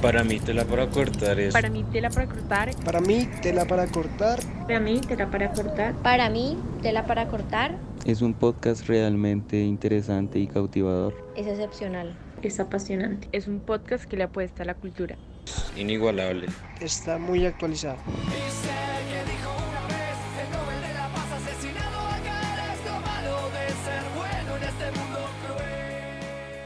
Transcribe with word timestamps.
Para 0.00 0.24
mí 0.24 0.40
tela 0.40 0.64
para 0.64 0.88
cortar 0.88 1.38
es... 1.38 1.52
Para 1.52 1.70
mí 1.70 1.84
tela 1.84 2.10
para 2.10 2.26
cortar. 2.26 2.70
Para 2.84 3.00
mí 3.00 3.28
tela 3.40 3.64
para 3.66 3.86
cortar. 3.86 4.40
Para 4.66 4.80
mí 4.80 5.00
tela 5.00 5.30
para 5.30 5.52
cortar. 5.52 5.94
Para 6.02 6.30
mí 6.30 6.58
tela 6.82 7.06
para 7.06 7.28
cortar. 7.28 7.76
Es 8.04 8.22
un 8.22 8.34
podcast 8.34 8.86
realmente 8.88 9.60
interesante 9.60 10.38
y 10.38 10.46
cautivador. 10.46 11.14
Es 11.36 11.46
excepcional. 11.46 12.16
Es 12.42 12.58
apasionante. 12.58 13.28
Es 13.32 13.46
un 13.46 13.60
podcast 13.60 14.04
que 14.04 14.16
le 14.16 14.24
apuesta 14.24 14.64
a 14.64 14.66
la 14.66 14.74
cultura. 14.74 15.16
Inigualable. 15.76 16.48
Está 16.80 17.18
muy 17.18 17.46
actualizado. 17.46 17.98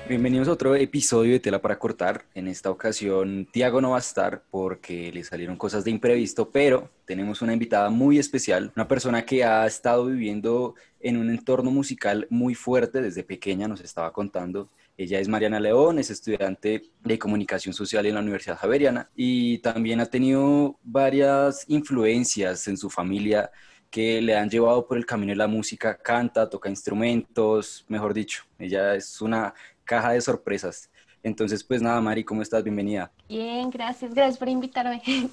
Bienvenidos 0.08 0.46
a 0.46 0.52
otro 0.52 0.76
episodio 0.76 1.32
de 1.32 1.40
Tela 1.40 1.60
para 1.60 1.80
Cortar. 1.80 2.26
En 2.32 2.46
esta 2.46 2.70
ocasión, 2.70 3.48
Tiago 3.50 3.80
no 3.80 3.90
va 3.90 3.96
a 3.96 4.00
estar 4.00 4.44
porque 4.52 5.10
le 5.10 5.24
salieron 5.24 5.56
cosas 5.56 5.82
de 5.82 5.90
imprevisto, 5.90 6.48
pero 6.52 6.92
tenemos 7.04 7.42
una 7.42 7.52
invitada 7.52 7.90
muy 7.90 8.20
especial, 8.20 8.70
una 8.76 8.86
persona 8.86 9.26
que 9.26 9.42
ha 9.42 9.66
estado 9.66 10.06
viviendo 10.06 10.76
en 11.00 11.16
un 11.16 11.28
entorno 11.28 11.72
musical 11.72 12.28
muy 12.30 12.54
fuerte 12.54 13.02
desde 13.02 13.24
pequeña, 13.24 13.66
nos 13.66 13.80
estaba 13.80 14.12
contando. 14.12 14.70
Ella 14.96 15.18
es 15.18 15.26
Mariana 15.26 15.58
León, 15.58 15.98
es 15.98 16.10
estudiante 16.10 16.82
de 17.02 17.18
comunicación 17.18 17.74
social 17.74 18.06
en 18.06 18.14
la 18.14 18.20
Universidad 18.20 18.58
Javeriana 18.58 19.10
y 19.16 19.58
también 19.58 19.98
ha 19.98 20.06
tenido 20.06 20.78
varias 20.84 21.64
influencias 21.66 22.68
en 22.68 22.76
su 22.76 22.90
familia 22.90 23.50
que 23.90 24.20
le 24.20 24.36
han 24.36 24.50
llevado 24.50 24.86
por 24.86 24.98
el 24.98 25.06
camino 25.06 25.30
de 25.30 25.36
la 25.36 25.46
música, 25.48 25.96
canta, 25.96 26.48
toca 26.48 26.68
instrumentos, 26.68 27.84
mejor 27.88 28.14
dicho, 28.14 28.44
ella 28.58 28.94
es 28.94 29.20
una 29.20 29.54
caja 29.86 30.12
de 30.12 30.20
sorpresas. 30.20 30.90
Entonces, 31.22 31.64
pues 31.64 31.80
nada, 31.80 32.00
Mari, 32.00 32.24
¿cómo 32.24 32.42
estás? 32.42 32.62
Bienvenida. 32.62 33.10
Bien, 33.28 33.70
gracias, 33.70 34.12
gracias 34.12 34.36
por 34.36 34.48
invitarme. 34.48 35.02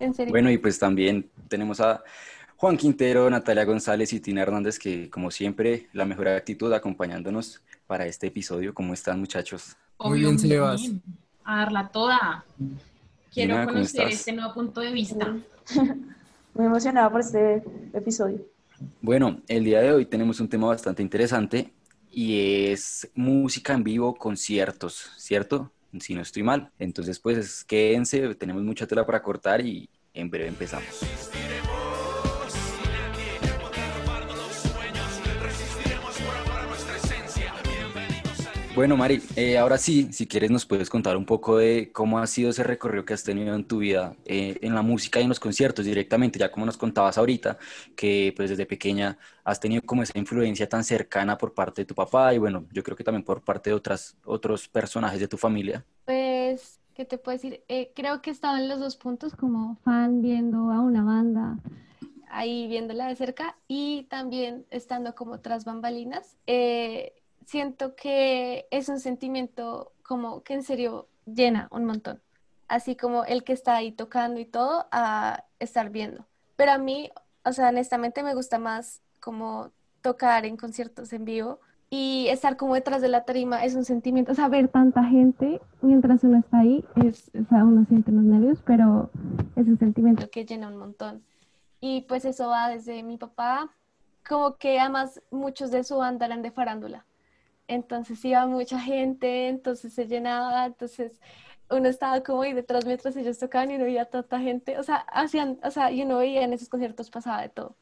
en 0.00 0.14
serio. 0.14 0.32
Bueno, 0.32 0.50
y 0.50 0.56
pues 0.56 0.78
también 0.78 1.28
tenemos 1.48 1.80
a 1.80 2.02
Juan 2.56 2.76
Quintero, 2.76 3.28
Natalia 3.28 3.64
González 3.64 4.12
y 4.12 4.20
Tina 4.20 4.42
Hernández, 4.42 4.78
que 4.78 5.10
como 5.10 5.30
siempre, 5.30 5.88
la 5.92 6.06
mejor 6.06 6.28
actitud 6.28 6.72
acompañándonos 6.72 7.60
para 7.86 8.06
este 8.06 8.28
episodio. 8.28 8.72
¿Cómo 8.72 8.94
están, 8.94 9.20
muchachos? 9.20 9.76
Muy 10.00 10.20
bien, 10.20 10.38
Sebas. 10.38 10.90
A 11.44 11.58
darla 11.58 11.88
toda. 11.88 12.44
Quiero 13.32 13.54
Tina, 13.54 13.64
¿cómo 13.64 13.74
conocer 13.74 14.00
estás? 14.02 14.20
este 14.20 14.32
nuevo 14.32 14.54
punto 14.54 14.80
de 14.80 14.92
vista. 14.92 15.36
Muy 16.54 16.66
emocionada 16.66 17.10
por 17.10 17.20
este 17.20 17.62
episodio. 17.92 18.40
Bueno, 19.00 19.40
el 19.48 19.64
día 19.64 19.80
de 19.80 19.92
hoy 19.92 20.06
tenemos 20.06 20.40
un 20.40 20.48
tema 20.48 20.68
bastante 20.68 21.02
interesante 21.02 21.72
y 22.10 22.70
es 22.70 23.10
música 23.14 23.74
en 23.74 23.84
vivo, 23.84 24.14
conciertos, 24.14 25.12
¿cierto? 25.16 25.72
Si 26.00 26.14
no 26.14 26.22
estoy 26.22 26.42
mal. 26.42 26.70
Entonces, 26.78 27.18
pues 27.18 27.64
quédense, 27.64 28.34
tenemos 28.34 28.62
mucha 28.62 28.86
tela 28.86 29.06
para 29.06 29.22
cortar 29.22 29.64
y 29.64 29.88
en 30.14 30.30
breve 30.30 30.48
empezamos. 30.48 31.47
Bueno, 38.78 38.96
Mari, 38.96 39.20
eh, 39.34 39.58
ahora 39.58 39.76
sí, 39.76 40.12
si 40.12 40.28
quieres 40.28 40.52
nos 40.52 40.64
puedes 40.64 40.88
contar 40.88 41.16
un 41.16 41.24
poco 41.24 41.56
de 41.56 41.90
cómo 41.92 42.20
ha 42.20 42.26
sido 42.28 42.50
ese 42.50 42.62
recorrido 42.62 43.04
que 43.04 43.12
has 43.12 43.24
tenido 43.24 43.56
en 43.56 43.64
tu 43.64 43.78
vida 43.78 44.14
eh, 44.24 44.56
en 44.62 44.72
la 44.72 44.82
música 44.82 45.18
y 45.18 45.24
en 45.24 45.28
los 45.28 45.40
conciertos 45.40 45.84
directamente, 45.84 46.38
ya 46.38 46.52
como 46.52 46.64
nos 46.64 46.76
contabas 46.76 47.18
ahorita, 47.18 47.58
que 47.96 48.32
pues 48.36 48.50
desde 48.50 48.66
pequeña 48.66 49.18
has 49.42 49.58
tenido 49.58 49.82
como 49.82 50.04
esa 50.04 50.16
influencia 50.16 50.68
tan 50.68 50.84
cercana 50.84 51.36
por 51.36 51.54
parte 51.54 51.82
de 51.82 51.86
tu 51.86 51.96
papá 51.96 52.32
y 52.32 52.38
bueno, 52.38 52.66
yo 52.70 52.84
creo 52.84 52.96
que 52.96 53.02
también 53.02 53.24
por 53.24 53.42
parte 53.42 53.70
de 53.70 53.74
otras, 53.74 54.16
otros 54.24 54.68
personajes 54.68 55.18
de 55.18 55.26
tu 55.26 55.36
familia. 55.36 55.84
Pues, 56.04 56.78
¿qué 56.94 57.04
te 57.04 57.18
puedo 57.18 57.36
decir? 57.36 57.64
Eh, 57.66 57.90
creo 57.96 58.22
que 58.22 58.30
he 58.30 58.32
estado 58.32 58.58
en 58.58 58.68
los 58.68 58.78
dos 58.78 58.94
puntos 58.94 59.34
como 59.34 59.74
fan 59.82 60.22
viendo 60.22 60.70
a 60.70 60.78
una 60.78 61.02
banda, 61.02 61.58
ahí 62.30 62.68
viéndola 62.68 63.08
de 63.08 63.16
cerca 63.16 63.56
y 63.66 64.04
también 64.04 64.66
estando 64.70 65.16
como 65.16 65.40
tras 65.40 65.64
bambalinas. 65.64 66.36
Eh, 66.46 67.14
siento 67.48 67.96
que 67.96 68.66
es 68.70 68.90
un 68.90 69.00
sentimiento 69.00 69.92
como 70.02 70.42
que 70.42 70.52
en 70.52 70.62
serio 70.62 71.08
llena 71.24 71.66
un 71.70 71.86
montón, 71.86 72.20
así 72.68 72.94
como 72.94 73.24
el 73.24 73.42
que 73.42 73.54
está 73.54 73.74
ahí 73.74 73.90
tocando 73.90 74.38
y 74.38 74.44
todo 74.44 74.86
a 74.92 75.44
estar 75.58 75.88
viendo. 75.88 76.26
Pero 76.56 76.72
a 76.72 76.78
mí, 76.78 77.10
o 77.46 77.52
sea, 77.54 77.70
honestamente 77.70 78.22
me 78.22 78.34
gusta 78.34 78.58
más 78.58 79.00
como 79.18 79.70
tocar 80.02 80.44
en 80.44 80.58
conciertos 80.58 81.14
en 81.14 81.24
vivo 81.24 81.58
y 81.88 82.26
estar 82.28 82.58
como 82.58 82.74
detrás 82.74 83.00
de 83.00 83.08
la 83.08 83.24
tarima 83.24 83.64
es 83.64 83.74
un 83.74 83.86
sentimiento, 83.86 84.32
o 84.32 84.34
sea, 84.34 84.48
ver 84.48 84.68
tanta 84.68 85.02
gente 85.04 85.58
mientras 85.80 86.22
uno 86.24 86.40
está 86.40 86.58
ahí, 86.58 86.84
es, 87.02 87.30
o 87.30 87.48
sea, 87.48 87.64
uno 87.64 87.86
siente 87.86 88.12
los 88.12 88.24
nervios, 88.24 88.58
pero 88.66 89.10
es 89.56 89.66
un 89.66 89.78
sentimiento 89.78 90.28
que 90.28 90.44
llena 90.44 90.68
un 90.68 90.76
montón. 90.76 91.22
Y 91.80 92.02
pues 92.02 92.26
eso 92.26 92.48
va 92.48 92.68
desde 92.68 93.02
mi 93.02 93.16
papá, 93.16 93.70
como 94.28 94.56
que 94.56 94.78
además 94.78 95.22
muchos 95.30 95.70
de 95.70 95.82
su 95.82 95.96
banda 95.96 96.26
eran 96.26 96.42
de 96.42 96.50
farándula. 96.50 97.06
Entonces 97.68 98.24
iba 98.24 98.46
mucha 98.46 98.80
gente, 98.80 99.48
entonces 99.48 99.92
se 99.94 100.06
llenaba, 100.06 100.66
entonces 100.66 101.20
uno 101.70 101.88
estaba 101.88 102.22
como 102.22 102.42
ahí 102.42 102.54
detrás 102.54 102.86
mientras 102.86 103.16
ellos 103.16 103.38
tocaban 103.38 103.70
y 103.70 103.78
no 103.78 103.84
veía 103.84 104.06
tanta 104.06 104.40
gente. 104.40 104.78
O 104.78 104.82
sea, 104.82 104.96
hacían, 104.96 105.60
o 105.62 105.70
sea, 105.70 105.92
y 105.92 106.02
uno 106.02 106.18
veía 106.18 106.42
en 106.42 106.52
esos 106.54 106.68
conciertos 106.68 107.10
pasaba 107.10 107.42
de 107.42 107.50
todo. 107.50 107.76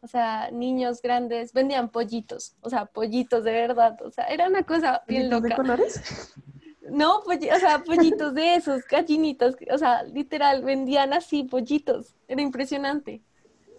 O 0.00 0.06
sea, 0.08 0.50
niños 0.50 1.00
grandes 1.00 1.52
vendían 1.52 1.88
pollitos, 1.88 2.56
o 2.60 2.68
sea, 2.68 2.86
pollitos 2.86 3.44
de 3.44 3.52
verdad. 3.52 4.00
O 4.02 4.10
sea, 4.10 4.26
era 4.26 4.48
una 4.48 4.64
cosa 4.64 5.02
bien 5.08 5.30
¿Pollitos 5.30 5.42
de 5.42 5.48
loca. 5.50 5.56
colores? 5.62 6.34
No, 6.90 7.20
o 7.20 7.58
sea, 7.60 7.78
pollitos 7.84 8.34
de 8.34 8.56
esos, 8.56 8.86
gallinitas, 8.86 9.56
o 9.72 9.78
sea, 9.78 10.02
literal, 10.02 10.62
vendían 10.62 11.12
así 11.12 11.44
pollitos, 11.44 12.16
era 12.28 12.42
impresionante. 12.42 13.22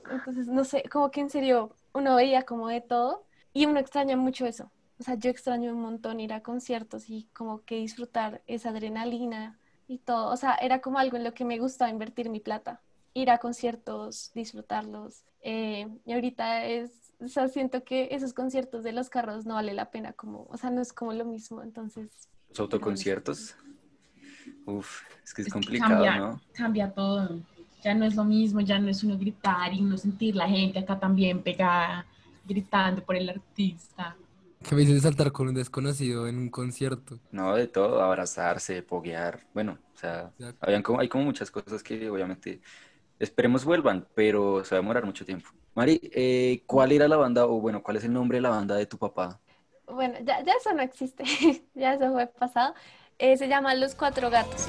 Entonces, 0.10 0.48
no 0.48 0.64
sé, 0.64 0.84
como 0.90 1.12
que 1.12 1.22
en 1.22 1.30
serio 1.30 1.76
uno 1.94 2.16
veía 2.16 2.44
como 2.44 2.70
de 2.70 2.82
todo 2.82 3.26
y 3.54 3.66
uno 3.66 3.80
extraña 3.80 4.16
mucho 4.18 4.46
eso. 4.46 4.72
O 5.04 5.06
sea, 5.06 5.16
yo 5.16 5.30
extraño 5.30 5.74
un 5.74 5.82
montón 5.82 6.22
ir 6.22 6.32
a 6.32 6.42
conciertos 6.42 7.10
y 7.10 7.28
como 7.34 7.66
que 7.66 7.76
disfrutar 7.76 8.42
esa 8.48 8.70
adrenalina 8.70 9.60
y 9.86 9.98
todo. 9.98 10.32
O 10.32 10.38
sea, 10.38 10.54
era 10.56 10.80
como 10.80 10.98
algo 10.98 11.18
en 11.18 11.26
lo 11.26 11.34
que 11.34 11.44
me 11.44 11.60
gustaba 11.60 11.92
invertir 11.92 12.30
mi 12.30 12.40
plata. 12.40 12.82
Ir 13.14 13.30
a 13.30 13.38
conciertos, 13.40 14.32
disfrutarlos. 14.34 15.26
Eh, 15.42 15.90
y 16.06 16.14
ahorita 16.14 16.64
es, 16.68 17.14
o 17.20 17.28
sea, 17.28 17.50
siento 17.50 17.84
que 17.84 18.08
esos 18.12 18.34
conciertos 18.34 18.86
de 18.86 18.94
los 18.94 19.10
carros 19.10 19.46
no 19.46 19.56
vale 19.56 19.74
la 19.74 19.92
pena 19.92 20.14
como, 20.14 20.48
o 20.50 20.56
sea, 20.56 20.70
no 20.70 20.80
es 20.82 20.94
como 20.94 21.12
lo 21.12 21.26
mismo. 21.26 21.62
Entonces, 21.62 22.30
Los 22.48 22.62
autoconciertos. 22.62 23.58
Uf, 24.66 25.02
es 25.22 25.34
que 25.34 25.42
es 25.42 25.48
Es 25.48 25.52
que 25.52 25.52
complicado, 25.52 25.90
cambia, 25.90 26.18
¿no? 26.18 26.42
cambia 26.54 26.94
todo. 26.94 27.42
Ya 27.84 27.94
no 27.94 28.06
es 28.06 28.16
lo 28.16 28.24
mismo, 28.24 28.62
ya 28.62 28.80
no 28.80 28.88
es 28.88 29.04
uno 29.04 29.18
gritar 29.18 29.74
y 29.74 29.82
uno 29.82 29.98
sentir 29.98 30.34
la 30.38 30.48
gente 30.48 30.80
acá 30.80 30.98
también 30.98 31.44
pegada, 31.44 32.06
gritando 32.46 33.04
por 33.04 33.18
el 33.18 33.30
artista. 33.30 34.16
¿Qué 34.70 34.76
me 34.76 34.82
dices 34.82 34.96
de 34.96 35.02
saltar 35.02 35.32
con 35.32 35.48
un 35.48 35.56
desconocido 35.56 36.28
en 36.28 36.38
un 36.38 36.50
concierto? 36.50 37.20
No, 37.32 37.56
de 37.56 37.68
todo, 37.68 38.02
abrazarse, 38.02 38.82
poguear, 38.82 39.42
bueno, 39.54 39.78
o 39.94 39.98
sea, 39.98 40.32
habían 40.60 40.82
como, 40.82 41.00
hay 41.00 41.10
como 41.10 41.26
muchas 41.26 41.52
cosas 41.52 41.84
que 41.84 42.10
obviamente 42.10 42.62
esperemos 43.20 43.66
vuelvan, 43.66 44.08
pero 44.16 44.64
se 44.64 44.76
va 44.76 44.80
a 44.80 44.82
demorar 44.82 45.06
mucho 45.06 45.26
tiempo. 45.26 45.50
Mari, 45.76 46.00
eh, 46.14 46.64
¿cuál 46.66 46.92
era 46.92 47.08
la 47.08 47.18
banda, 47.18 47.46
o 47.46 47.60
bueno, 47.60 47.82
cuál 47.82 47.98
es 47.98 48.04
el 48.04 48.14
nombre 48.14 48.38
de 48.38 48.42
la 48.42 48.50
banda 48.50 48.76
de 48.76 48.86
tu 48.86 48.98
papá? 48.98 49.40
Bueno, 49.88 50.16
ya, 50.24 50.44
ya 50.44 50.54
eso 50.54 50.74
no 50.74 50.82
existe, 50.82 51.24
ya 51.74 51.96
eso 51.96 52.12
fue 52.12 52.28
pasado. 52.28 52.74
Eh, 53.18 53.38
se 53.38 53.48
llama 53.48 53.76
Los 53.76 53.96
Cuatro 53.96 54.30
Gatos. 54.30 54.68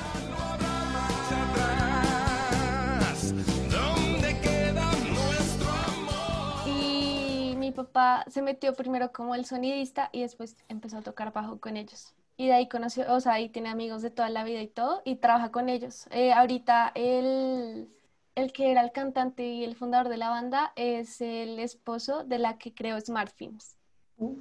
Papá 7.75 8.25
se 8.29 8.43
metió 8.43 8.75
primero 8.75 9.13
como 9.13 9.35
el 9.35 9.45
sonidista 9.45 10.09
y 10.13 10.23
después 10.23 10.57
empezó 10.69 10.99
a 10.99 11.03
tocar 11.03 11.33
bajo 11.33 11.59
con 11.59 11.77
ellos. 11.77 12.15
Y 12.37 12.49
de 12.49 12.55
ahí 12.55 12.69
conoció, 12.69 13.13
o 13.13 13.21
sea, 13.21 13.35
ahí 13.35 13.49
tiene 13.49 13.69
amigos 13.69 14.03
de 14.03 14.11
toda 14.11 14.29
la 14.29 14.43
vida 14.45 14.61
y 14.61 14.67
todo, 14.67 15.03
y 15.05 15.17
trabaja 15.17 15.53
con 15.53 15.69
ellos. 15.69 16.07
Eh, 16.11 16.33
ahorita 16.33 16.91
el, 16.95 17.89
el 18.35 18.53
que 18.53 18.73
era 18.73 18.83
el 18.83 18.93
cantante 18.93 19.47
y 19.47 19.65
el 19.65 19.77
fundador 19.77 20.09
de 20.09 20.17
la 20.17 20.31
banda 20.31 20.73
es 20.75 21.21
el 21.21 21.59
esposo 21.59 22.25
de 22.25 22.39
la 22.39 22.59
que 22.59 22.75
creó 22.75 23.01
Smart 23.01 23.33
Films. 23.33 23.77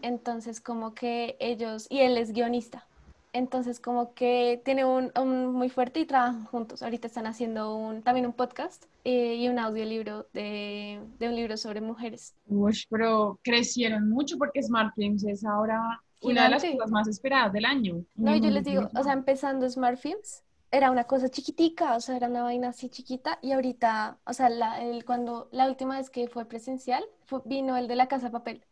Entonces, 0.01 0.61
como 0.61 0.93
que 0.93 1.35
ellos, 1.39 1.87
y 1.89 1.99
él 1.99 2.17
es 2.17 2.31
guionista. 2.31 2.87
Entonces, 3.33 3.79
como 3.79 4.13
que 4.13 4.61
tiene 4.63 4.85
un, 4.85 5.11
un 5.19 5.47
muy 5.53 5.69
fuerte 5.69 5.99
y 5.99 6.05
trabajan 6.05 6.45
juntos. 6.45 6.83
Ahorita 6.83 7.07
están 7.07 7.25
haciendo 7.25 7.75
un, 7.75 8.03
también 8.03 8.27
un 8.27 8.33
podcast 8.33 8.85
eh, 9.03 9.35
y 9.35 9.47
un 9.49 9.57
audiolibro 9.59 10.27
de, 10.33 11.01
de 11.17 11.27
un 11.29 11.35
libro 11.35 11.57
sobre 11.57 11.81
mujeres. 11.81 12.35
Uy, 12.47 12.77
pero 12.89 13.39
crecieron 13.43 14.09
mucho 14.09 14.37
porque 14.37 14.61
Smart 14.61 14.93
Films 14.95 15.23
es 15.25 15.43
ahora 15.45 15.81
una 16.21 16.43
de 16.43 16.49
las 16.49 16.63
cosas 16.63 16.91
más 16.91 17.07
esperadas 17.07 17.51
del 17.53 17.65
año. 17.65 18.05
No, 18.15 18.35
y 18.35 18.39
yo 18.39 18.49
les 18.51 18.63
digo, 18.63 18.89
o 18.95 19.03
sea, 19.03 19.13
empezando 19.13 19.69
Smart 19.69 19.97
Films, 19.97 20.43
era 20.71 20.91
una 20.91 21.03
cosa 21.05 21.29
chiquitica, 21.29 21.95
o 21.95 22.01
sea, 22.01 22.15
era 22.17 22.27
una 22.27 22.43
vaina 22.43 22.69
así 22.69 22.89
chiquita, 22.89 23.39
y 23.41 23.51
ahorita, 23.51 24.19
o 24.25 24.33
sea, 24.33 24.49
la, 24.49 24.81
el, 24.81 25.05
cuando, 25.05 25.49
la 25.51 25.67
última 25.67 25.97
vez 25.97 26.09
que 26.09 26.27
fue 26.27 26.45
presencial, 26.45 27.03
fue- 27.25 27.41
vino 27.45 27.77
el 27.77 27.87
de 27.87 27.95
la 27.95 28.07
Casa 28.07 28.27
de 28.27 28.31
Papel. 28.31 28.65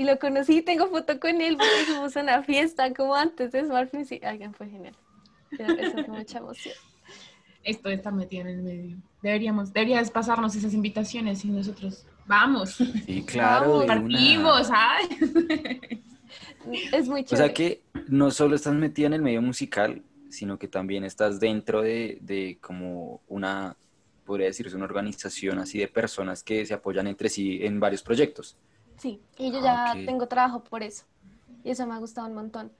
Y 0.00 0.04
lo 0.04 0.18
conocí, 0.18 0.62
tengo 0.62 0.86
foto 0.86 1.20
con 1.20 1.42
él, 1.42 1.58
porque 1.58 1.84
fuimos 1.84 2.16
a 2.16 2.22
una 2.22 2.42
fiesta 2.42 2.90
como 2.94 3.14
antes 3.14 3.52
de 3.52 3.66
Smart 3.66 3.90
Films, 3.90 4.10
y 4.12 4.20
alguien 4.24 4.54
fue 4.54 4.66
genial. 4.70 4.94
Pero 5.50 5.74
eso 5.74 5.92
fue 5.92 6.08
mucha 6.08 6.38
emoción. 6.38 6.74
Esto 7.62 7.90
estar 7.90 8.14
metido 8.14 8.42
en 8.42 8.48
el 8.48 8.62
medio. 8.62 8.96
Deberíamos, 9.22 9.74
deberías 9.74 10.10
pasarnos 10.10 10.56
esas 10.56 10.72
invitaciones 10.72 11.44
y 11.44 11.48
nosotros 11.50 12.06
vamos. 12.26 12.76
Sí, 13.04 13.22
claro. 13.26 13.80
Vamos. 13.80 13.84
Partimos, 13.84 14.66
¿sabes? 14.68 15.08
Es 16.92 17.06
muy 17.06 17.20
O 17.20 17.24
chévere. 17.24 17.36
sea 17.46 17.52
que 17.52 17.82
no 18.08 18.30
solo 18.30 18.56
estás 18.56 18.72
metida 18.72 19.08
en 19.08 19.12
el 19.12 19.20
medio 19.22 19.42
musical, 19.42 20.02
sino 20.30 20.58
que 20.58 20.66
también 20.68 21.04
estás 21.04 21.40
dentro 21.40 21.82
de, 21.82 22.16
de 22.22 22.56
como 22.62 23.20
una, 23.28 23.76
podría 24.24 24.46
decirse, 24.46 24.76
una 24.76 24.86
organización 24.86 25.58
así 25.58 25.78
de 25.78 25.88
personas 25.88 26.42
que 26.42 26.64
se 26.64 26.72
apoyan 26.72 27.06
entre 27.06 27.28
sí 27.28 27.58
en 27.62 27.80
varios 27.80 28.02
proyectos. 28.02 28.56
Sí, 29.00 29.22
y 29.36 29.52
yo 29.52 29.60
Ah, 29.60 29.60
ya 29.60 29.96
ok. 29.96 29.96
tengo 30.04 30.28
trabajo 30.28 30.62
por 30.64 30.82
eso. 30.82 31.06
Y 31.62 31.70
eso 31.70 31.86
me 31.86 31.94
ha 31.94 31.98
gustado 31.98 32.28
un 32.28 32.34
montón. 32.34 32.72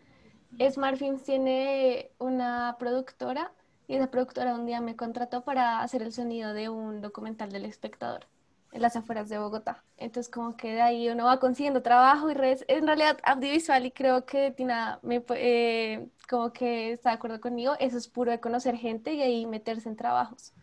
Smart 0.70 0.98
Films 0.98 1.24
tiene 1.24 2.12
una 2.18 2.76
productora 2.78 3.52
y 3.88 3.96
esa 3.96 4.10
productora 4.10 4.54
un 4.54 4.66
día 4.66 4.80
me 4.80 4.96
contrató 4.96 5.44
para 5.44 5.82
hacer 5.82 6.02
el 6.02 6.12
sonido 6.12 6.54
de 6.54 6.68
un 6.68 7.00
documental 7.02 7.50
del 7.52 7.64
espectador 7.66 8.28
en 8.72 8.82
las 8.82 8.96
afueras 8.96 9.28
de 9.28 9.38
Bogotá. 9.38 9.84
Entonces 9.96 10.32
como 10.32 10.56
que 10.56 10.74
de 10.74 10.82
ahí 10.82 11.08
uno 11.10 11.24
va 11.26 11.40
consiguiendo 11.40 11.82
trabajo 11.82 12.30
y 12.30 12.34
redes, 12.34 12.64
en 12.68 12.86
realidad 12.86 13.18
audiovisual 13.24 13.86
y 13.86 13.92
creo 13.92 14.26
que 14.26 14.52
Tina 14.52 15.00
me, 15.02 15.24
eh, 15.36 16.08
como 16.28 16.52
que 16.52 16.92
está 16.92 17.10
de 17.10 17.16
acuerdo 17.16 17.40
conmigo, 17.40 17.74
eso 17.80 17.98
es 17.98 18.08
puro 18.08 18.30
de 18.32 18.40
conocer 18.40 18.76
gente 18.76 19.14
y 19.14 19.22
ahí 19.22 19.46
meterse 19.46 19.88
en 19.88 19.96
trabajos. 19.96 20.54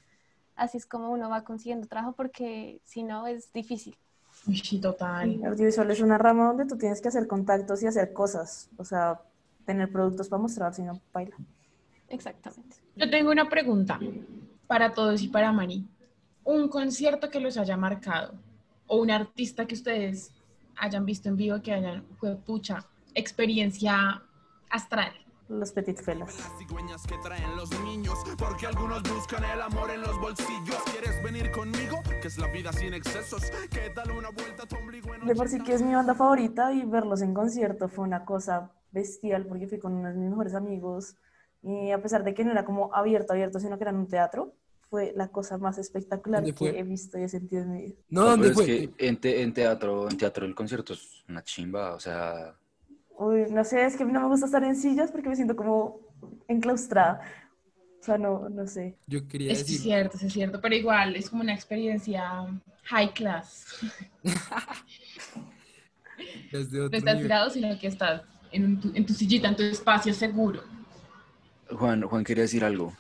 Así 0.56 0.77
es 0.77 0.86
como 0.88 1.12
uno 1.12 1.30
va 1.30 1.44
consiguiendo 1.44 1.88
trabajo 1.88 2.13
porque 2.15 2.81
si 2.86 3.04
no 3.04 3.27
es 3.27 3.54
difícil. 3.54 3.98
Sí, 4.45 4.79
total. 4.79 5.31
El 5.31 5.45
audiovisual 5.45 5.91
es 5.91 6.01
una 6.01 6.17
rama 6.17 6.47
donde 6.47 6.65
tú 6.65 6.77
tienes 6.77 7.01
que 7.01 7.09
hacer 7.09 7.27
contactos 7.27 7.83
y 7.83 7.87
hacer 7.87 8.13
cosas. 8.13 8.69
O 8.77 8.85
sea, 8.85 9.21
tener 9.65 9.91
productos 9.91 10.29
para 10.29 10.41
mostrar, 10.41 10.73
si 10.73 10.83
no, 10.83 10.99
baila. 11.13 11.35
Exactamente. 12.09 12.77
Yo 12.95 13.09
tengo 13.09 13.31
una 13.31 13.49
pregunta 13.49 13.99
para 14.65 14.93
todos 14.93 15.21
y 15.21 15.27
para 15.27 15.51
Mari. 15.51 15.85
Un 16.43 16.69
concierto 16.69 17.29
que 17.29 17.39
los 17.39 17.57
haya 17.57 17.75
marcado 17.75 18.33
o 18.87 19.01
un 19.01 19.11
artista 19.11 19.65
que 19.65 19.75
ustedes 19.75 20.31
hayan 20.77 21.05
visto 21.05 21.27
en 21.27 21.35
vivo 21.35 21.61
que 21.61 21.73
hayan, 21.73 22.03
fue 22.17 22.35
pucha, 22.35 22.85
experiencia 23.13 24.21
astral. 24.69 25.11
Los 25.49 25.71
petit 25.71 25.97
felas. 26.01 26.35
cigüeñas 26.59 27.03
que 27.07 27.15
traen 27.23 27.55
los 27.55 27.69
niños, 27.81 28.15
porque 28.38 28.67
algunos 28.67 29.01
buscan 29.03 29.44
el 29.45 29.61
amor 29.61 29.89
en 29.91 30.01
los 30.01 30.19
bolsillos. 30.19 30.75
¿Quieres 30.91 31.23
venir 31.23 31.51
conmigo? 31.51 32.01
Que 32.21 32.27
es 32.27 32.38
la 32.38 32.47
vida 32.47 32.73
sin 32.73 32.94
excesos. 32.94 33.44
¿Qué 33.71 33.89
tal 33.95 34.11
una 34.11 34.29
vuelta 34.29 34.63
a 34.63 34.65
tu 34.67 34.75
ombligo 34.75 35.13
en 35.15 35.25
De 35.25 35.35
por 35.35 35.47
sí 35.47 35.59
que 35.61 35.73
es 35.73 35.81
mi 35.81 35.94
banda 35.95 36.15
favorita 36.15 36.73
y 36.73 36.83
verlos 36.83 37.21
en 37.21 37.33
concierto 37.33 37.88
fue 37.88 38.03
una 38.03 38.25
cosa 38.25 38.71
bestial 38.91 39.45
porque 39.45 39.67
fui 39.67 39.79
con 39.79 39.94
uno 39.94 40.09
de 40.09 40.15
mis 40.15 40.29
mejores 40.29 40.53
amigos 40.53 41.15
y 41.63 41.91
a 41.91 42.01
pesar 42.01 42.25
de 42.25 42.33
que 42.33 42.44
no 42.44 42.51
era 42.51 42.65
como 42.65 42.94
abierto, 42.94 43.31
abierto, 43.31 43.59
sino 43.59 43.77
que 43.77 43.85
era 43.85 43.91
en 43.91 43.97
un 43.97 44.07
teatro, 44.07 44.53
fue 44.89 45.13
la 45.15 45.29
cosa 45.29 45.57
más 45.57 45.77
espectacular 45.77 46.44
que 46.53 46.69
he 46.79 46.83
visto 46.83 47.17
y 47.17 47.23
he 47.23 47.29
sentido 47.29 47.61
en 47.63 47.71
mi 47.71 47.81
vida. 47.83 47.95
No, 48.09 48.21
Pero 48.21 48.31
¿dónde 48.31 48.47
es 48.49 48.53
fue? 48.53 48.65
que 48.65 48.94
en, 48.97 49.19
te- 49.19 49.41
en 49.41 49.53
teatro, 49.53 50.09
en 50.09 50.17
teatro 50.17 50.45
el 50.45 50.53
concierto 50.55 50.91
es 50.94 51.23
una 51.29 51.41
chimba, 51.44 51.94
o 51.94 51.99
sea, 51.99 52.55
Uy, 53.17 53.45
no 53.51 53.63
sé, 53.63 53.85
es 53.85 53.95
que 53.97 54.05
no 54.05 54.21
me 54.21 54.27
gusta 54.27 54.45
estar 54.45 54.63
en 54.63 54.75
sillas 54.75 55.11
porque 55.11 55.29
me 55.29 55.35
siento 55.35 55.55
como 55.55 55.99
enclaustrada. 56.47 57.21
O 58.01 58.05
sea, 58.05 58.17
no, 58.17 58.49
no 58.49 58.67
sé. 58.67 58.97
Yo 59.07 59.27
quería 59.27 59.47
Es 59.47 59.55
decir, 59.55 59.79
cierto, 59.81 60.17
es 60.21 60.33
cierto, 60.33 60.59
pero 60.61 60.75
igual 60.75 61.15
es 61.15 61.29
como 61.29 61.41
una 61.43 61.53
experiencia 61.53 62.45
high 62.85 63.13
class. 63.13 63.65
desde 66.51 66.79
No 66.81 66.81
otro 66.81 66.97
estás 66.97 67.05
nivel. 67.07 67.21
tirado, 67.21 67.49
sino 67.49 67.79
que 67.79 67.87
estás 67.87 68.21
en, 68.51 68.65
un- 68.65 68.79
tu, 68.81 68.91
en 68.93 69.05
tu 69.05 69.13
sillita, 69.13 69.47
en 69.47 69.55
tu 69.55 69.63
espacio 69.63 70.13
seguro. 70.13 70.61
Juan, 71.69 72.01
Juan 72.03 72.23
quería 72.23 72.43
decir 72.43 72.63
algo. 72.63 72.95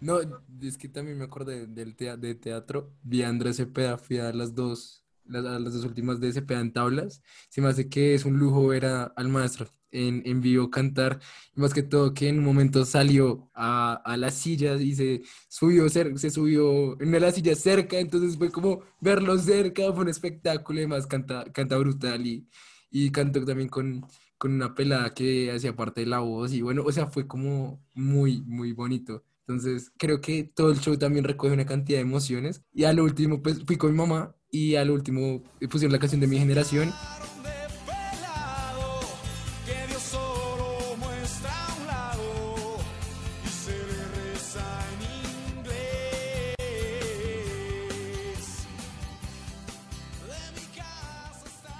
No, 0.00 0.18
es 0.62 0.78
que 0.78 0.88
también 0.88 1.18
me 1.18 1.24
acordé 1.24 1.66
del 1.66 1.94
de 1.96 2.34
teatro. 2.36 2.94
Vi 3.02 3.22
a 3.22 3.28
Andrés 3.30 3.56
Cepeda, 3.58 3.98
fui 3.98 4.18
a 4.18 4.32
las 4.32 4.54
dos, 4.54 5.01
las, 5.24 5.42
las 5.44 5.72
dos 5.74 5.84
últimas 5.84 6.20
de 6.20 6.32
Cepeda 6.32 6.60
en 6.60 6.72
tablas. 6.72 7.22
Se 7.48 7.60
me 7.60 7.68
hace 7.68 7.88
que 7.88 8.14
es 8.14 8.24
un 8.24 8.38
lujo 8.38 8.66
ver 8.68 8.86
a- 8.86 9.04
al 9.16 9.28
maestro 9.28 9.68
en, 9.90 10.22
en 10.26 10.40
vivo 10.40 10.70
cantar. 10.70 11.20
Más 11.54 11.74
que 11.74 11.82
todo 11.82 12.14
que 12.14 12.28
en 12.28 12.38
un 12.38 12.44
momento 12.44 12.84
salió 12.84 13.50
a, 13.54 13.94
a 14.04 14.16
las 14.16 14.34
sillas 14.34 14.80
y 14.80 14.94
se 14.94 15.22
subió, 15.48 15.88
se 15.88 16.30
subió 16.30 16.94
en 17.00 17.08
una 17.08 17.18
de 17.18 17.20
las 17.20 17.34
sillas 17.34 17.58
cerca. 17.58 17.98
Entonces 17.98 18.36
fue 18.38 18.50
como 18.50 18.82
verlo 19.00 19.36
cerca, 19.38 19.92
fue 19.92 20.02
un 20.02 20.08
espectáculo. 20.08 20.78
Además 20.78 21.06
canta, 21.06 21.44
canta 21.52 21.76
brutal 21.78 22.26
y, 22.26 22.48
y 22.90 23.10
cantó 23.10 23.44
también 23.44 23.68
con, 23.68 24.04
con 24.38 24.52
una 24.54 24.74
pelada 24.74 25.14
que 25.14 25.50
hacía 25.52 25.74
parte 25.76 26.02
de 26.02 26.06
la 26.06 26.20
voz. 26.20 26.52
Y 26.52 26.62
bueno, 26.62 26.82
o 26.84 26.92
sea, 26.92 27.06
fue 27.06 27.26
como 27.26 27.84
muy, 27.94 28.42
muy 28.42 28.72
bonito. 28.72 29.24
Entonces, 29.46 29.92
creo 29.98 30.20
que 30.20 30.44
todo 30.44 30.70
el 30.70 30.78
show 30.80 30.96
también 30.96 31.24
recoge 31.24 31.52
una 31.54 31.66
cantidad 31.66 31.98
de 31.98 32.02
emociones. 32.02 32.62
Y 32.72 32.84
al 32.84 33.00
último, 33.00 33.42
pues 33.42 33.64
fui 33.66 33.76
con 33.76 33.90
mi 33.92 33.98
mamá 33.98 34.34
y 34.54 34.76
al 34.76 34.90
último 34.90 35.42
eh, 35.60 35.66
pusieron 35.66 35.92
la 35.92 35.98
canción 35.98 36.20
de 36.20 36.26
mi 36.28 36.38
generación. 36.38 36.92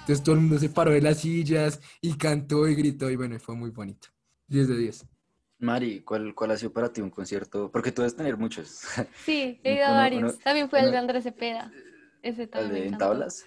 Entonces 0.01 0.23
todo 0.23 0.35
el 0.35 0.41
mundo 0.41 0.57
se 0.59 0.69
paró 0.69 0.91
de 0.91 1.01
las 1.01 1.19
sillas 1.19 1.79
y 2.01 2.17
cantó 2.17 2.67
y 2.67 2.75
gritó 2.75 3.09
y 3.09 3.15
bueno, 3.15 3.39
fue 3.39 3.55
muy 3.55 3.69
bonito. 3.69 4.09
10 4.47 4.67
de 4.67 4.77
10. 4.77 5.05
Mari, 5.59 6.01
¿cuál, 6.01 6.35
cuál 6.35 6.51
ha 6.51 6.57
sido 6.57 6.73
para 6.73 6.91
ti 6.91 6.99
un 6.99 7.09
concierto? 7.09 7.71
Porque 7.71 7.91
tú 7.93 8.01
debes 8.01 8.15
tener 8.15 8.35
muchos. 8.35 8.81
Sí, 9.23 9.59
he 9.63 9.75
ido 9.77 9.85
a 9.85 9.91
varios. 9.93 10.21
uno- 10.23 10.33
También 10.43 10.69
fue 10.69 10.81
el 10.81 10.91
de 10.91 10.97
Andrés 10.97 11.23
Cepeda. 11.23 11.71
Ese 12.23 12.43
¿El 12.43 12.49
también 12.49 12.71
me 12.73 12.79
de 12.79 12.81
en 12.81 12.87
encantó. 12.87 13.05
tablas? 13.05 13.45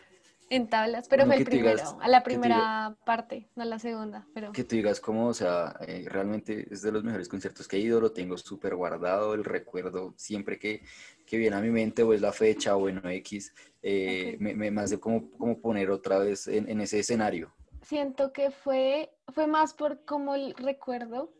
En 0.48 0.68
tablas, 0.68 1.08
pero 1.08 1.26
fue 1.26 1.34
el 1.38 1.44
digas- 1.44 1.82
primero, 1.82 2.02
a 2.02 2.08
la 2.08 2.22
primera 2.22 2.96
parte, 3.04 3.48
no 3.56 3.64
a 3.64 3.66
la 3.66 3.80
segunda, 3.80 4.28
pero 4.32 4.52
Que 4.52 4.62
tú 4.62 4.76
digas 4.76 5.00
cómo, 5.00 5.26
o 5.26 5.34
sea, 5.34 5.74
eh, 5.88 6.04
realmente 6.08 6.68
es 6.70 6.82
de 6.82 6.92
los 6.92 7.02
mejores 7.02 7.28
conciertos 7.28 7.66
que 7.66 7.78
he 7.78 7.80
ido, 7.80 8.00
lo 8.00 8.12
tengo 8.12 8.38
súper 8.38 8.76
guardado, 8.76 9.34
el 9.34 9.42
recuerdo 9.44 10.14
siempre 10.16 10.56
que, 10.56 10.82
que 11.26 11.36
viene 11.36 11.56
a 11.56 11.60
mi 11.60 11.70
mente 11.70 12.04
o 12.04 12.12
es 12.12 12.20
la 12.20 12.32
fecha 12.32 12.76
o 12.76 12.80
bueno, 12.80 13.00
X, 13.10 13.52
eh, 13.82 14.36
me, 14.38 14.54
me, 14.54 14.70
me 14.70 14.82
hace 14.82 15.00
como, 15.00 15.28
como 15.32 15.60
poner 15.60 15.90
otra 15.90 16.18
vez 16.18 16.46
en, 16.46 16.68
en 16.68 16.80
ese 16.80 17.00
escenario. 17.00 17.52
siento 17.82 18.32
que 18.32 18.52
fue, 18.52 19.10
fue 19.34 19.48
más 19.48 19.74
por 19.74 20.04
como 20.04 20.36
el 20.36 20.54
recuerdo. 20.54 21.32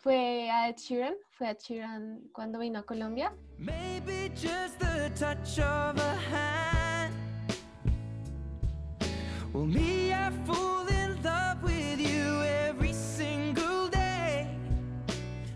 Fue 0.00 0.50
a 0.50 0.68
Ed 0.68 0.76
Sheeran, 0.76 1.14
fue 1.32 1.48
a 1.48 1.50
Ed 1.50 1.58
Sheeran 1.58 2.28
cuando 2.32 2.58
vino 2.58 2.80
a 2.80 2.82
Colombia. 2.84 3.32
Maybe 3.58 4.30
just 4.34 4.78
the 4.78 5.10
touch 5.18 5.58
of 5.58 5.98
a 5.98 6.14
hand. 6.30 7.14
Well, 9.52 9.64
me, 9.66 10.12
I 10.12 10.30
fall 10.44 10.86
in 10.88 11.22
love 11.22 11.62
with 11.62 11.98
you 11.98 12.42
every 12.68 12.92
single 12.92 13.88
day. 13.88 14.46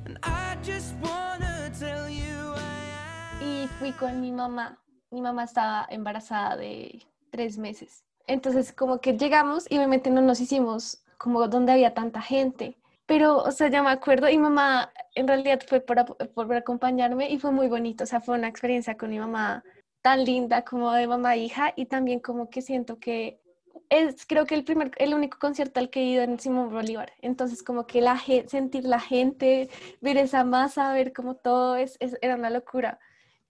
And 0.07 0.19
I 0.23 0.57
just 0.65 0.95
wanna 1.03 1.71
tell 1.79 2.09
you 2.09 2.55
I 2.57 3.43
am. 3.43 3.65
y 3.65 3.69
fui 3.79 3.93
con 3.93 4.21
mi 4.21 4.33
mamá. 4.33 4.79
Mi 5.11 5.21
mamá 5.21 5.45
estaba 5.45 5.87
embarazada 5.91 6.57
de 6.57 7.03
tres 7.31 7.59
meses. 7.59 8.05
Entonces, 8.27 8.73
como 8.73 9.01
que 9.01 9.19
llegamos 9.19 9.67
y 9.69 9.77
obviamente 9.77 10.11
no 10.11 10.23
nos 10.23 10.41
hicimos 10.41 11.03
como 11.19 11.47
donde 11.49 11.73
había 11.73 11.93
tanta 11.95 12.23
gente. 12.23 12.80
Pero, 13.11 13.39
o 13.39 13.51
sea, 13.51 13.69
ya 13.69 13.83
me 13.83 13.91
acuerdo 13.91 14.29
y 14.29 14.39
mamá 14.39 14.93
en 15.17 15.27
realidad 15.27 15.61
fue 15.69 15.81
por, 15.81 16.05
por 16.33 16.55
acompañarme 16.55 17.29
y 17.29 17.39
fue 17.41 17.51
muy 17.51 17.67
bonito. 17.67 18.05
O 18.05 18.07
sea, 18.07 18.21
fue 18.21 18.37
una 18.39 18.47
experiencia 18.47 18.97
con 18.97 19.11
mi 19.11 19.19
mamá 19.19 19.65
tan 20.01 20.25
linda 20.25 20.65
como 20.65 20.93
de 20.93 21.09
mamá 21.09 21.35
e 21.35 21.39
hija 21.47 21.73
y 21.75 21.87
también 21.87 22.21
como 22.21 22.49
que 22.51 22.63
siento 22.63 23.01
que 23.01 23.41
es 23.89 24.25
creo 24.27 24.47
que 24.47 24.55
el 24.55 24.63
primer, 24.65 24.93
el 24.99 25.13
único 25.15 25.39
concierto 25.41 25.81
al 25.81 25.91
que 25.91 26.01
he 26.01 26.05
ido 26.05 26.23
en 26.23 26.39
Simón 26.39 26.71
Bolívar. 26.71 27.13
Entonces, 27.21 27.65
como 27.65 27.85
que 27.87 28.01
la 28.01 28.17
sentir 28.47 28.85
la 28.85 29.01
gente, 29.01 29.69
ver 30.01 30.17
esa 30.17 30.45
masa, 30.45 30.93
ver 30.93 31.13
como 31.13 31.35
todo 31.35 31.75
es, 31.77 31.97
es- 32.01 32.17
era 32.23 32.37
una 32.37 32.51
locura 32.51 33.01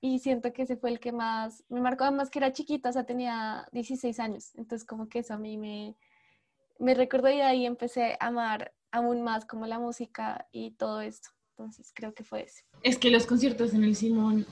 y 0.00 0.20
siento 0.20 0.52
que 0.54 0.62
ese 0.62 0.76
fue 0.78 0.88
el 0.90 1.00
que 1.00 1.12
más 1.12 1.64
me 1.68 1.80
marcó, 1.82 2.04
además 2.04 2.30
que 2.30 2.38
era 2.38 2.52
chiquita, 2.54 2.88
o 2.88 2.92
sea, 2.92 3.04
tenía 3.04 3.66
16 3.72 4.18
años, 4.20 4.54
entonces 4.56 4.86
como 4.86 5.08
que 5.10 5.18
eso 5.20 5.34
a 5.34 5.38
mí 5.38 5.58
me, 5.58 5.94
me 6.78 6.94
recordó 6.94 7.28
y 7.30 7.36
de 7.36 7.42
ahí 7.42 7.66
empecé 7.66 8.16
a 8.20 8.28
amar 8.28 8.72
aún 8.92 9.22
más 9.22 9.44
como 9.44 9.66
la 9.66 9.78
música 9.78 10.46
y 10.52 10.72
todo 10.72 11.00
esto, 11.00 11.30
entonces 11.56 11.92
creo 11.94 12.14
que 12.14 12.24
fue 12.24 12.42
ese. 12.44 12.64
Es 12.82 12.98
que 12.98 13.10
los 13.10 13.26
conciertos 13.26 13.74
en 13.74 13.84
el 13.84 13.94
Simón, 13.96 14.46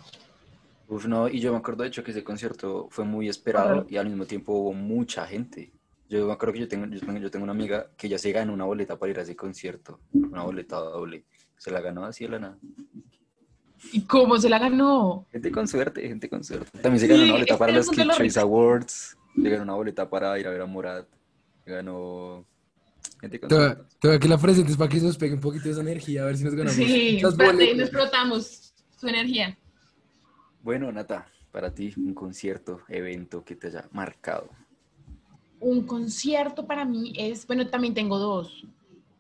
Uf, 0.89 1.05
no, 1.07 1.29
y 1.29 1.39
yo 1.39 1.53
me 1.53 1.59
acuerdo 1.59 1.83
de 1.83 1.89
hecho 1.91 2.03
que 2.03 2.13
ese 2.13 2.25
concierto 2.25 2.89
fue 2.91 3.05
muy 3.05 3.29
esperado 3.29 3.87
y 3.91 3.99
al 3.99 4.09
mismo 4.09 4.25
tiempo 4.25 4.55
hubo 4.55 4.73
mucha 4.73 5.27
gente. 5.27 5.71
Yo 6.09 6.27
me 6.27 6.33
acuerdo 6.33 6.55
que 6.55 6.61
yo 6.61 6.69
tengo, 6.69 6.87
yo 6.87 6.99
tengo, 7.01 7.19
yo 7.19 7.31
tengo 7.31 7.43
una 7.45 7.53
amiga 7.53 7.91
que 7.95 8.09
ya 8.09 8.17
se 8.19 8.33
ganó 8.33 8.55
una 8.55 8.65
boleta 8.65 8.99
para 8.99 9.11
ir 9.11 9.19
a 9.19 9.23
ese 9.23 9.37
concierto, 9.37 10.01
una 10.15 10.43
boleta 10.45 10.77
doble. 10.77 11.27
Se 11.59 11.71
la 11.71 11.83
ganó 11.83 12.07
así 12.07 12.25
de 12.25 12.31
la 12.31 12.39
nada. 12.39 12.59
¿y 13.93 14.03
cómo 14.07 14.39
se 14.39 14.49
la 14.49 14.59
ganó? 14.59 15.27
Gente 15.31 15.53
con 15.53 15.69
suerte, 15.69 16.09
gente 16.09 16.29
con 16.31 16.43
suerte. 16.43 16.79
También 16.81 17.01
se 17.01 17.07
ganó 17.07 17.19
Sí, 17.21 17.25
una 17.25 17.33
boleta 17.35 17.59
para 17.59 17.73
los 17.73 17.91
Kid 17.91 18.11
Choice. 18.17 18.41
Awards. 18.41 19.19
Se 19.41 19.49
ganó 19.51 19.63
una 19.65 19.75
boleta 19.75 20.09
para 20.09 20.39
ir 20.39 20.47
a 20.47 20.51
ver 20.51 20.63
a 20.63 20.67
Morat. 20.67 21.07
Se 21.65 21.71
ganó 21.71 22.47
Gente 23.21 23.41
con 23.41 23.49
Te 23.49 23.55
voy 23.55 23.65
a- 23.65 23.69
sentimientos. 23.69 23.99
te 24.01 24.09
voy 24.09 24.17
a 24.17 24.21
que 24.21 24.29
la 24.29 24.39
presentes 24.39 24.77
para 24.77 24.89
que 24.91 25.01
se 25.01 25.07
nos 25.07 25.17
pegue 25.19 25.35
un 25.35 25.41
poquito 25.41 25.65
de 25.65 25.71
esa 25.73 25.81
energía, 25.81 26.23
a 26.23 26.27
ver 26.27 26.37
si 26.37 26.45
nos 26.45 26.55
ganamos. 26.55 26.75
Sí, 26.75 27.17
espérate, 27.17 27.75
nos 27.75 27.83
explotamos 27.89 28.73
su 28.99 29.09
energía. 29.09 29.59
Bueno, 30.63 30.91
Nata, 30.93 31.27
para 31.53 31.75
ti, 31.75 31.93
un 31.97 32.15
concierto, 32.15 32.81
evento 32.89 33.45
que 33.45 33.57
te 33.57 33.69
haya 33.69 33.89
marcado. 33.93 34.49
Un 35.61 35.87
concierto 35.87 36.67
para 36.67 36.85
mí 36.85 37.13
es, 37.17 37.47
bueno, 37.47 37.67
también 37.67 37.95
tengo 37.95 38.19
dos. 38.19 38.65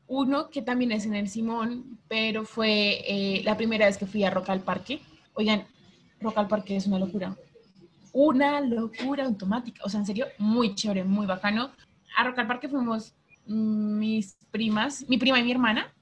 Uno 0.06 0.48
que 0.48 0.62
también 0.62 0.92
es 0.92 1.04
en 1.04 1.14
el 1.14 1.28
Simón, 1.28 1.98
pero 2.08 2.44
fue 2.44 3.02
eh, 3.06 3.42
la 3.44 3.56
primera 3.56 3.86
vez 3.86 3.98
que 3.98 4.06
fui 4.06 4.22
a 4.24 4.30
Rock 4.30 4.48
al 4.50 4.60
Parque. 4.60 5.00
Oigan, 5.34 5.66
Rock 6.20 6.38
al 6.38 6.48
Parque 6.48 6.76
es 6.76 6.86
una 6.86 6.98
locura. 6.98 7.36
Una 8.12 8.60
locura 8.60 9.24
automática. 9.26 9.82
O 9.84 9.88
sea, 9.88 10.00
en 10.00 10.06
serio, 10.06 10.26
muy 10.38 10.74
chévere, 10.74 11.04
muy 11.04 11.26
bacano. 11.26 11.72
A 12.16 12.24
Rock 12.24 12.38
al 12.38 12.46
Parque 12.46 12.68
fuimos 12.68 13.12
mis 13.48 14.36
primas, 14.50 15.04
mi 15.08 15.18
prima 15.18 15.38
y 15.40 15.42
mi 15.42 15.50
hermana. 15.50 15.92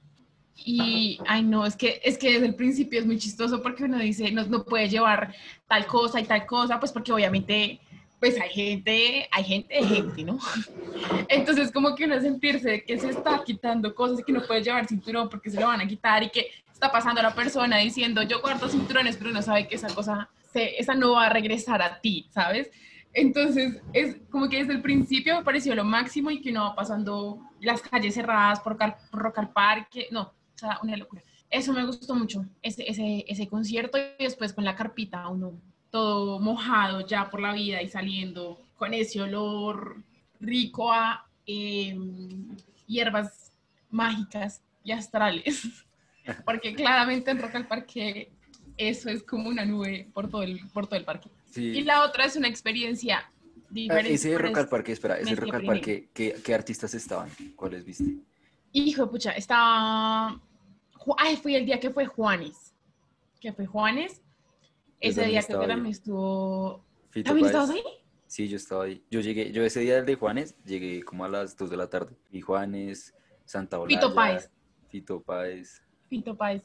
Y, 0.65 1.19
ay 1.27 1.43
no, 1.43 1.67
es 1.67 1.77
que, 1.77 2.01
es 2.03 2.17
que 2.17 2.33
desde 2.33 2.47
el 2.47 2.55
principio 2.55 2.99
es 2.99 3.07
muy 3.07 3.19
chistoso 3.19 3.63
porque 3.63 3.85
uno 3.85 3.99
dice, 3.99 4.33
no, 4.33 4.45
no 4.47 4.65
puede 4.65 4.89
llevar 4.89 5.35
tal 5.69 5.87
cosa 5.87 6.19
y 6.21 6.25
tal 6.25 6.47
cosa, 6.47 6.81
pues 6.81 6.93
porque 6.93 7.13
obviamente, 7.13 7.79
pues 8.19 8.41
hay 8.41 8.49
gente, 8.49 9.29
hay 9.31 9.45
gente 9.45 9.75
de 9.75 9.85
gente, 9.85 10.25
¿no? 10.25 10.39
Entonces 11.29 11.71
como 11.71 11.95
que 11.95 12.07
uno 12.07 12.21
sentirse 12.21 12.85
que 12.85 12.99
se 12.99 13.11
está 13.11 13.43
quitando 13.45 13.95
cosas 13.95 14.21
y 14.21 14.25
que 14.25 14.33
no 14.33 14.43
puede 14.47 14.63
llevar 14.63 14.87
cinturón 14.87 15.29
porque 15.29 15.51
se 15.51 15.61
lo 15.61 15.67
van 15.67 15.83
a 15.83 15.87
quitar 15.87 16.23
y 16.23 16.31
que 16.31 16.51
está 16.73 16.91
pasando 16.91 17.23
la 17.23 17.35
persona 17.35 17.79
diciendo, 17.79 18.23
yo 18.23 18.41
guardo 18.41 18.69
cinturones, 18.69 19.17
pero 19.17 19.31
uno 19.31 19.43
sabe 19.43 19.69
que 19.69 19.77
esa 19.77 19.95
cosa, 19.95 20.31
se, 20.53 20.79
esa 20.81 20.95
no 20.95 21.13
va 21.13 21.27
a 21.27 21.31
regresar 21.31 21.83
a 21.83 22.01
ti, 22.01 22.27
¿sabes? 22.31 22.71
Entonces, 23.19 23.81
es 23.95 24.17
como 24.31 24.47
que 24.51 24.59
desde 24.59 24.75
el 24.75 24.83
principio 24.83 25.37
me 25.39 25.43
pareció 25.43 25.75
lo 25.75 25.85
máximo 25.85 26.31
y 26.31 26.43
que 26.43 26.51
uno 26.51 26.65
va 26.65 26.75
pasando 26.75 27.41
las 27.61 27.81
calles 27.81 28.15
cerradas 28.15 28.61
por, 28.61 28.77
Car- 28.77 28.99
por 29.11 29.23
Rock 29.23 29.39
Parque, 29.55 30.09
no, 30.11 30.21
o 30.23 30.33
sea, 30.59 30.79
una 30.83 30.97
locura. 30.99 31.23
Eso 31.49 31.73
me 31.73 31.87
gustó 31.87 32.15
mucho, 32.15 32.45
ese, 32.61 32.89
ese, 32.91 33.25
ese 33.27 33.49
concierto 33.49 33.97
y 33.97 34.23
después 34.25 34.53
con 34.53 34.65
la 34.67 34.77
carpita, 34.77 35.27
uno 35.29 35.53
todo 35.91 36.41
mojado 36.41 37.07
ya 37.07 37.31
por 37.31 37.41
la 37.41 37.55
vida 37.55 37.81
y 37.81 37.89
saliendo 37.89 38.59
con 38.77 38.93
ese 38.93 39.23
olor 39.23 40.03
rico 40.41 40.93
a 40.93 41.27
eh, 41.47 41.97
hierbas 42.87 43.51
mágicas 43.91 44.61
y 44.85 44.93
astrales, 44.93 45.87
porque 46.45 46.75
claramente 46.75 47.31
en 47.31 47.41
Rock 47.41 47.55
al 47.55 47.67
Parque 47.67 48.31
eso 48.77 49.09
es 49.09 49.23
como 49.23 49.49
una 49.49 49.65
nube 49.65 50.09
por 50.13 50.29
todo 50.29 50.43
el, 50.43 50.61
por 50.75 50.87
todo 50.87 50.99
el 50.99 51.05
parque. 51.07 51.31
Sí. 51.57 51.71
Y 51.71 51.83
la 51.83 52.05
otra 52.05 52.25
es 52.27 52.37
una 52.37 52.49
experiencia 52.49 53.25
Ah, 53.67 53.69
diferente. 53.71 54.15
ese 54.15 54.31
de 54.31 54.39
Rock 54.39 54.59
al 54.59 54.69
Parque, 54.69 54.93
espera, 54.93 55.19
ese 55.19 55.35
Rock 55.35 55.55
al. 55.55 55.65
Parque, 55.65 56.09
¿qué, 56.15 56.37
qué 56.45 56.55
artistas 56.55 56.95
estaban? 56.95 57.29
¿Cuáles 57.57 57.85
viste? 57.85 58.05
Hijo 58.73 59.07
de 59.07 59.11
pucha, 59.11 59.31
estaba... 59.33 60.41
Ay, 61.19 61.37
fue 61.37 61.57
el 61.57 61.67
día 61.67 61.81
que 61.81 61.91
fue 61.91 62.07
Juanes. 62.07 62.75
Que 63.41 63.53
fue 63.53 63.67
Juanes. 63.67 64.23
Ese 65.01 65.25
día 65.25 65.43
creo 65.43 65.61
que 65.61 65.67
también 65.67 65.93
estuvo... 65.93 66.85
Fito 67.11 67.29
¿También 67.31 67.51
Páez. 67.51 67.55
estabas 67.63 67.71
ahí? 67.71 67.93
Sí, 68.27 68.49
yo 68.49 68.57
estaba 68.57 68.85
ahí. 68.85 69.03
Yo 69.11 69.21
llegué, 69.21 69.51
yo 69.53 69.63
ese 69.65 69.81
día 69.81 69.97
del 69.97 70.07
de 70.07 70.15
Juanes, 70.17 70.57
llegué 70.65 71.03
como 71.03 71.25
a 71.25 71.29
las 71.29 71.57
2 71.57 71.71
de 71.71 71.77
la 71.77 71.89
tarde. 71.89 72.15
Y 72.31 72.41
Juanes, 72.41 73.15
Santa 73.45 73.79
Olaya, 73.79 73.99
Fito 74.01 74.15
Páez. 74.15 74.51
Fito 74.89 75.23
Páez. 75.23 75.83
Fito 76.09 76.37
Páez. 76.37 76.63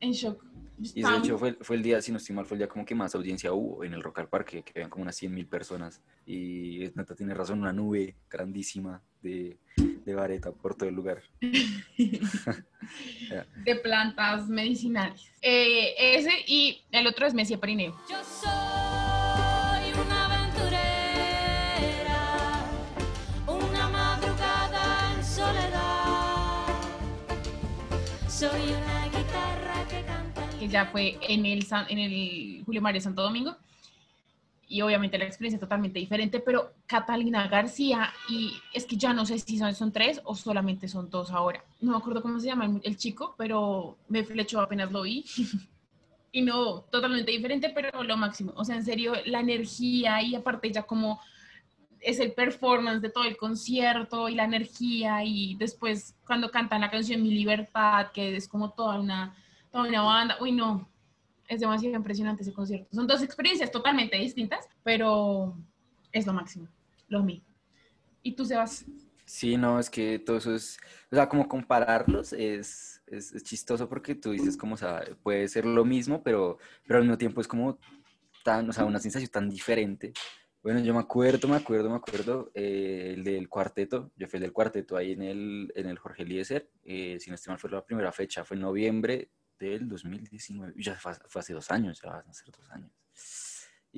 En 0.00 0.12
shock. 0.12 0.44
Y 0.78 1.02
de 1.02 1.16
hecho 1.16 1.38
fue, 1.38 1.56
fue 1.60 1.76
el 1.76 1.82
día, 1.82 2.02
si 2.02 2.12
no 2.12 2.18
estoy 2.18 2.36
mal, 2.36 2.44
fue 2.44 2.56
el 2.56 2.58
día 2.58 2.68
como 2.68 2.84
que 2.84 2.94
más 2.94 3.14
audiencia 3.14 3.52
hubo 3.52 3.82
en 3.82 3.94
el 3.94 4.02
Rock 4.02 4.18
al 4.18 4.28
Parque, 4.28 4.62
que 4.62 4.72
habían 4.76 4.90
como 4.90 5.02
unas 5.02 5.16
100 5.16 5.32
mil 5.32 5.46
personas. 5.46 6.02
Y 6.26 6.84
es 6.84 6.94
neta 6.96 7.14
tiene 7.14 7.32
razón, 7.32 7.60
una 7.60 7.72
nube 7.72 8.16
grandísima 8.28 9.02
de, 9.22 9.56
de 9.76 10.14
vareta 10.14 10.52
por 10.52 10.74
todo 10.74 10.88
el 10.88 10.94
lugar. 10.94 11.22
De 13.64 13.76
plantas 13.76 14.48
medicinales. 14.48 15.32
Eh, 15.40 15.94
ese 15.98 16.30
y 16.46 16.84
el 16.92 17.06
otro 17.06 17.26
es 17.26 17.34
Messi 17.34 17.56
Perineo. 17.56 17.96
Yo 18.08 18.22
soy 18.22 18.65
ya 30.68 30.86
fue 30.86 31.18
en 31.22 31.46
el, 31.46 31.66
en 31.88 31.98
el 31.98 32.62
Julio 32.64 32.82
Mario 32.82 33.00
Santo 33.00 33.22
Domingo. 33.22 33.56
Y 34.68 34.82
obviamente 34.82 35.16
la 35.16 35.26
experiencia 35.26 35.56
es 35.56 35.60
totalmente 35.60 36.00
diferente, 36.00 36.40
pero 36.40 36.72
Catalina 36.86 37.46
García, 37.46 38.12
y 38.28 38.52
es 38.74 38.84
que 38.84 38.96
ya 38.96 39.12
no 39.12 39.24
sé 39.24 39.38
si 39.38 39.58
son, 39.58 39.72
son 39.76 39.92
tres 39.92 40.20
o 40.24 40.34
solamente 40.34 40.88
son 40.88 41.08
dos 41.08 41.30
ahora. 41.30 41.64
No 41.80 41.92
me 41.92 41.98
acuerdo 41.98 42.20
cómo 42.20 42.40
se 42.40 42.46
llama 42.46 42.64
el, 42.64 42.80
el 42.82 42.96
chico, 42.96 43.36
pero 43.38 43.96
me 44.08 44.24
flechó 44.24 44.60
apenas 44.60 44.90
lo 44.90 45.02
vi. 45.02 45.24
y 46.32 46.42
no, 46.42 46.80
totalmente 46.90 47.30
diferente, 47.30 47.70
pero 47.74 48.02
lo 48.02 48.16
máximo. 48.16 48.52
O 48.56 48.64
sea, 48.64 48.76
en 48.76 48.84
serio, 48.84 49.12
la 49.26 49.40
energía 49.40 50.20
y 50.22 50.34
aparte 50.34 50.72
ya 50.72 50.82
como 50.82 51.20
es 52.00 52.20
el 52.20 52.32
performance 52.32 53.02
de 53.02 53.10
todo 53.10 53.24
el 53.24 53.36
concierto 53.36 54.28
y 54.28 54.34
la 54.34 54.44
energía 54.44 55.24
y 55.24 55.56
después 55.56 56.14
cuando 56.26 56.50
cantan 56.50 56.80
la 56.80 56.90
canción 56.90 57.22
Mi 57.22 57.30
Libertad, 57.30 58.12
que 58.12 58.36
es 58.36 58.48
como 58.48 58.70
toda 58.70 59.00
una, 59.00 59.34
una 59.82 60.02
banda, 60.02 60.36
uy 60.40 60.52
no, 60.52 60.88
es 61.48 61.60
demasiado 61.60 61.96
impresionante 61.96 62.42
ese 62.42 62.52
concierto. 62.52 62.88
Son 62.92 63.06
dos 63.06 63.22
experiencias 63.22 63.70
totalmente 63.70 64.16
distintas, 64.16 64.68
pero 64.82 65.56
es 66.12 66.26
lo 66.26 66.32
máximo, 66.32 66.68
lo 67.08 67.22
mío. 67.22 67.42
¿Y 68.22 68.32
tú, 68.32 68.44
Sebas? 68.44 68.84
Sí, 69.24 69.56
no, 69.56 69.78
es 69.78 69.90
que 69.90 70.18
todo 70.20 70.36
eso 70.36 70.54
es, 70.54 70.78
o 71.10 71.16
sea, 71.16 71.28
como 71.28 71.48
compararlos 71.48 72.32
es, 72.32 73.02
es, 73.06 73.32
es 73.32 73.42
chistoso 73.42 73.88
porque 73.88 74.14
tú 74.14 74.30
dices 74.30 74.56
como, 74.56 74.74
o 74.74 74.76
sea, 74.76 75.02
puede 75.22 75.48
ser 75.48 75.66
lo 75.66 75.84
mismo, 75.84 76.22
pero, 76.22 76.58
pero 76.86 76.98
al 76.98 77.04
mismo 77.04 77.18
tiempo 77.18 77.40
es 77.40 77.48
como 77.48 77.78
tan, 78.44 78.68
o 78.68 78.72
sea, 78.72 78.84
una 78.84 79.00
sensación 79.00 79.30
tan 79.30 79.50
diferente. 79.50 80.12
Bueno, 80.62 80.80
yo 80.80 80.94
me 80.94 81.00
acuerdo, 81.00 81.48
me 81.48 81.56
acuerdo, 81.56 81.90
me 81.90 81.96
acuerdo, 81.96 82.50
eh, 82.54 83.14
el 83.16 83.24
del 83.24 83.48
cuarteto, 83.48 84.12
yo 84.16 84.28
fui 84.28 84.38
el 84.38 84.42
del 84.42 84.52
cuarteto 84.52 84.96
ahí 84.96 85.12
en 85.12 85.22
el, 85.22 85.72
en 85.74 85.88
el 85.88 85.98
Jorge 85.98 86.22
Eliezer, 86.22 86.70
eh, 86.84 87.18
si 87.20 87.30
no 87.30 87.34
estoy 87.34 87.50
mal 87.50 87.58
fue 87.58 87.70
la 87.70 87.84
primera 87.84 88.12
fecha, 88.12 88.44
fue 88.44 88.56
en 88.56 88.62
noviembre 88.62 89.30
del 89.58 89.88
2019, 89.88 90.74
y 90.76 90.82
ya 90.82 90.94
fue, 90.96 91.14
fue 91.28 91.40
hace 91.40 91.52
dos 91.52 91.70
años, 91.70 92.00
ya 92.02 92.10
van 92.10 92.28
a 92.28 92.32
ser 92.32 92.50
dos 92.50 92.70
años. 92.70 92.90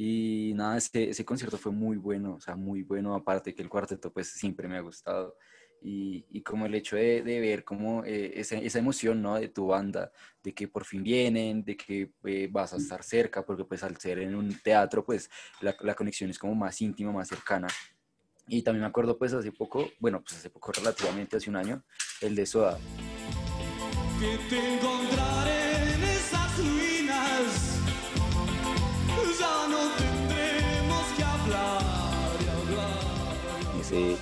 Y 0.01 0.53
nada, 0.55 0.77
ese, 0.77 1.11
ese 1.11 1.25
concierto 1.25 1.59
fue 1.59 1.73
muy 1.73 1.97
bueno, 1.97 2.35
o 2.35 2.41
sea, 2.41 2.55
muy 2.55 2.85
bueno, 2.85 3.15
aparte 3.15 3.53
que 3.53 3.63
el 3.63 3.69
cuarteto 3.69 4.13
pues 4.13 4.29
siempre 4.29 4.69
me 4.69 4.77
ha 4.77 4.81
gustado. 4.81 5.37
Y, 5.83 6.25
y 6.31 6.43
como 6.43 6.67
el 6.67 6.75
hecho 6.77 6.95
de, 6.95 7.23
de 7.23 7.41
ver 7.41 7.65
como 7.65 8.05
eh, 8.05 8.33
esa, 8.37 8.57
esa 8.59 8.79
emoción, 8.79 9.21
¿no? 9.21 9.37
De 9.41 9.49
tu 9.49 9.67
banda, 9.67 10.13
de 10.43 10.55
que 10.55 10.69
por 10.69 10.85
fin 10.85 11.03
vienen, 11.03 11.65
de 11.65 11.77
que 11.77 12.13
eh, 12.25 12.49
vas 12.49 12.75
a 12.75 12.77
estar 12.77 13.03
cerca, 13.03 13.45
porque 13.45 13.65
pues 13.65 13.83
al 13.83 13.97
ser 13.97 14.21
en 14.21 14.37
un 14.37 14.57
teatro, 14.61 15.05
pues 15.05 15.31
la, 15.61 15.77
la 15.81 15.95
conexión 15.95 16.31
es 16.31 16.39
como 16.39 16.55
más 16.55 16.81
íntima, 16.81 17.11
más 17.11 17.27
cercana. 17.27 17.67
Y 18.47 18.63
también 18.63 18.83
me 18.83 18.89
acuerdo 18.89 19.19
pues 19.19 19.33
hace 19.33 19.51
poco, 19.51 19.91
bueno, 19.99 20.23
pues 20.23 20.37
hace 20.37 20.49
poco 20.49 20.71
relativamente, 20.71 21.37
hace 21.37 21.51
un 21.51 21.57
año, 21.57 21.85
el 22.21 22.37
de 22.37 22.47
Soda. 22.47 22.79
Ese, 33.91 34.17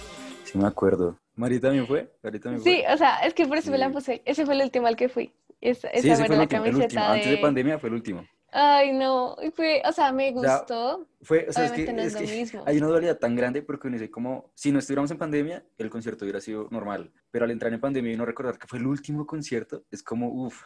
sí 0.44 0.58
me 0.58 0.66
acuerdo. 0.66 1.18
¿Mari 1.35 1.58
también 1.58 1.87
fue? 1.87 2.08
¿Mari 2.23 2.38
también 2.38 2.62
fue? 2.62 2.73
Sí, 2.73 2.82
o 2.88 2.96
sea, 2.96 3.16
es 3.18 3.35
que 3.35 3.46
por 3.46 3.58
eso 3.58 3.70
me 3.70 3.78
la 3.78 3.90
puse. 3.90 4.23
Ese 4.25 4.44
fue 4.46 4.54
el 4.54 4.62
último 4.62 4.87
al 4.87 4.96
que 4.96 5.08
fui. 5.08 5.32
Esa, 5.61 5.88
Sí, 6.00 6.08
ese 6.11 6.16
fue 6.16 6.26
el 6.26 6.32
la 6.37 6.42
último, 6.42 6.62
camiseta. 6.64 7.11
Antes 7.12 7.26
de 7.26 7.30
de- 7.32 7.38
pandemia 7.38 7.78
fue 7.78 7.88
el 7.88 7.94
último. 7.96 8.25
Ay, 8.52 8.92
no. 8.92 9.37
Fue, 9.54 9.82
o 9.85 9.92
sea, 9.92 10.12
me 10.12 10.30
gustó. 10.30 11.08
Fue, 11.20 11.46
o 11.49 11.52
sea, 11.52 11.64
es 11.66 11.73
que, 11.73 11.82
Obviamente 11.82 11.92
no 11.92 12.00
es 12.02 12.06
es 12.06 12.12
lo 12.14 12.20
que 12.20 12.37
mismo. 12.37 12.62
hay 12.64 12.76
una 12.78 12.87
dualidad 12.87 13.18
tan 13.18 13.35
grande 13.35 13.61
porque 13.62 13.88
uno 13.88 13.96
dice 13.99 14.08
como, 14.11 14.50
si 14.54 14.70
no 14.70 14.78
estuviéramos 14.78 15.11
en 15.11 15.18
pandemia, 15.18 15.64
el 15.78 15.90
concierto 15.90 16.25
hubiera 16.25 16.40
sido 16.40 16.68
normal, 16.70 17.12
pero 17.32 17.44
al 17.44 17.50
entrar 17.50 17.73
en 17.73 17.80
pandemia 17.80 18.12
y 18.12 18.16
no 18.16 18.25
recordar 18.25 18.56
que 18.58 18.68
fue 18.68 18.78
el 18.78 18.87
último 18.87 19.26
concierto, 19.26 19.82
es 19.90 20.02
como, 20.02 20.28
uff, 20.28 20.62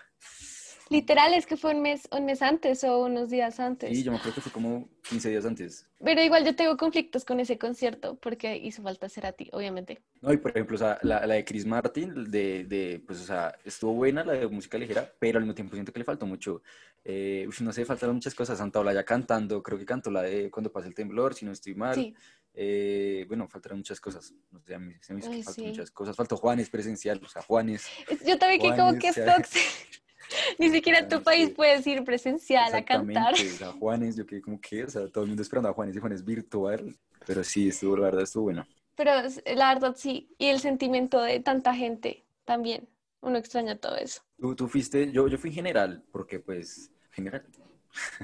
Literal, 0.90 1.32
es 1.34 1.46
que 1.46 1.56
fue 1.56 1.72
un 1.72 1.82
mes, 1.82 2.08
un 2.10 2.24
mes 2.26 2.42
antes 2.42 2.82
o 2.82 3.04
unos 3.04 3.30
días 3.30 3.60
antes. 3.60 3.88
sí, 3.96 4.02
yo 4.02 4.10
me 4.10 4.18
acuerdo 4.18 4.34
que 4.34 4.40
fue 4.40 4.50
como 4.50 4.88
15 5.08 5.30
días 5.30 5.46
antes. 5.46 5.88
Pero 6.04 6.20
igual 6.20 6.44
yo 6.44 6.56
tengo 6.56 6.76
conflictos 6.76 7.24
con 7.24 7.38
ese 7.38 7.58
concierto 7.58 8.16
porque 8.18 8.56
hizo 8.56 8.82
falta 8.82 9.08
ser 9.08 9.24
a 9.26 9.32
ti, 9.32 9.48
obviamente. 9.52 10.02
No, 10.20 10.32
y 10.32 10.38
por 10.38 10.50
ejemplo, 10.50 10.74
o 10.74 10.78
sea, 10.78 10.98
la, 11.02 11.24
la 11.26 11.34
de 11.34 11.44
Chris 11.44 11.64
Martin, 11.64 12.28
de, 12.28 12.64
de, 12.64 13.02
pues, 13.06 13.20
o 13.20 13.24
sea, 13.24 13.56
estuvo 13.64 13.94
buena 13.94 14.24
la 14.24 14.32
de 14.32 14.48
música 14.48 14.78
ligera, 14.78 15.14
pero 15.20 15.38
al 15.38 15.44
mismo 15.44 15.54
tiempo 15.54 15.74
siento 15.76 15.92
que 15.92 16.00
le 16.00 16.04
faltó 16.04 16.26
mucho. 16.26 16.60
Eh, 17.04 17.48
no 17.60 17.72
sé, 17.72 17.84
faltaron 17.84 18.16
muchas 18.16 18.34
cosas. 18.34 18.58
Santa 18.58 18.80
Olaya 18.80 19.04
cantando, 19.04 19.62
creo 19.62 19.78
que 19.78 19.86
cantó 19.86 20.10
la 20.10 20.22
de 20.22 20.50
Cuando 20.50 20.72
pasa 20.72 20.88
el 20.88 20.94
temblor, 20.94 21.34
si 21.34 21.44
no 21.44 21.52
estoy 21.52 21.76
mal. 21.76 21.94
Sí. 21.94 22.14
Eh, 22.52 23.26
bueno, 23.28 23.46
faltaron 23.48 23.78
muchas 23.78 24.00
cosas. 24.00 24.34
No 24.50 24.60
sé, 24.60 24.74
a 24.74 24.80
mí 24.80 24.92
se 25.00 25.14
me 25.14 25.20
hizo 25.20 25.30
que 25.30 25.36
Ay, 25.36 25.42
faltó 25.44 25.60
sí. 25.62 25.68
muchas 25.68 25.90
cosas. 25.92 26.16
Faltó 26.16 26.36
Juanes 26.36 26.68
presencial, 26.68 27.20
o 27.24 27.28
sea, 27.28 27.42
Juanes. 27.42 27.86
Es- 28.08 28.26
Yo 28.26 28.36
también 28.38 28.60
que 28.60 28.76
como 28.76 28.98
que 28.98 29.06
es 29.08 29.24
tóxico. 29.24 29.60
Ni 30.58 30.70
siquiera 30.70 30.98
en 31.00 31.08
tu 31.08 31.22
país 31.22 31.50
puedes 31.50 31.86
ir 31.86 32.04
presencial 32.04 32.74
a 32.74 32.84
cantar. 32.84 33.34
O 33.34 33.36
sea, 33.36 33.72
Juanes, 33.72 34.16
yo 34.16 34.26
quedé 34.26 34.40
como 34.40 34.60
que, 34.60 34.84
o 34.84 34.90
sea, 34.90 35.08
todo 35.08 35.24
el 35.24 35.28
mundo 35.28 35.42
esperando 35.42 35.68
a 35.68 35.72
Juanes 35.72 35.96
y 35.96 36.00
Juanes 36.00 36.24
virtual, 36.24 36.94
pero 37.26 37.42
sí, 37.44 37.68
estuvo, 37.68 37.96
la 37.96 38.04
verdad, 38.04 38.22
estuvo 38.22 38.44
bueno. 38.44 38.66
pero 38.96 39.12
la 39.56 39.74
verdad 39.74 39.94
sí. 39.96 40.28
Y 40.38 40.46
el 40.48 40.60
sentimiento 40.60 41.20
de 41.22 41.40
tanta 41.40 41.74
gente 41.74 42.24
también. 42.44 42.88
Uno 43.22 43.36
extraña 43.38 43.76
todo 43.76 43.96
eso. 43.96 44.22
Tú, 44.38 44.54
tú 44.54 44.66
fuiste, 44.68 45.12
yo, 45.12 45.28
yo 45.28 45.36
fui 45.38 45.52
general, 45.52 46.02
porque 46.10 46.40
pues, 46.40 46.90
general. 47.12 47.44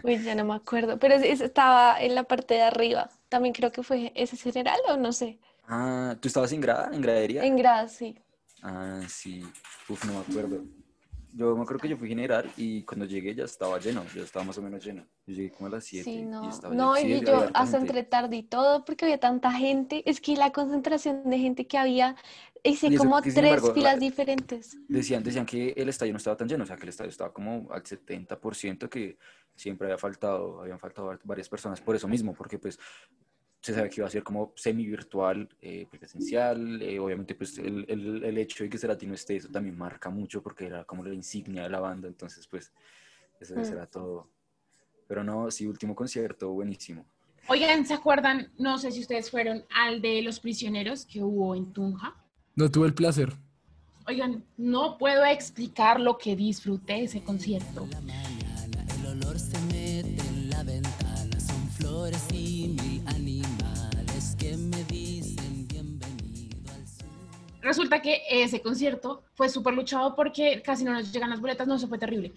Uy, 0.02 0.22
ya 0.22 0.34
no 0.34 0.44
me 0.44 0.54
acuerdo. 0.54 0.98
Pero 0.98 1.14
es- 1.14 1.22
es- 1.22 1.40
estaba 1.40 2.00
en 2.00 2.14
la 2.14 2.24
parte 2.24 2.54
de 2.54 2.62
arriba. 2.62 3.10
También 3.28 3.52
creo 3.54 3.72
que 3.72 3.82
fue 3.82 4.12
ese 4.14 4.36
general 4.36 4.78
o 4.88 4.96
no 4.96 5.12
sé. 5.12 5.38
Ah, 5.68 6.16
¿tú 6.20 6.28
estabas 6.28 6.52
en 6.52 6.60
grada, 6.60 6.90
en 6.92 7.00
gradería? 7.02 7.44
En 7.44 7.56
grado, 7.56 7.88
sí. 7.88 8.16
Ah, 8.62 9.00
sí. 9.08 9.42
Uf, 9.88 10.04
no 10.04 10.12
me 10.14 10.20
acuerdo. 10.20 10.64
Yo 11.36 11.54
me 11.54 11.62
acuerdo 11.64 11.82
que 11.82 11.88
yo 11.90 11.98
fui 11.98 12.08
general 12.08 12.50
y 12.56 12.82
cuando 12.84 13.04
llegué 13.04 13.34
ya 13.34 13.44
estaba 13.44 13.78
lleno, 13.78 14.02
ya 14.14 14.22
estaba 14.22 14.46
más 14.46 14.56
o 14.56 14.62
menos 14.62 14.82
lleno. 14.82 15.06
Yo 15.26 15.34
llegué 15.34 15.50
como 15.50 15.66
a 15.66 15.70
las 15.70 15.84
7 15.84 16.04
Sí, 16.04 16.20
y 16.20 16.22
no. 16.22 16.48
estaba 16.48 16.74
No, 16.74 16.94
lleno. 16.96 17.08
Y 17.16 17.20
yo 17.20 17.50
hasta 17.52 17.76
entre 17.76 18.04
tarde 18.04 18.36
y 18.36 18.42
todo 18.42 18.86
porque 18.86 19.04
había 19.04 19.20
tanta 19.20 19.52
gente. 19.52 20.02
Es 20.08 20.22
que 20.22 20.34
la 20.34 20.50
concentración 20.50 21.28
de 21.28 21.38
gente 21.38 21.66
que 21.66 21.76
había, 21.76 22.16
hice 22.64 22.86
Y 22.88 22.94
eso 22.94 23.04
como 23.04 23.20
que, 23.20 23.32
tres 23.32 23.44
embargo, 23.44 23.74
filas 23.74 24.00
diferentes. 24.00 24.78
Decían, 24.88 25.22
decían 25.22 25.44
que 25.44 25.74
el 25.76 25.90
estadio 25.90 26.14
no 26.14 26.16
estaba 26.16 26.38
tan 26.38 26.48
lleno, 26.48 26.64
o 26.64 26.66
sea, 26.66 26.76
que 26.76 26.84
el 26.84 26.88
estadio 26.88 27.10
estaba 27.10 27.34
como 27.34 27.68
al 27.70 27.82
70%, 27.82 28.88
que 28.88 29.18
siempre 29.54 29.88
había 29.88 29.98
faltado, 29.98 30.62
habían 30.62 30.78
faltado 30.78 31.18
varias 31.24 31.50
personas 31.50 31.82
por 31.82 31.96
eso 31.96 32.08
mismo, 32.08 32.32
porque 32.32 32.58
pues 32.58 32.78
se 33.60 33.74
sabe 33.74 33.88
que 33.90 34.00
iba 34.00 34.06
a 34.06 34.10
ser 34.10 34.22
como 34.22 34.52
semi-virtual, 34.54 35.48
eh, 35.60 35.86
presencial, 35.90 36.80
eh, 36.82 36.98
obviamente 37.00 37.34
pues 37.34 37.58
el, 37.58 37.84
el, 37.88 38.22
el 38.22 38.38
hecho 38.38 38.62
de 38.64 38.70
que 38.70 38.78
Cerati 38.78 39.06
no 39.06 39.14
esté, 39.14 39.36
eso 39.36 39.48
también 39.48 39.76
marca 39.76 40.08
mucho, 40.08 40.42
porque 40.42 40.66
era 40.66 40.84
como 40.84 41.04
la 41.04 41.14
insignia 41.14 41.64
de 41.64 41.70
la 41.70 41.80
banda, 41.80 42.06
entonces 42.08 42.46
pues 42.46 42.72
eso, 43.40 43.54
Mm. 43.54 43.64
era 43.72 43.86
todo. 43.86 44.30
Pero 45.08 45.22
no, 45.24 45.50
sí, 45.50 45.66
último 45.66 45.94
concierto, 45.94 46.50
buenísimo. 46.52 47.06
Oigan, 47.48 47.86
¿se 47.86 47.94
acuerdan? 47.94 48.50
No 48.58 48.76
sé 48.78 48.90
si 48.90 49.00
ustedes 49.00 49.30
fueron 49.30 49.64
al 49.74 50.00
de 50.02 50.20
los 50.22 50.40
prisioneros 50.40 51.06
que 51.06 51.22
hubo 51.22 51.54
en 51.54 51.72
Tunja. 51.72 52.14
No 52.56 52.70
tuve 52.70 52.86
el 52.88 52.94
placer. 52.94 53.32
Oigan, 54.08 54.44
no 54.56 54.98
puedo 54.98 55.24
explicar 55.24 56.00
lo 56.00 56.16
que 56.18 56.34
disfruté 56.36 56.94
de 56.94 57.04
ese 57.04 57.22
concierto. 57.22 57.88
Resulta 67.66 68.00
que 68.00 68.22
ese 68.30 68.60
concierto 68.60 69.24
fue 69.34 69.48
súper 69.48 69.74
luchado 69.74 70.14
porque 70.14 70.62
casi 70.64 70.84
no 70.84 70.92
nos 70.92 71.12
llegan 71.12 71.30
las 71.30 71.40
boletas, 71.40 71.66
no, 71.66 71.74
eso 71.74 71.88
fue 71.88 71.98
terrible. 71.98 72.32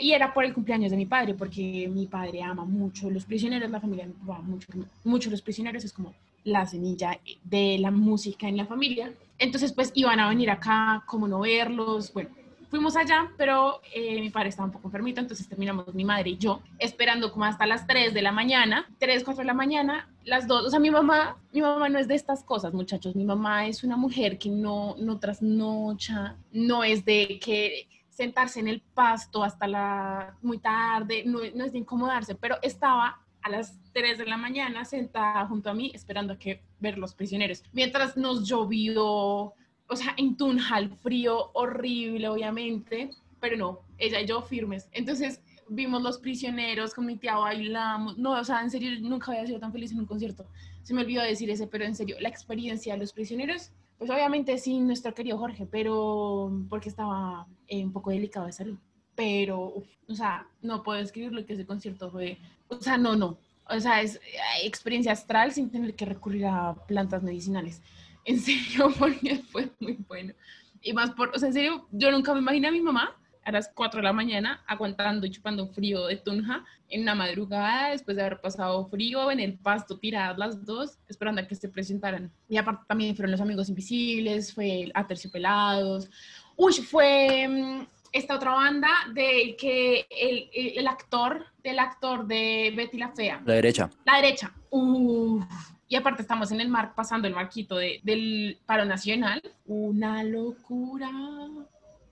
Y 0.00 0.12
era 0.12 0.32
por 0.32 0.44
el 0.44 0.54
cumpleaños 0.54 0.92
de 0.92 0.96
mi 0.96 1.04
padre, 1.04 1.34
porque 1.34 1.90
mi 1.92 2.06
padre 2.06 2.44
ama 2.44 2.64
mucho 2.64 3.10
los 3.10 3.24
prisioneros, 3.24 3.72
la 3.72 3.80
familia 3.80 4.06
papá, 4.24 4.40
mucho, 4.40 4.68
mucho 5.02 5.30
los 5.30 5.42
prisioneros, 5.42 5.84
es 5.84 5.92
como 5.92 6.14
la 6.44 6.64
semilla 6.64 7.18
de 7.42 7.78
la 7.80 7.90
música 7.90 8.46
en 8.46 8.56
la 8.56 8.66
familia. 8.66 9.12
Entonces, 9.40 9.72
pues 9.72 9.90
iban 9.96 10.20
a 10.20 10.28
venir 10.28 10.48
acá, 10.48 11.02
como 11.06 11.26
no 11.26 11.40
verlos, 11.40 12.12
bueno. 12.12 12.30
Fuimos 12.70 12.94
allá, 12.94 13.32
pero 13.36 13.80
eh, 13.92 14.20
mi 14.20 14.30
padre 14.30 14.50
estaba 14.50 14.66
un 14.66 14.72
poco 14.72 14.86
enfermito, 14.86 15.20
entonces 15.20 15.48
terminamos 15.48 15.92
mi 15.92 16.04
madre 16.04 16.30
y 16.30 16.38
yo 16.38 16.60
esperando 16.78 17.32
como 17.32 17.46
hasta 17.46 17.66
las 17.66 17.84
3 17.88 18.14
de 18.14 18.22
la 18.22 18.30
mañana, 18.30 18.86
3, 18.98 19.24
4 19.24 19.40
de 19.40 19.46
la 19.46 19.54
mañana, 19.54 20.06
las 20.28 20.46
dos, 20.46 20.66
o 20.66 20.70
sea, 20.70 20.78
mi 20.78 20.90
mamá, 20.90 21.38
mi 21.52 21.62
mamá 21.62 21.88
no 21.88 21.98
es 21.98 22.06
de 22.06 22.14
estas 22.14 22.44
cosas, 22.44 22.74
muchachos, 22.74 23.16
mi 23.16 23.24
mamá 23.24 23.66
es 23.66 23.82
una 23.82 23.96
mujer 23.96 24.38
que 24.38 24.50
no, 24.50 24.94
no 24.98 25.18
trasnocha, 25.18 26.36
no 26.52 26.84
es 26.84 27.04
de 27.04 27.38
que 27.42 27.88
sentarse 28.10 28.60
en 28.60 28.68
el 28.68 28.80
pasto 28.80 29.42
hasta 29.42 29.66
la 29.66 30.36
muy 30.42 30.58
tarde, 30.58 31.22
no, 31.24 31.38
no 31.54 31.64
es 31.64 31.72
de 31.72 31.78
incomodarse, 31.78 32.34
pero 32.34 32.56
estaba 32.62 33.22
a 33.42 33.50
las 33.50 33.78
3 33.92 34.18
de 34.18 34.26
la 34.26 34.36
mañana 34.36 34.84
sentada 34.84 35.46
junto 35.46 35.70
a 35.70 35.74
mí 35.74 35.90
esperando 35.94 36.34
a 36.34 36.38
que 36.38 36.62
ver 36.80 36.98
los 36.98 37.14
prisioneros. 37.14 37.62
Mientras 37.72 38.16
nos 38.16 38.46
llovió, 38.46 39.04
o 39.06 39.96
sea, 39.96 40.14
en 40.16 40.36
Tunja, 40.36 40.88
frío 41.02 41.50
horrible, 41.54 42.28
obviamente, 42.28 43.10
pero 43.40 43.56
no, 43.56 43.80
ella 43.96 44.20
y 44.20 44.26
yo 44.26 44.42
firmes. 44.42 44.88
Entonces 44.92 45.40
vimos 45.68 46.02
los 46.02 46.18
prisioneros, 46.18 46.94
con 46.94 47.06
mi 47.06 47.16
tía 47.16 47.36
bailamos. 47.36 48.18
No, 48.18 48.32
o 48.32 48.44
sea, 48.44 48.62
en 48.62 48.70
serio, 48.70 48.90
nunca 49.00 49.32
había 49.32 49.46
sido 49.46 49.60
tan 49.60 49.72
feliz 49.72 49.92
en 49.92 50.00
un 50.00 50.06
concierto. 50.06 50.46
Se 50.82 50.94
me 50.94 51.02
olvidó 51.02 51.22
decir 51.22 51.50
ese, 51.50 51.66
pero 51.66 51.84
en 51.84 51.94
serio, 51.94 52.16
la 52.20 52.28
experiencia 52.28 52.94
de 52.94 53.00
los 53.00 53.12
prisioneros, 53.12 53.70
pues 53.98 54.10
obviamente 54.10 54.56
sí, 54.58 54.78
nuestro 54.80 55.14
querido 55.14 55.38
Jorge, 55.38 55.66
pero 55.70 56.52
porque 56.68 56.88
estaba 56.88 57.46
eh, 57.66 57.84
un 57.84 57.92
poco 57.92 58.10
delicado 58.10 58.46
de 58.46 58.52
salud. 58.52 58.78
Pero, 59.14 59.72
uf, 59.74 59.86
o 60.08 60.14
sea, 60.14 60.46
no 60.62 60.82
puedo 60.82 60.98
describir 60.98 61.32
lo 61.32 61.44
que 61.44 61.54
ese 61.54 61.66
concierto 61.66 62.10
fue. 62.10 62.38
O 62.68 62.80
sea, 62.80 62.96
no, 62.96 63.16
no. 63.16 63.38
O 63.68 63.80
sea, 63.80 64.00
es 64.00 64.16
eh, 64.16 64.20
experiencia 64.64 65.12
astral 65.12 65.52
sin 65.52 65.70
tener 65.70 65.94
que 65.94 66.04
recurrir 66.04 66.46
a 66.46 66.74
plantas 66.86 67.22
medicinales. 67.22 67.82
En 68.24 68.38
serio, 68.38 68.92
porque 68.98 69.42
fue 69.50 69.70
muy 69.80 69.98
bueno. 70.06 70.34
Y 70.80 70.92
más 70.92 71.10
por, 71.10 71.30
o 71.34 71.38
sea, 71.38 71.48
en 71.48 71.54
serio, 71.54 71.86
yo 71.90 72.10
nunca 72.10 72.32
me 72.32 72.40
imaginé 72.40 72.68
a 72.68 72.72
mi 72.72 72.80
mamá 72.80 73.16
a 73.48 73.52
las 73.52 73.70
4 73.74 74.00
de 74.00 74.04
la 74.04 74.12
mañana 74.12 74.62
aguantando 74.66 75.26
y 75.26 75.30
chupando 75.30 75.66
frío 75.68 76.06
de 76.06 76.16
Tunja 76.16 76.66
en 76.90 77.00
una 77.00 77.14
madrugada 77.14 77.90
después 77.92 78.14
de 78.14 78.22
haber 78.22 78.42
pasado 78.42 78.84
frío 78.88 79.30
en 79.30 79.40
el 79.40 79.54
pasto 79.54 79.98
tiradas 79.98 80.36
las 80.36 80.66
dos 80.66 80.98
esperando 81.08 81.40
a 81.40 81.46
que 81.46 81.54
se 81.54 81.70
presentaran. 81.70 82.30
Y 82.46 82.58
aparte 82.58 82.84
también 82.86 83.16
fueron 83.16 83.32
los 83.32 83.40
amigos 83.40 83.70
invisibles, 83.70 84.52
fue 84.52 84.90
a 84.92 85.06
Terciopelados. 85.06 86.10
Uy, 86.56 86.74
fue 86.74 87.48
mm, 87.48 87.86
esta 88.12 88.34
otra 88.34 88.52
banda 88.52 88.90
de 89.14 89.56
que 89.58 90.06
el, 90.10 90.50
el, 90.52 90.78
el 90.80 90.86
actor, 90.86 91.46
del 91.62 91.78
actor 91.78 92.26
de 92.26 92.74
Betty 92.76 92.98
la 92.98 93.12
Fea. 93.12 93.42
La 93.46 93.54
derecha. 93.54 93.88
La 94.04 94.16
derecha. 94.16 94.52
Uf. 94.68 95.42
Y 95.90 95.96
aparte 95.96 96.20
estamos 96.20 96.52
en 96.52 96.60
el 96.60 96.68
mar, 96.68 96.92
pasando 96.94 97.26
el 97.26 97.34
marquito 97.34 97.76
de, 97.76 98.00
del 98.02 98.58
paro 98.66 98.84
nacional. 98.84 99.40
Una 99.64 100.22
locura. 100.22 101.10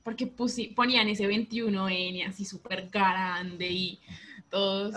Porque 0.07 0.25
pusi- 0.29 0.73
ponían 0.73 1.09
ese 1.09 1.27
21N 1.27 2.29
así 2.29 2.45
súper 2.45 2.89
grande 2.91 3.69
y 3.69 4.01
todos... 4.49 4.95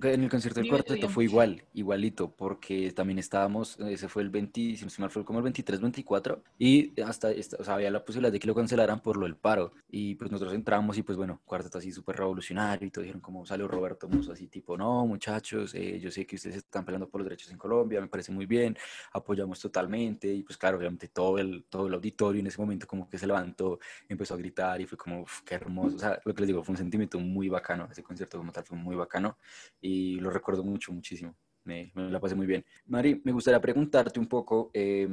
En 0.00 0.22
el 0.24 0.30
concierto 0.30 0.60
del 0.60 0.70
cuarteto 0.70 1.08
fue 1.10 1.24
igual, 1.24 1.64
igualito, 1.74 2.30
porque 2.30 2.90
también 2.92 3.18
estábamos, 3.18 3.78
ese 3.80 4.08
fue 4.08 4.22
el 4.22 4.30
20, 4.30 4.76
si 4.76 5.00
mal, 5.00 5.10
fue 5.10 5.22
como 5.22 5.38
el 5.38 5.42
23, 5.42 5.80
24, 5.80 6.42
y 6.58 6.98
hasta, 7.02 7.28
o 7.58 7.64
sea, 7.64 7.74
había 7.74 7.90
la 7.90 8.02
posibilidad 8.02 8.32
de 8.32 8.38
que 8.38 8.46
lo 8.46 8.54
cancelaran 8.54 9.00
por 9.00 9.18
lo 9.18 9.26
del 9.26 9.36
paro, 9.36 9.72
y 9.90 10.14
pues 10.14 10.30
nosotros 10.30 10.54
entramos 10.54 10.96
y 10.96 11.02
pues 11.02 11.18
bueno, 11.18 11.42
cuarteto 11.44 11.76
así 11.76 11.92
súper 11.92 12.16
revolucionario, 12.16 12.86
y 12.88 12.90
todos 12.90 13.02
dijeron 13.04 13.20
como 13.20 13.44
salió 13.44 13.68
Roberto 13.68 14.08
Musso 14.08 14.32
así 14.32 14.46
tipo, 14.46 14.78
no 14.78 15.06
muchachos, 15.06 15.74
eh, 15.74 16.00
yo 16.00 16.10
sé 16.10 16.26
que 16.26 16.36
ustedes 16.36 16.56
están 16.56 16.86
peleando 16.86 17.08
por 17.08 17.20
los 17.20 17.26
derechos 17.26 17.50
en 17.50 17.58
Colombia, 17.58 18.00
me 18.00 18.08
parece 18.08 18.32
muy 18.32 18.46
bien, 18.46 18.76
apoyamos 19.12 19.60
totalmente, 19.60 20.32
y 20.32 20.42
pues 20.42 20.56
claro, 20.56 20.78
obviamente 20.78 21.08
todo 21.08 21.38
el, 21.38 21.64
todo 21.68 21.86
el 21.88 21.94
auditorio 21.94 22.40
en 22.40 22.46
ese 22.46 22.58
momento 22.60 22.86
como 22.86 23.10
que 23.10 23.18
se 23.18 23.26
levantó, 23.26 23.78
empezó 24.08 24.34
a 24.34 24.38
gritar, 24.38 24.80
y 24.80 24.86
fue 24.86 24.96
como, 24.96 25.22
"Uf, 25.22 25.42
qué 25.42 25.56
hermoso, 25.56 25.96
o 25.96 25.98
sea, 25.98 26.18
lo 26.24 26.32
que 26.34 26.40
les 26.40 26.46
digo, 26.48 26.64
fue 26.64 26.72
un 26.72 26.78
sentimiento 26.78 27.18
muy 27.18 27.50
bacano, 27.50 27.88
ese 27.92 28.02
concierto 28.02 28.38
como 28.38 28.52
tal 28.52 28.64
fue 28.64 28.78
muy 28.78 28.96
bacano, 28.96 29.36
y 29.82 30.14
lo 30.20 30.30
recuerdo 30.30 30.64
mucho, 30.64 30.92
muchísimo. 30.92 31.36
Me, 31.64 31.92
me 31.94 32.08
la 32.08 32.18
pasé 32.18 32.34
muy 32.34 32.46
bien. 32.46 32.64
Mari, 32.86 33.20
me 33.24 33.32
gustaría 33.32 33.60
preguntarte 33.60 34.18
un 34.18 34.26
poco, 34.26 34.70
eh, 34.72 35.08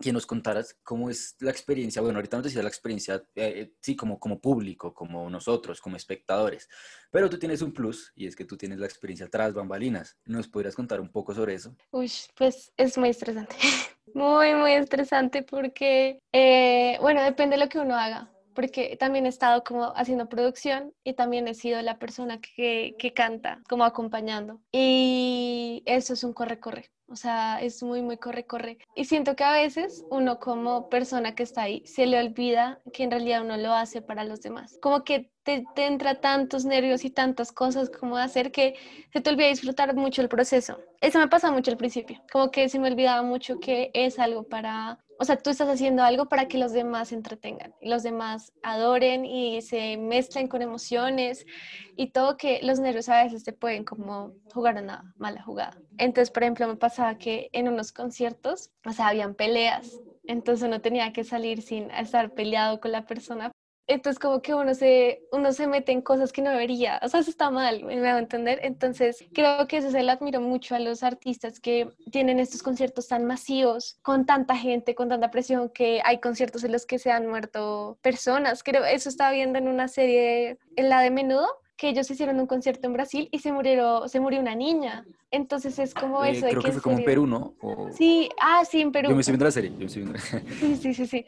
que 0.00 0.12
nos 0.12 0.26
contaras 0.26 0.78
cómo 0.82 1.08
es 1.08 1.36
la 1.40 1.50
experiencia, 1.50 2.02
bueno, 2.02 2.18
ahorita 2.18 2.36
nos 2.36 2.44
decías 2.44 2.64
la 2.64 2.68
experiencia, 2.68 3.22
eh, 3.36 3.72
sí, 3.80 3.94
como, 3.94 4.18
como 4.18 4.40
público, 4.40 4.92
como 4.92 5.30
nosotros, 5.30 5.80
como 5.80 5.96
espectadores, 5.96 6.68
pero 7.10 7.30
tú 7.30 7.38
tienes 7.38 7.62
un 7.62 7.72
plus 7.72 8.12
y 8.16 8.26
es 8.26 8.34
que 8.34 8.44
tú 8.44 8.56
tienes 8.56 8.78
la 8.78 8.86
experiencia 8.86 9.28
tras 9.28 9.54
bambalinas. 9.54 10.16
¿Nos 10.24 10.48
podrías 10.48 10.74
contar 10.74 11.00
un 11.00 11.10
poco 11.10 11.34
sobre 11.34 11.54
eso? 11.54 11.76
Uy, 11.92 12.10
pues 12.36 12.72
es 12.76 12.98
muy 12.98 13.10
estresante. 13.10 13.56
Muy, 14.12 14.54
muy 14.54 14.72
estresante 14.72 15.42
porque, 15.42 16.20
eh, 16.30 16.98
bueno, 17.00 17.24
depende 17.24 17.56
de 17.56 17.64
lo 17.64 17.68
que 17.68 17.80
uno 17.80 17.96
haga. 17.96 18.30
Porque 18.54 18.96
también 18.98 19.26
he 19.26 19.28
estado 19.28 19.64
como 19.64 19.92
haciendo 19.96 20.28
producción 20.28 20.94
y 21.02 21.14
también 21.14 21.48
he 21.48 21.54
sido 21.54 21.82
la 21.82 21.98
persona 21.98 22.40
que, 22.40 22.94
que 22.98 23.12
canta, 23.12 23.62
como 23.68 23.84
acompañando. 23.84 24.60
Y 24.72 25.82
eso 25.86 26.14
es 26.14 26.24
un 26.24 26.32
corre-corre. 26.32 26.90
O 27.08 27.16
sea, 27.16 27.60
es 27.60 27.82
muy, 27.82 28.02
muy 28.02 28.16
corre-corre. 28.16 28.78
Y 28.94 29.04
siento 29.04 29.36
que 29.36 29.44
a 29.44 29.52
veces 29.52 30.04
uno 30.10 30.38
como 30.40 30.88
persona 30.88 31.34
que 31.34 31.42
está 31.42 31.62
ahí 31.62 31.82
se 31.86 32.06
le 32.06 32.18
olvida 32.18 32.80
que 32.92 33.04
en 33.04 33.10
realidad 33.10 33.42
uno 33.42 33.56
lo 33.56 33.72
hace 33.74 34.02
para 34.02 34.24
los 34.24 34.40
demás. 34.40 34.78
Como 34.80 35.04
que 35.04 35.30
te, 35.44 35.64
entra 35.76 36.20
tantos 36.20 36.64
nervios 36.64 37.04
y 37.04 37.10
tantas 37.10 37.52
cosas 37.52 37.90
como 37.90 38.16
hacer 38.16 38.50
que 38.50 38.74
se 39.12 39.20
te 39.20 39.30
olvida 39.30 39.48
disfrutar 39.48 39.94
mucho 39.94 40.22
el 40.22 40.28
proceso. 40.28 40.80
Eso 41.00 41.18
me 41.18 41.28
pasa 41.28 41.52
mucho 41.52 41.70
al 41.70 41.76
principio. 41.76 42.22
Como 42.32 42.50
que 42.50 42.68
se 42.68 42.78
me 42.78 42.90
olvidaba 42.90 43.22
mucho 43.22 43.60
que 43.60 43.90
es 43.94 44.18
algo 44.18 44.44
para... 44.44 44.98
O 45.20 45.24
sea, 45.24 45.36
tú 45.36 45.50
estás 45.50 45.68
haciendo 45.68 46.02
algo 46.02 46.28
para 46.28 46.48
que 46.48 46.58
los 46.58 46.72
demás 46.72 47.08
se 47.08 47.14
entretengan, 47.14 47.72
los 47.80 48.02
demás 48.02 48.52
adoren 48.64 49.24
y 49.24 49.62
se 49.62 49.96
mezclen 49.96 50.48
con 50.48 50.60
emociones 50.60 51.46
y 51.94 52.10
todo 52.10 52.36
que 52.36 52.58
los 52.64 52.80
nervios 52.80 53.08
a 53.08 53.22
veces 53.22 53.44
te 53.44 53.52
pueden 53.52 53.84
como 53.84 54.32
jugar 54.52 54.82
una 54.82 55.14
mala 55.16 55.40
jugada. 55.40 55.78
Entonces, 55.98 56.32
por 56.32 56.42
ejemplo, 56.42 56.66
me 56.66 56.74
que 57.18 57.50
en 57.52 57.68
unos 57.68 57.92
conciertos, 57.92 58.70
o 58.84 58.92
sea, 58.92 59.08
habían 59.08 59.34
peleas, 59.34 60.00
entonces 60.26 60.66
uno 60.66 60.80
tenía 60.80 61.12
que 61.12 61.24
salir 61.24 61.62
sin 61.62 61.90
estar 61.90 62.30
peleado 62.32 62.80
con 62.80 62.92
la 62.92 63.06
persona 63.06 63.50
Entonces 63.86 64.18
como 64.18 64.40
que 64.40 64.54
uno 64.54 64.74
se, 64.74 65.26
uno 65.30 65.52
se 65.52 65.66
mete 65.66 65.92
en 65.92 66.00
cosas 66.00 66.32
que 66.32 66.40
no 66.40 66.50
debería, 66.50 66.98
o 67.02 67.08
sea, 67.08 67.20
eso 67.20 67.28
está 67.30 67.50
mal, 67.50 67.84
me 67.84 68.08
hago 68.08 68.18
entender. 68.18 68.60
Entonces 68.62 69.22
creo 69.34 69.66
que 69.68 69.78
eso 69.78 69.90
se 69.90 70.02
le 70.02 70.10
admiro 70.10 70.40
mucho 70.40 70.74
a 70.74 70.78
los 70.78 71.02
artistas 71.02 71.60
que 71.60 71.90
tienen 72.10 72.40
estos 72.40 72.62
conciertos 72.62 73.08
tan 73.08 73.26
masivos, 73.26 73.98
con 74.02 74.24
tanta 74.24 74.56
gente, 74.56 74.94
con 74.94 75.10
tanta 75.10 75.30
presión, 75.30 75.68
que 75.68 76.00
hay 76.04 76.18
conciertos 76.18 76.64
en 76.64 76.72
los 76.72 76.86
que 76.86 76.98
se 76.98 77.10
han 77.10 77.26
muerto 77.26 77.98
personas. 78.00 78.62
Creo, 78.62 78.84
eso 78.84 79.10
estaba 79.10 79.32
viendo 79.32 79.58
en 79.58 79.68
una 79.68 79.88
serie, 79.88 80.58
en 80.76 80.88
la 80.88 81.00
de 81.00 81.10
Menudo, 81.10 81.48
que 81.76 81.88
ellos 81.88 82.10
hicieron 82.10 82.38
un 82.40 82.46
concierto 82.46 82.86
en 82.86 82.92
Brasil 82.92 83.28
y 83.32 83.38
se 83.40 83.52
murieron, 83.52 84.08
se 84.08 84.20
murió 84.20 84.40
una 84.40 84.54
niña. 84.54 85.06
Entonces 85.30 85.78
es 85.78 85.94
como 85.94 86.24
Eh, 86.24 86.30
eso 86.30 86.46
de 86.46 86.52
creo 86.52 86.62
que 86.62 86.68
en 86.68 86.72
fue 86.74 86.82
como 86.82 86.98
en 86.98 87.04
Perú, 87.04 87.26
¿no? 87.26 87.54
O- 87.62 87.90
Sí, 87.96 88.28
ah, 88.40 88.62
sí, 88.64 88.80
en 88.80 88.92
Perú. 88.92 89.08
Yo 89.10 89.14
me 89.14 89.20
estoy 89.20 89.32
viendo 89.32 89.44
la 89.46 89.50
serie. 89.50 89.70
Yo 89.70 89.78
me 89.78 89.84
estoy 89.86 90.02
viendo... 90.02 90.18
Sí, 90.60 90.76
sí, 90.76 90.94
sí, 90.94 91.06
sí. 91.06 91.24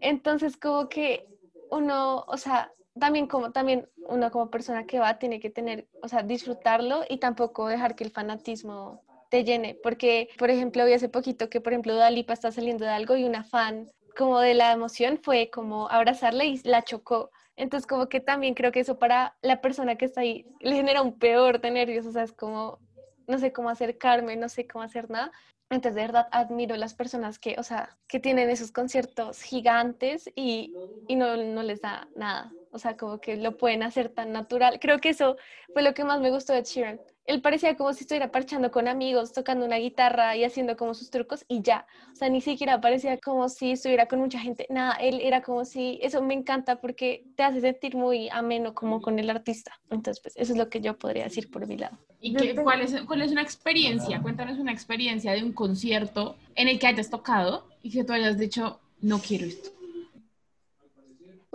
Entonces, 0.00 0.56
como 0.56 0.88
que 0.88 1.26
uno, 1.70 2.24
o 2.26 2.36
sea, 2.36 2.72
también 2.98 3.26
como 3.26 3.52
también 3.52 3.88
uno 4.08 4.30
como 4.30 4.50
persona 4.50 4.86
que 4.86 4.98
va 4.98 5.18
tiene 5.18 5.40
que 5.40 5.50
tener, 5.50 5.88
o 6.02 6.08
sea, 6.08 6.22
disfrutarlo 6.22 7.04
y 7.08 7.18
tampoco 7.18 7.68
dejar 7.68 7.94
que 7.94 8.04
el 8.04 8.10
fanatismo 8.10 9.02
te 9.30 9.44
llene, 9.44 9.78
porque, 9.82 10.28
por 10.38 10.50
ejemplo, 10.50 10.84
vi 10.86 10.94
hace 10.94 11.08
poquito 11.08 11.50
que, 11.50 11.60
por 11.60 11.72
ejemplo, 11.72 11.94
Dua 11.94 12.10
Lipa 12.10 12.32
está 12.32 12.50
saliendo 12.50 12.84
de 12.84 12.90
algo 12.92 13.16
y 13.16 13.24
una 13.24 13.44
fan 13.44 13.88
como 14.16 14.40
de 14.40 14.54
la 14.54 14.72
emoción 14.72 15.20
fue 15.22 15.50
como 15.50 15.88
abrazarla 15.90 16.44
y 16.44 16.60
la 16.64 16.82
chocó. 16.82 17.30
Entonces, 17.58 17.86
como 17.86 18.08
que 18.08 18.20
también 18.20 18.54
creo 18.54 18.72
que 18.72 18.80
eso 18.80 18.98
para 18.98 19.36
la 19.42 19.60
persona 19.60 19.96
que 19.96 20.06
está 20.06 20.22
ahí 20.22 20.46
le 20.60 20.76
genera 20.76 21.02
un 21.02 21.18
peor 21.18 21.60
de 21.60 21.70
nervios, 21.72 22.06
o 22.06 22.12
sea, 22.12 22.22
es 22.24 22.32
como, 22.32 22.80
no 23.28 23.38
sé 23.38 23.52
cómo 23.52 23.70
acercarme, 23.70 24.36
no 24.36 24.48
sé 24.48 24.66
cómo 24.66 24.84
hacer 24.84 25.10
nada. 25.10 25.32
Entonces, 25.70 25.96
de 25.96 26.02
verdad, 26.02 26.28
admiro 26.32 26.76
las 26.76 26.94
personas 26.94 27.38
que, 27.38 27.56
o 27.58 27.64
sea, 27.64 27.98
que 28.08 28.20
tienen 28.20 28.50
esos 28.50 28.72
conciertos 28.72 29.42
gigantes 29.42 30.30
y, 30.36 30.74
y 31.08 31.16
no, 31.16 31.36
no 31.36 31.62
les 31.62 31.80
da 31.82 32.10
nada. 32.14 32.56
O 32.72 32.78
sea, 32.78 32.96
como 32.96 33.20
que 33.20 33.36
lo 33.36 33.56
pueden 33.56 33.82
hacer 33.82 34.08
tan 34.10 34.32
natural. 34.32 34.78
Creo 34.80 34.98
que 34.98 35.10
eso 35.10 35.36
fue 35.72 35.82
lo 35.82 35.94
que 35.94 36.04
más 36.04 36.20
me 36.20 36.30
gustó 36.30 36.52
de 36.52 36.62
Sheeran. 36.62 37.00
Él 37.24 37.42
parecía 37.42 37.76
como 37.76 37.92
si 37.92 38.02
estuviera 38.04 38.30
parchando 38.30 38.70
con 38.70 38.88
amigos, 38.88 39.32
tocando 39.32 39.64
una 39.66 39.76
guitarra 39.76 40.36
y 40.36 40.44
haciendo 40.44 40.76
como 40.76 40.94
sus 40.94 41.10
trucos 41.10 41.44
y 41.48 41.60
ya. 41.62 41.86
O 42.12 42.16
sea, 42.16 42.28
ni 42.30 42.40
siquiera 42.40 42.80
parecía 42.80 43.18
como 43.18 43.48
si 43.48 43.72
estuviera 43.72 44.06
con 44.06 44.18
mucha 44.20 44.38
gente. 44.38 44.66
Nada, 44.70 44.94
él 44.94 45.20
era 45.22 45.42
como 45.42 45.64
si, 45.64 45.98
eso 46.02 46.22
me 46.22 46.34
encanta 46.34 46.80
porque 46.80 47.24
te 47.36 47.42
hace 47.42 47.60
sentir 47.60 47.96
muy 47.96 48.28
ameno 48.30 48.74
como 48.74 49.00
con 49.02 49.18
el 49.18 49.28
artista. 49.30 49.72
Entonces, 49.90 50.20
pues 50.22 50.36
eso 50.36 50.52
es 50.52 50.58
lo 50.58 50.68
que 50.70 50.80
yo 50.80 50.96
podría 50.98 51.24
decir 51.24 51.50
por 51.50 51.66
mi 51.66 51.76
lado. 51.76 51.98
¿Y 52.20 52.34
qué- 52.34 52.54
cuál, 52.54 52.80
es, 52.80 52.98
cuál 53.02 53.22
es 53.22 53.30
una 53.30 53.42
experiencia? 53.42 54.20
Cuéntanos 54.22 54.58
una 54.58 54.72
experiencia 54.72 55.32
de 55.32 55.42
un 55.44 55.52
concierto 55.52 56.36
en 56.54 56.68
el 56.68 56.78
que 56.78 56.86
hayas 56.86 57.10
tocado 57.10 57.66
y 57.82 57.90
que 57.90 58.04
tú 58.04 58.12
hayas 58.14 58.38
dicho, 58.38 58.80
no 59.00 59.18
quiero 59.20 59.46
esto. 59.46 59.70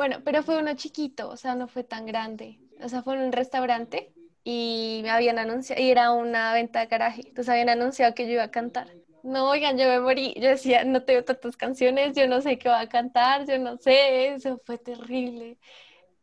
Bueno, 0.03 0.19
pero 0.25 0.43
fue 0.43 0.59
uno 0.59 0.73
chiquito, 0.75 1.29
o 1.29 1.37
sea, 1.37 1.55
no 1.55 1.69
fue 1.69 1.85
tan 1.85 2.05
grande. 2.05 2.59
O 2.81 2.89
sea, 2.89 3.03
fue 3.03 3.15
en 3.15 3.21
un 3.21 3.31
restaurante 3.31 4.11
y 4.43 4.99
me 5.01 5.09
habían 5.09 5.39
anunciado, 5.39 5.81
y 5.81 5.89
era 5.89 6.11
una 6.11 6.53
venta 6.53 6.81
de 6.81 6.87
garaje, 6.87 7.21
entonces 7.21 7.47
habían 7.47 7.69
anunciado 7.69 8.13
que 8.13 8.25
yo 8.25 8.33
iba 8.33 8.43
a 8.43 8.51
cantar. 8.51 8.89
No, 9.23 9.49
oigan, 9.49 9.77
yo 9.77 9.87
me 9.87 10.01
morí, 10.01 10.33
yo 10.35 10.49
decía, 10.49 10.83
no 10.83 11.03
tengo 11.03 11.23
tantas 11.23 11.55
canciones, 11.55 12.17
yo 12.17 12.27
no 12.27 12.41
sé 12.41 12.57
qué 12.57 12.67
va 12.67 12.81
a 12.81 12.89
cantar, 12.89 13.47
yo 13.47 13.57
no 13.59 13.77
sé, 13.77 14.33
eso 14.33 14.59
fue 14.65 14.77
terrible. 14.77 15.57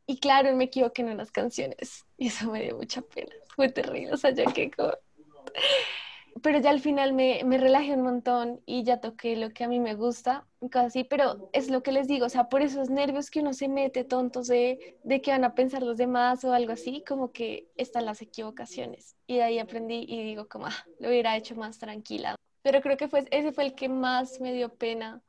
Y 0.05 0.19
claro, 0.19 0.55
me 0.55 0.65
equivoqué 0.65 1.01
en 1.01 1.13
unas 1.13 1.33
canciones 1.33 2.05
y 2.19 2.27
eso 2.27 2.51
me 2.51 2.61
dio 2.61 2.77
mucha 2.77 3.01
pena, 3.01 3.33
fue 3.57 3.71
terrible, 3.71 4.13
o 4.13 4.19
sea, 4.19 4.33
yo 4.33 4.45
que 4.53 4.71
como... 4.71 4.93
Pero 6.43 6.59
ya 6.61 6.71
al 6.71 6.81
final 6.81 7.13
me, 7.13 7.43
me 7.45 7.59
relajé 7.59 7.95
un 7.95 8.03
montón 8.03 8.61
y 8.67 8.85
ya 8.85 9.01
toqué 9.01 9.37
lo 9.37 9.51
que 9.51 9.65
a 9.65 9.69
mí 9.69 9.81
me 9.81 9.95
gusta 9.95 10.47
cosas 10.69 10.89
así, 10.89 11.05
pero 11.05 11.49
es 11.53 11.71
lo 11.71 11.83
que 11.83 11.93
les 11.93 12.07
digo, 12.07 12.27
o 12.27 12.29
sea, 12.29 12.49
por 12.49 12.61
esos 12.61 12.91
nervios 12.91 13.31
que 13.31 13.41
uno 13.41 13.55
se 13.55 13.69
mete 13.69 14.05
tontos 14.05 14.47
de, 14.49 14.99
de 15.05 15.23
qué 15.23 15.31
van 15.31 15.45
a 15.45 15.55
pensar 15.55 15.83
los 15.83 15.97
demás 15.97 16.45
o 16.45 16.53
algo 16.53 16.73
así, 16.73 17.03
como 17.07 17.33
que 17.33 17.71
están 17.77 18.05
las 18.05 18.21
equivocaciones. 18.21 19.17
Y 19.27 19.37
de 19.37 19.43
ahí 19.43 19.59
aprendí 19.59 20.05
y 20.07 20.23
digo 20.23 20.49
como, 20.49 20.67
ah, 20.67 20.87
lo 20.99 21.09
hubiera 21.09 21.37
hecho 21.37 21.55
más 21.57 21.79
tranquila. 21.79 22.37
Pero 22.63 22.83
creo 22.83 22.97
que 22.99 23.09
fue, 23.09 23.27
ese 23.31 23.53
fue 23.53 23.65
el 23.65 23.75
que 23.75 23.89
más 23.89 24.41
me 24.41 24.53
dio 24.53 24.75
pena, 24.75 25.23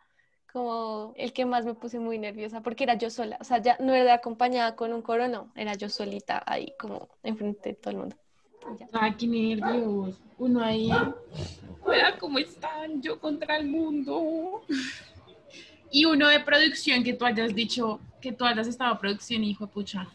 como 0.51 1.13
el 1.15 1.31
que 1.31 1.45
más 1.45 1.65
me 1.65 1.75
puse 1.75 1.99
muy 1.99 2.19
nerviosa, 2.19 2.61
porque 2.61 2.83
era 2.83 2.95
yo 2.95 3.09
sola, 3.09 3.37
o 3.39 3.45
sea, 3.45 3.59
ya 3.59 3.77
no 3.79 3.93
era 3.93 4.15
acompañada 4.15 4.75
con 4.75 4.91
un 4.91 5.01
coro, 5.01 5.29
no, 5.29 5.53
era 5.55 5.75
yo 5.75 5.87
solita 5.87 6.43
ahí 6.45 6.75
como 6.77 7.07
enfrente 7.23 7.69
de 7.69 7.75
todo 7.75 7.91
el 7.91 7.97
mundo. 7.99 8.20
Ya. 8.79 8.87
Ay, 8.93 9.13
qué 9.15 9.27
nervios. 9.27 10.15
Uno 10.37 10.61
ahí, 10.63 10.89
vea 11.87 12.17
cómo 12.19 12.39
están, 12.39 13.01
yo 13.01 13.19
contra 13.19 13.57
el 13.57 13.67
mundo. 13.67 14.63
Y 15.91 16.05
uno 16.05 16.29
de 16.29 16.39
producción 16.39 17.03
que 17.03 17.13
tú 17.13 17.25
hayas 17.25 17.53
dicho, 17.53 17.99
que 18.21 18.31
tú 18.31 18.45
hayas 18.45 18.67
estado 18.67 18.93
en 18.93 18.99
producción, 18.99 19.43
hijo 19.43 19.65
de 19.65 19.73
pucha. 19.73 20.07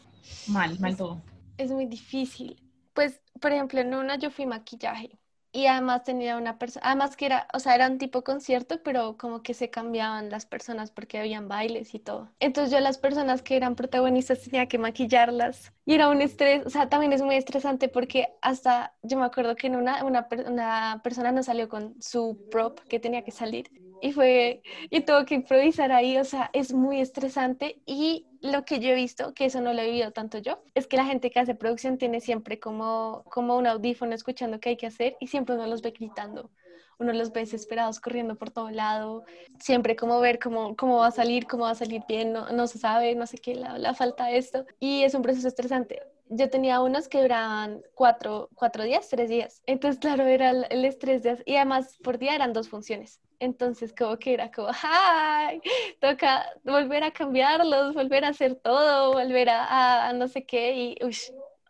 Mal, 0.48 0.78
mal 0.80 0.96
todo. 0.96 1.22
es 1.58 1.70
muy 1.70 1.86
difícil. 1.86 2.56
Pues, 2.94 3.20
por 3.40 3.52
ejemplo, 3.52 3.80
en 3.80 3.94
una 3.94 4.16
yo 4.16 4.30
fui 4.30 4.46
maquillaje 4.46 5.18
y 5.52 5.66
además 5.66 6.04
tenía 6.04 6.36
una 6.36 6.58
persona, 6.58 6.86
además 6.86 7.16
que 7.16 7.26
era, 7.26 7.48
o 7.54 7.58
sea, 7.58 7.74
era 7.74 7.88
un 7.88 7.98
tipo 7.98 8.22
concierto, 8.22 8.82
pero 8.82 9.16
como 9.16 9.42
que 9.42 9.54
se 9.54 9.70
cambiaban 9.70 10.30
las 10.30 10.46
personas 10.46 10.90
porque 10.90 11.18
habían 11.18 11.48
bailes 11.48 11.94
y 11.94 11.98
todo. 11.98 12.30
Entonces 12.40 12.72
yo 12.72 12.80
las 12.80 12.98
personas 12.98 13.42
que 13.42 13.56
eran 13.56 13.74
protagonistas 13.76 14.42
tenía 14.42 14.66
que 14.68 14.78
maquillarlas 14.78 15.72
y 15.84 15.94
era 15.94 16.08
un 16.08 16.20
estrés, 16.20 16.66
o 16.66 16.70
sea, 16.70 16.88
también 16.88 17.12
es 17.12 17.22
muy 17.22 17.36
estresante 17.36 17.88
porque 17.88 18.28
hasta 18.42 18.94
yo 19.02 19.18
me 19.18 19.24
acuerdo 19.24 19.56
que 19.56 19.68
en 19.68 19.76
una, 19.76 20.04
una, 20.04 20.28
una 20.46 21.00
persona 21.02 21.32
no 21.32 21.42
salió 21.42 21.68
con 21.68 21.94
su 22.00 22.38
prop 22.50 22.80
que 22.88 23.00
tenía 23.00 23.22
que 23.22 23.30
salir 23.30 23.70
y 24.00 24.12
fue, 24.12 24.62
y 24.90 25.00
tuvo 25.02 25.24
que 25.24 25.34
improvisar 25.36 25.90
ahí, 25.92 26.18
o 26.18 26.24
sea, 26.24 26.50
es 26.52 26.72
muy 26.72 27.00
estresante 27.00 27.80
y 27.86 28.26
lo 28.46 28.64
que 28.64 28.80
yo 28.80 28.90
he 28.90 28.94
visto, 28.94 29.34
que 29.34 29.46
eso 29.46 29.60
no 29.60 29.72
lo 29.72 29.82
he 29.82 29.86
vivido 29.86 30.12
tanto 30.12 30.38
yo, 30.38 30.62
es 30.74 30.86
que 30.86 30.96
la 30.96 31.04
gente 31.04 31.30
que 31.30 31.40
hace 31.40 31.54
producción 31.54 31.98
tiene 31.98 32.20
siempre 32.20 32.58
como, 32.60 33.24
como 33.30 33.56
un 33.56 33.66
audífono 33.66 34.14
escuchando 34.14 34.60
qué 34.60 34.70
hay 34.70 34.76
que 34.76 34.86
hacer 34.86 35.16
y 35.20 35.26
siempre 35.28 35.54
uno 35.54 35.66
los 35.66 35.82
ve 35.82 35.90
gritando, 35.90 36.50
uno 36.98 37.12
los 37.12 37.32
ve 37.32 37.40
desesperados 37.40 38.00
corriendo 38.00 38.36
por 38.36 38.50
todo 38.50 38.70
lado, 38.70 39.24
siempre 39.60 39.96
como 39.96 40.20
ver 40.20 40.38
cómo, 40.38 40.76
cómo 40.76 40.98
va 40.98 41.08
a 41.08 41.10
salir, 41.10 41.46
cómo 41.46 41.64
va 41.64 41.70
a 41.70 41.74
salir 41.74 42.02
bien, 42.08 42.32
no, 42.32 42.50
no 42.50 42.66
se 42.66 42.78
sabe, 42.78 43.14
no 43.14 43.26
sé 43.26 43.38
qué, 43.38 43.54
la, 43.54 43.78
la 43.78 43.94
falta 43.94 44.26
de 44.26 44.38
esto 44.38 44.64
y 44.80 45.02
es 45.02 45.14
un 45.14 45.22
proceso 45.22 45.48
estresante. 45.48 46.02
Yo 46.28 46.50
tenía 46.50 46.80
unos 46.80 47.08
que 47.08 47.22
duraban 47.22 47.82
cuatro, 47.94 48.48
cuatro 48.54 48.82
días, 48.82 49.08
tres 49.08 49.28
días. 49.30 49.62
Entonces, 49.66 50.00
claro, 50.00 50.24
era 50.24 50.50
el, 50.50 50.66
el 50.70 50.84
estrés 50.84 51.22
de... 51.22 51.40
Y 51.46 51.54
además, 51.54 51.98
por 52.02 52.18
día 52.18 52.34
eran 52.34 52.52
dos 52.52 52.68
funciones. 52.68 53.20
Entonces, 53.38 53.94
como 53.96 54.16
que 54.18 54.34
era 54.34 54.50
como, 54.50 54.68
¡ay! 54.82 55.60
Toca 56.00 56.46
volver 56.64 57.02
a 57.04 57.10
cambiarlos, 57.10 57.94
volver 57.94 58.24
a 58.24 58.28
hacer 58.28 58.54
todo, 58.56 59.12
volver 59.12 59.48
a, 59.50 59.64
a- 59.64 60.08
a 60.08 60.12
no 60.12 60.26
sé 60.28 60.44
qué. 60.44 60.74
Y, 60.74 61.04
uy, 61.04 61.16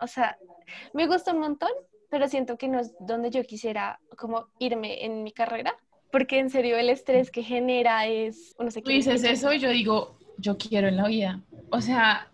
o 0.01 0.07
sea, 0.07 0.39
me 0.93 1.07
gusta 1.07 1.33
un 1.33 1.41
montón, 1.41 1.71
pero 2.11 2.29
siento 2.29 2.57
que 2.57 2.69
no 2.69 2.79
es 2.81 2.95
donde 3.01 3.31
yo 3.31 3.43
quisiera 3.45 3.99
como 4.17 4.49
irme 4.59 5.05
en 5.05 5.23
mi 5.25 5.33
carrera. 5.33 5.75
Porque 6.13 6.39
en 6.39 6.51
serio, 6.51 6.77
el 6.79 6.89
estrés 6.89 7.31
que 7.31 7.43
genera 7.43 8.07
es... 8.07 8.55
No 8.59 8.71
sé 8.71 8.81
Tú 8.81 8.91
dices 8.91 9.25
eso 9.25 9.53
y 9.53 9.59
yo 9.59 9.69
digo, 9.71 10.17
yo 10.39 10.57
quiero 10.57 10.87
en 10.89 10.97
la 10.97 11.09
vida. 11.09 11.41
O 11.71 11.81
sea, 11.81 12.31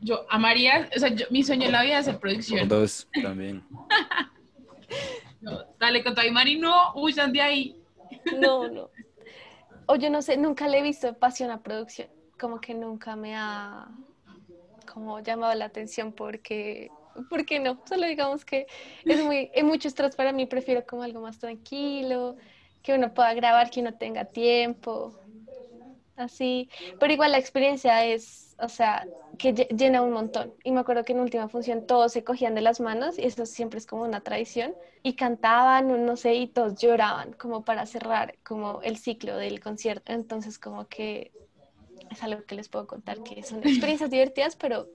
yo 0.00 0.24
amaría, 0.30 0.88
o 0.94 0.98
sea, 1.00 1.08
yo- 1.08 1.26
mi 1.30 1.42
sueño 1.42 1.66
en 1.66 1.72
la 1.72 1.82
vida 1.82 1.98
es 1.98 2.06
hacer 2.08 2.20
producción. 2.20 2.68
dos 2.68 3.08
también. 3.22 3.62
No, 5.40 5.64
dale 5.78 6.02
con 6.02 6.14
tu 6.14 6.20
Mari, 6.32 6.58
no, 6.58 6.92
huyan 6.94 7.32
de 7.32 7.40
ahí. 7.40 7.77
No, 8.38 8.68
no. 8.68 8.90
O 9.86 9.96
yo 9.96 10.10
no 10.10 10.22
sé, 10.22 10.36
nunca 10.36 10.68
le 10.68 10.78
he 10.78 10.82
visto 10.82 11.18
pasión 11.18 11.50
a 11.50 11.62
producción. 11.62 12.08
Como 12.38 12.60
que 12.60 12.74
nunca 12.74 13.16
me 13.16 13.34
ha 13.36 13.88
como 14.92 15.20
llamado 15.20 15.54
la 15.54 15.66
atención 15.66 16.12
porque, 16.12 16.90
porque 17.28 17.60
no, 17.60 17.80
solo 17.86 18.06
digamos 18.06 18.44
que 18.44 18.66
es 19.04 19.22
muy, 19.22 19.50
es 19.54 19.64
mucho 19.64 19.88
estrés 19.88 20.16
para 20.16 20.32
mí, 20.32 20.46
prefiero 20.46 20.84
como 20.86 21.02
algo 21.02 21.20
más 21.20 21.38
tranquilo, 21.38 22.36
que 22.82 22.94
uno 22.94 23.12
pueda 23.12 23.34
grabar, 23.34 23.70
que 23.70 23.80
uno 23.80 23.94
tenga 23.94 24.24
tiempo, 24.26 25.18
así. 26.18 26.70
Pero 26.98 27.12
igual 27.12 27.32
la 27.32 27.38
experiencia 27.38 28.04
es, 28.04 28.54
o 28.58 28.68
sea, 28.68 29.10
que 29.38 29.54
lle- 29.54 29.68
llena 29.76 30.02
un 30.02 30.12
montón. 30.12 30.54
Y 30.64 30.72
me 30.72 30.80
acuerdo 30.80 31.04
que 31.04 31.12
en 31.12 31.20
última 31.20 31.48
función 31.48 31.86
todos 31.86 32.12
se 32.12 32.24
cogían 32.24 32.54
de 32.54 32.62
las 32.62 32.80
manos 32.80 33.18
y 33.18 33.24
eso 33.26 33.46
siempre 33.46 33.78
es 33.78 33.86
como 33.86 34.02
una 34.04 34.22
tradición. 34.22 34.76
Y 35.02 35.14
cantaban, 35.16 36.04
no 36.06 36.16
sé, 36.16 36.34
y 36.34 36.48
todos 36.48 36.76
lloraban 36.80 37.32
como 37.34 37.64
para 37.64 37.86
cerrar 37.86 38.38
como 38.44 38.82
el 38.82 38.96
ciclo 38.98 39.36
del 39.36 39.60
concierto. 39.60 40.12
Entonces 40.12 40.58
como 40.58 40.88
que 40.88 41.34
es 42.10 42.22
algo 42.22 42.44
que 42.44 42.54
les 42.54 42.68
puedo 42.68 42.86
contar, 42.86 43.22
que 43.22 43.42
son 43.42 43.62
experiencias 43.64 44.10
divertidas, 44.10 44.56
pero 44.56 44.90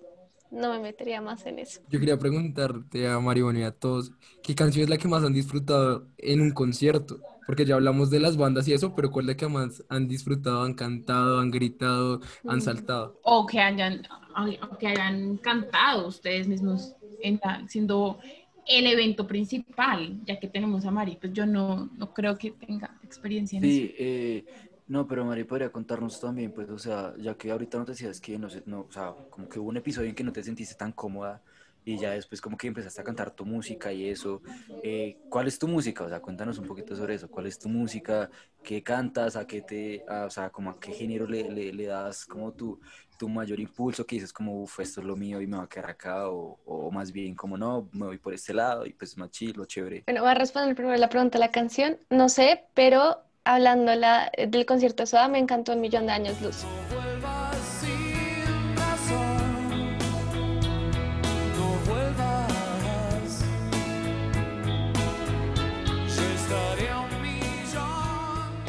no 0.53 0.71
me 0.73 0.79
metería 0.79 1.21
más 1.21 1.45
en 1.45 1.59
eso. 1.59 1.81
Yo 1.87 1.99
quería 1.99 2.17
preguntarte 2.17 3.07
a 3.07 3.19
Maribel 3.19 3.57
y 3.57 3.63
a 3.63 3.71
todos, 3.71 4.11
¿qué 4.41 4.55
canción 4.55 4.83
es 4.83 4.89
la 4.89 4.97
que 4.97 5.07
más 5.07 5.23
han 5.23 5.33
disfrutado 5.33 6.09
en 6.17 6.41
un 6.41 6.51
concierto? 6.51 7.21
Porque 7.45 7.65
ya 7.65 7.75
hablamos 7.75 8.09
de 8.09 8.19
las 8.19 8.37
bandas 8.37 8.67
y 8.67 8.73
eso, 8.73 8.95
pero 8.95 9.11
¿cuál 9.11 9.25
es 9.25 9.27
la 9.29 9.37
que 9.37 9.47
más 9.47 9.83
han 9.89 10.07
disfrutado, 10.07 10.63
han 10.63 10.73
cantado, 10.75 11.39
han 11.39 11.51
gritado, 11.51 12.21
han 12.47 12.57
Mm. 12.57 12.61
saltado? 12.61 13.19
O 13.23 13.45
que 13.45 13.59
hayan, 13.59 14.03
o 14.35 14.77
que 14.77 14.87
hayan 14.87 15.37
cantado 15.37 16.07
ustedes 16.07 16.47
mismos 16.47 16.95
en 17.21 17.39
la- 17.43 17.63
siendo 17.67 18.19
el 18.65 18.87
evento 18.87 19.27
principal, 19.27 20.19
ya 20.25 20.39
que 20.39 20.47
tenemos 20.47 20.85
a 20.85 20.91
Mari. 20.91 21.17
Pues 21.19 21.33
yo 21.33 21.45
no, 21.45 21.89
no 21.97 22.13
creo 22.13 22.37
que 22.37 22.51
tenga 22.51 22.97
experiencia 23.03 23.57
en 23.57 23.65
eso. 23.65 23.79
Sí, 23.79 23.95
eh, 23.97 24.45
No, 24.87 25.07
pero 25.07 25.23
Mari 25.25 25.45
podría 25.45 25.71
contarnos 25.71 26.19
también, 26.19 26.51
pues, 26.51 26.69
o 26.69 26.77
sea, 26.77 27.13
ya 27.17 27.35
que 27.37 27.49
ahorita 27.51 27.77
nos 27.77 27.87
decías 27.87 28.19
que 28.19 28.37
no 28.37 28.49
sé, 28.49 28.63
no, 28.65 28.81
o 28.81 28.91
sea, 28.91 29.15
como 29.29 29.47
que 29.47 29.57
hubo 29.59 29.69
un 29.69 29.77
episodio 29.77 30.09
en 30.09 30.15
que 30.15 30.23
no 30.25 30.33
te 30.33 30.43
sentiste 30.43 30.75
tan 30.75 30.91
cómoda 30.91 31.41
y 31.85 31.97
ya 31.97 32.11
después 32.11 32.41
como 32.41 32.57
que 32.57 32.67
empezaste 32.67 32.99
a 33.01 33.03
cantar 33.03 33.31
tu 33.31 33.45
música 33.45 33.91
y 33.93 34.09
eso. 34.09 34.41
eh, 34.81 35.19
¿cuál 35.29 35.47
es 35.47 35.57
tu 35.57 35.67
música? 35.69 36.03
O 36.03 36.09
sea, 36.09 36.19
cuéntanos 36.19 36.57
un 36.59 36.65
poquito 36.65 36.95
sobre 36.95 37.15
eso. 37.15 37.29
¿Cuál 37.29 37.45
es 37.47 37.57
tu 37.59 37.69
música? 37.69 38.29
¿Qué 38.61 38.83
cantas? 38.83 39.35
¿A 39.37 39.45
qué 39.47 39.61
te, 39.61 40.03
a- 40.07 40.25
o 40.25 40.29
sea, 40.29 40.49
como 40.49 40.69
a 40.71 40.77
qué 40.79 40.91
género 40.91 41.25
le, 41.27 41.49
le, 41.49 41.71
le 41.73 41.85
das 41.85 42.25
como 42.25 42.51
tu, 42.53 42.79
tu 43.17 43.29
mayor 43.29 43.59
impulso? 43.61 44.05
Que 44.05 44.15
dices 44.17 44.33
como, 44.33 44.61
uff, 44.63 44.79
esto 44.81 44.99
es 45.01 45.07
lo 45.07 45.15
mío 45.15 45.41
y 45.41 45.47
me 45.47 45.57
va 45.57 45.63
a 45.63 45.69
quedar 45.69 45.89
acá 45.91 46.29
o, 46.29 46.59
o 46.65 46.91
más 46.91 47.11
bien 47.11 47.35
como, 47.35 47.57
no, 47.57 47.89
me 47.93 48.05
voy 48.07 48.17
por 48.19 48.33
este 48.33 48.53
lado 48.53 48.85
y 48.85 48.93
pues 48.93 49.17
más 49.17 49.29
chido, 49.31 49.63
chévere. 49.65 50.05
Bueno, 50.05 50.21
voy 50.21 50.31
a 50.31 50.33
responder 50.35 50.75
primero 50.75 50.97
la 50.97 51.09
pregunta 51.09 51.37
la 51.39 51.51
canción. 51.51 51.97
No 52.09 52.27
sé, 52.29 52.65
pero 52.73 53.23
hablando 53.45 53.93
la- 53.95 54.31
del 54.47 54.65
concierto 54.65 55.03
de 55.03 55.07
Soda, 55.07 55.27
me 55.27 55.39
encantó 55.39 55.73
Un 55.73 55.81
Millón 55.81 56.05
de 56.07 56.13
Años 56.13 56.41
Luz. 56.41 56.63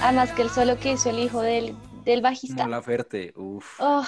Además 0.00 0.32
que 0.32 0.42
el 0.42 0.50
solo 0.50 0.78
que 0.78 0.92
hizo 0.92 1.10
el 1.10 1.18
hijo 1.18 1.40
del, 1.40 1.74
del 2.04 2.20
bajista. 2.20 2.66
La 2.68 2.82
Ferte, 2.82 3.32
uff. 3.37 3.80
Oh, 3.80 4.04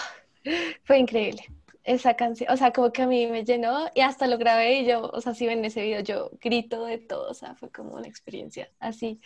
fue 0.85 0.99
increíble. 0.99 1.43
Esa 1.85 2.15
canción, 2.15 2.53
o 2.53 2.57
sea, 2.57 2.73
como 2.73 2.93
que 2.93 3.03
a 3.03 3.07
mí 3.07 3.27
me 3.29 3.45
llenó 3.45 3.89
y 3.95 4.01
hasta 4.01 4.27
lo 4.27 4.39
grabé 4.39 4.81
y 4.81 4.87
yo, 4.87 5.03
o 5.03 5.21
sea, 5.21 5.35
si 5.35 5.47
ven 5.47 5.65
ese 5.65 5.83
video, 5.83 6.01
yo 6.01 6.31
grito 6.43 6.85
de 6.85 6.99
todo, 6.99 7.31
o 7.31 7.35
sea, 7.35 7.55
fue 7.55 7.71
como 7.71 7.95
una 7.95 8.09
experiencia 8.09 8.69
así. 8.81 9.21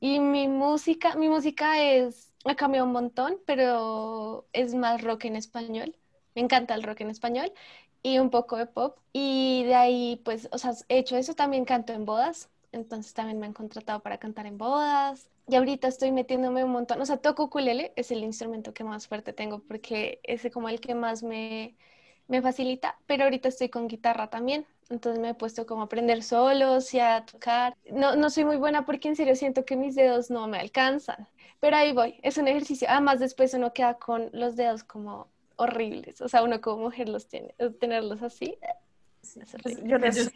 Y 0.00 0.20
mi 0.20 0.48
música, 0.48 1.16
mi 1.16 1.28
música 1.28 1.82
es, 1.82 2.32
ha 2.44 2.54
cambiado 2.54 2.86
un 2.86 2.92
montón, 2.92 3.38
pero 3.46 4.46
es 4.52 4.74
más 4.74 5.02
rock 5.02 5.24
en 5.26 5.36
español. 5.36 5.96
Me 6.34 6.42
encanta 6.42 6.74
el 6.74 6.82
rock 6.84 7.00
en 7.00 7.10
español 7.10 7.52
y 8.02 8.18
un 8.18 8.30
poco 8.30 8.56
de 8.56 8.66
pop. 8.66 8.98
Y 9.12 9.64
de 9.64 9.74
ahí, 9.74 10.20
pues, 10.24 10.48
o 10.52 10.58
sea, 10.58 10.72
he 10.88 10.98
hecho 10.98 11.16
eso, 11.16 11.34
también 11.34 11.64
canto 11.64 11.92
en 11.92 12.04
bodas, 12.04 12.48
entonces 12.72 13.12
también 13.14 13.38
me 13.40 13.46
han 13.46 13.52
contratado 13.54 14.00
para 14.02 14.18
cantar 14.18 14.46
en 14.46 14.58
bodas. 14.58 15.30
Y 15.48 15.56
ahorita 15.56 15.88
estoy 15.88 16.12
metiéndome 16.12 16.62
un 16.64 16.70
montón, 16.72 17.00
o 17.00 17.06
sea, 17.06 17.16
toco 17.18 17.44
ukulele, 17.44 17.92
es 17.96 18.10
el 18.10 18.22
instrumento 18.22 18.74
que 18.74 18.84
más 18.84 19.08
fuerte 19.08 19.32
tengo 19.32 19.60
porque 19.60 20.20
es 20.22 20.46
como 20.52 20.68
el 20.68 20.78
que 20.80 20.94
más 20.94 21.22
me, 21.22 21.74
me 22.28 22.42
facilita, 22.42 22.98
pero 23.06 23.24
ahorita 23.24 23.48
estoy 23.48 23.68
con 23.70 23.88
guitarra 23.88 24.28
también, 24.30 24.66
entonces 24.90 25.20
me 25.20 25.30
he 25.30 25.34
puesto 25.34 25.66
como 25.66 25.82
a 25.82 25.84
aprender 25.84 26.22
solos 26.22 26.92
y 26.94 27.00
a 27.00 27.24
tocar. 27.24 27.76
No, 27.92 28.16
no 28.16 28.30
soy 28.30 28.44
muy 28.44 28.56
buena 28.56 28.86
porque 28.86 29.08
en 29.08 29.16
serio 29.16 29.36
siento 29.36 29.64
que 29.64 29.76
mis 29.76 29.94
dedos 29.94 30.30
no 30.30 30.46
me 30.48 30.58
alcanzan, 30.58 31.28
pero 31.60 31.76
ahí 31.76 31.92
voy, 31.92 32.18
es 32.22 32.38
un 32.38 32.48
ejercicio. 32.48 32.88
Además 32.90 33.20
después 33.20 33.52
uno 33.54 33.72
queda 33.72 33.94
con 33.94 34.30
los 34.32 34.56
dedos 34.56 34.84
como 34.84 35.28
horribles, 35.56 36.20
o 36.20 36.28
sea, 36.28 36.42
uno 36.42 36.60
como 36.60 36.84
mujer 36.84 37.08
los 37.08 37.26
tiene, 37.26 37.54
tenerlos 37.80 38.22
así. 38.22 38.58
es 39.22 39.38
Pues 39.62 39.82
yo 39.82 39.98
no 39.98 40.12
sé, 40.12 40.30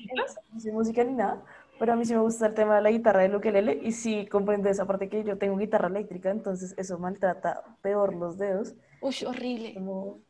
no 0.52 0.60
sé 0.60 0.72
música 0.72 1.04
ni 1.04 1.14
nada, 1.14 1.42
pero 1.78 1.92
a 1.92 1.96
mí 1.96 2.04
sí 2.04 2.12
me 2.12 2.20
gusta 2.20 2.46
el 2.46 2.54
tema 2.54 2.76
de 2.76 2.82
la 2.82 2.90
guitarra 2.90 3.22
del 3.22 3.36
ukelele 3.36 3.80
y 3.82 3.92
sí 3.92 4.26
comprendo 4.26 4.68
esa 4.68 4.84
parte 4.84 5.08
que 5.08 5.24
yo 5.24 5.38
tengo 5.38 5.56
guitarra 5.56 5.88
eléctrica, 5.88 6.30
entonces 6.30 6.74
eso 6.76 6.98
maltrata 6.98 7.62
peor 7.80 8.14
los 8.14 8.36
dedos. 8.36 8.74
Uy, 9.00 9.14
horrible. 9.26 9.74
Como... 9.74 10.20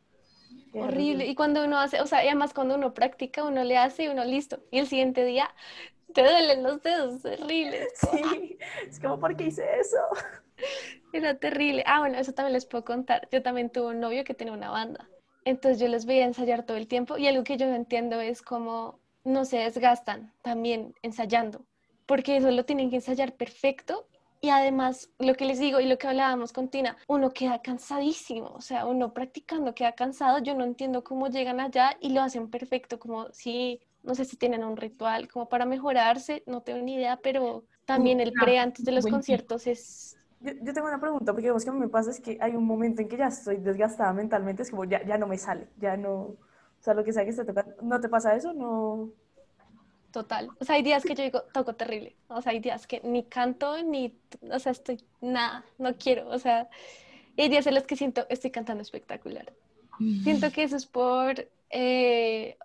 Horrible. 0.72 1.26
Y 1.26 1.34
cuando 1.34 1.64
uno 1.64 1.78
hace, 1.78 2.00
o 2.00 2.06
sea, 2.06 2.24
y 2.24 2.28
además 2.28 2.54
cuando 2.54 2.74
uno 2.74 2.94
practica, 2.94 3.44
uno 3.44 3.64
le 3.64 3.76
hace 3.76 4.04
y 4.04 4.08
uno 4.08 4.24
listo. 4.24 4.60
Y 4.70 4.78
el 4.78 4.86
siguiente 4.86 5.24
día 5.24 5.54
te 6.14 6.22
duelen 6.22 6.62
los 6.62 6.82
dedos, 6.82 7.24
horrible. 7.24 7.88
Sí, 8.00 8.58
es 8.88 9.00
como, 9.00 9.18
¿por 9.18 9.36
qué 9.36 9.44
hice 9.46 9.64
eso? 9.78 9.98
Era 11.12 11.38
terrible. 11.38 11.82
Ah, 11.86 12.00
bueno, 12.00 12.18
eso 12.18 12.32
también 12.32 12.54
les 12.54 12.66
puedo 12.66 12.84
contar. 12.84 13.28
Yo 13.30 13.42
también 13.42 13.70
tuve 13.70 13.88
un 13.88 14.00
novio 14.00 14.24
que 14.24 14.34
tenía 14.34 14.54
una 14.54 14.70
banda. 14.70 15.08
Entonces 15.44 15.80
yo 15.80 15.88
les 15.88 16.06
veía 16.06 16.24
ensayar 16.24 16.64
todo 16.64 16.76
el 16.76 16.86
tiempo 16.86 17.18
y 17.18 17.26
algo 17.26 17.44
que 17.44 17.56
yo 17.56 17.66
no 17.66 17.74
entiendo 17.74 18.20
es 18.20 18.42
cómo 18.42 19.00
no 19.24 19.44
se 19.44 19.58
desgastan 19.58 20.32
también 20.42 20.94
ensayando, 21.02 21.64
porque 22.06 22.36
eso 22.36 22.50
lo 22.50 22.64
tienen 22.64 22.90
que 22.90 22.96
ensayar 22.96 23.34
perfecto 23.34 24.08
y 24.42 24.50
además 24.50 25.10
lo 25.18 25.34
que 25.36 25.46
les 25.46 25.58
digo 25.60 25.80
y 25.80 25.86
lo 25.86 25.98
que 25.98 26.08
hablábamos 26.08 26.52
con 26.52 26.68
Tina, 26.68 26.98
uno 27.08 27.30
queda 27.32 27.62
cansadísimo, 27.62 28.48
o 28.54 28.60
sea, 28.60 28.86
uno 28.86 29.14
practicando 29.14 29.74
queda 29.74 29.92
cansado, 29.94 30.40
yo 30.40 30.54
no 30.54 30.64
entiendo 30.64 31.04
cómo 31.04 31.28
llegan 31.28 31.60
allá 31.60 31.96
y 32.00 32.10
lo 32.12 32.22
hacen 32.22 32.50
perfecto, 32.50 32.98
como 32.98 33.32
si, 33.32 33.80
no 34.02 34.14
sé 34.16 34.24
si 34.26 34.36
tienen 34.36 34.64
un 34.64 34.76
ritual 34.76 35.28
como 35.28 35.48
para 35.48 35.64
mejorarse, 35.66 36.42
no 36.46 36.62
tengo 36.62 36.82
ni 36.82 36.94
idea, 36.96 37.20
pero 37.22 37.66
también 37.86 38.20
el 38.20 38.36
pre 38.36 38.58
antes 38.58 38.84
de 38.84 38.92
los 38.92 39.06
conciertos 39.06 39.66
es 39.68 40.18
Yo, 40.40 40.52
yo 40.62 40.72
tengo 40.74 40.88
una 40.88 41.00
pregunta, 41.00 41.32
porque 41.32 41.42
digamos 41.42 41.64
que 41.64 41.70
me 41.72 41.88
pasa 41.88 42.10
es 42.10 42.20
que 42.20 42.36
hay 42.40 42.56
un 42.56 42.64
momento 42.66 43.00
en 43.02 43.08
que 43.08 43.16
ya 43.16 43.28
estoy 43.28 43.58
desgastada 43.58 44.12
mentalmente, 44.12 44.62
es 44.62 44.70
como 44.70 44.84
ya, 44.84 45.04
ya 45.06 45.16
no 45.18 45.26
me 45.28 45.38
sale, 45.38 45.70
ya 45.76 45.96
no, 45.96 46.12
o 46.20 46.38
sea, 46.80 46.94
lo 46.94 47.04
que 47.04 47.12
sea 47.12 47.24
que 47.24 47.30
esté 47.30 47.44
tocando, 47.44 47.74
¿no 47.82 48.00
te 48.00 48.08
pasa 48.08 48.34
eso? 48.34 48.52
No. 48.52 49.12
Total. 50.12 50.50
O 50.60 50.64
sea, 50.64 50.76
hay 50.76 50.82
días 50.82 51.02
que 51.02 51.14
yo 51.14 51.24
digo, 51.24 51.42
toco 51.54 51.74
terrible. 51.74 52.14
O 52.28 52.42
sea, 52.42 52.52
hay 52.52 52.60
días 52.60 52.86
que 52.86 53.00
ni 53.02 53.24
canto, 53.24 53.82
ni, 53.82 54.14
o 54.50 54.58
sea, 54.58 54.72
estoy, 54.72 55.00
nada, 55.20 55.64
no 55.78 55.96
quiero. 55.96 56.28
O 56.28 56.38
sea, 56.38 56.68
y 57.36 57.42
hay 57.42 57.48
días 57.48 57.66
en 57.66 57.74
los 57.74 57.84
que 57.84 57.96
siento, 57.96 58.26
estoy 58.28 58.50
cantando 58.50 58.82
espectacular. 58.82 59.52
Siento 60.22 60.50
que 60.50 60.64
eso 60.64 60.76
es 60.76 60.86
por, 60.86 61.48
eh, 61.70 62.56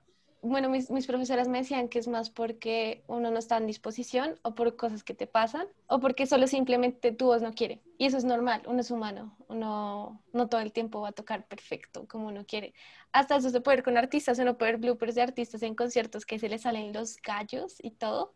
bueno, 0.48 0.70
mis, 0.70 0.90
mis 0.90 1.08
profesoras 1.08 1.48
me 1.48 1.60
decían 1.60 1.90
que 1.90 2.00
es 2.00 2.08
más 2.08 2.30
porque 2.30 3.04
uno 3.08 3.32
no 3.32 3.40
está 3.40 3.58
en 3.58 3.68
disposición 3.68 4.40
o 4.42 4.56
por 4.56 4.76
cosas 4.76 5.04
que 5.04 5.14
te 5.14 5.28
pasan 5.28 5.68
o 5.88 6.00
porque 6.00 6.26
solo 6.26 6.48
simplemente 6.48 7.12
tu 7.12 7.26
voz 7.26 7.42
no 7.42 7.54
quiere. 7.54 7.82
Y 7.98 8.06
eso 8.06 8.18
es 8.18 8.24
normal, 8.24 8.64
uno 8.68 8.82
es 8.82 8.92
humano, 8.92 9.36
uno 9.48 10.22
no 10.34 10.48
todo 10.50 10.62
el 10.62 10.72
tiempo 10.72 11.02
va 11.02 11.10
a 11.10 11.12
tocar 11.12 11.46
perfecto 11.48 12.08
como 12.08 12.28
uno 12.28 12.46
quiere. 12.46 12.74
Hasta 13.12 13.38
eso 13.38 13.50
se 13.50 13.62
puede 13.62 13.78
ver 13.78 13.84
con 13.84 13.98
artistas, 13.98 14.40
uno 14.40 14.58
puede 14.58 14.74
ver 14.74 14.82
bloopers 14.82 15.16
de 15.16 15.22
artistas 15.22 15.64
en 15.64 15.76
conciertos 15.76 16.26
que 16.26 16.40
se 16.40 16.50
les 16.50 16.62
salen 16.62 16.94
los 16.94 17.18
gallos 17.18 17.76
y 17.82 17.92
todo, 17.92 18.34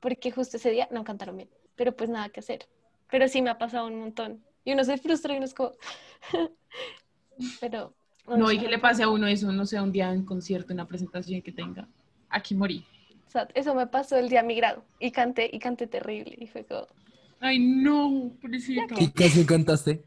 porque 0.00 0.30
justo 0.30 0.56
ese 0.56 0.70
día 0.70 0.88
no 0.90 1.04
cantaron 1.04 1.36
bien, 1.36 1.50
pero 1.76 1.94
pues 1.96 2.10
nada 2.10 2.28
que 2.28 2.40
hacer. 2.40 2.68
Pero 3.10 3.28
sí 3.28 3.42
me 3.42 3.50
ha 3.50 3.58
pasado 3.58 3.86
un 3.86 3.98
montón. 4.00 4.44
Y 4.64 4.72
uno 4.72 4.84
se 4.84 4.96
frustra 4.96 5.34
y 5.34 5.36
uno 5.36 5.44
es 5.44 5.54
como... 5.54 5.72
pero... 7.60 7.94
No, 8.26 8.50
y 8.50 8.58
que 8.58 8.68
le 8.68 8.78
pase 8.78 9.02
a 9.02 9.08
uno 9.08 9.26
eso, 9.26 9.52
no 9.52 9.66
sé, 9.66 9.80
un 9.80 9.92
día 9.92 10.12
en 10.12 10.24
concierto, 10.24 10.72
una 10.72 10.86
presentación 10.86 11.42
que 11.42 11.52
tenga. 11.52 11.86
Aquí 12.30 12.54
morí. 12.54 12.84
O 13.26 13.30
sea, 13.30 13.48
eso 13.54 13.74
me 13.74 13.86
pasó 13.86 14.16
el 14.16 14.28
día 14.28 14.42
de 14.42 14.48
mi 14.48 14.54
grado 14.54 14.82
y 14.98 15.10
canté, 15.10 15.50
y 15.52 15.58
canté 15.58 15.86
terrible 15.86 16.36
y 16.38 16.46
fue 16.46 16.64
como... 16.64 16.86
Ay, 17.40 17.58
no, 17.58 18.32
pobrecito. 18.40 18.94
¿Qué 18.94 19.12
canción 19.12 19.44
cantaste? 19.44 20.02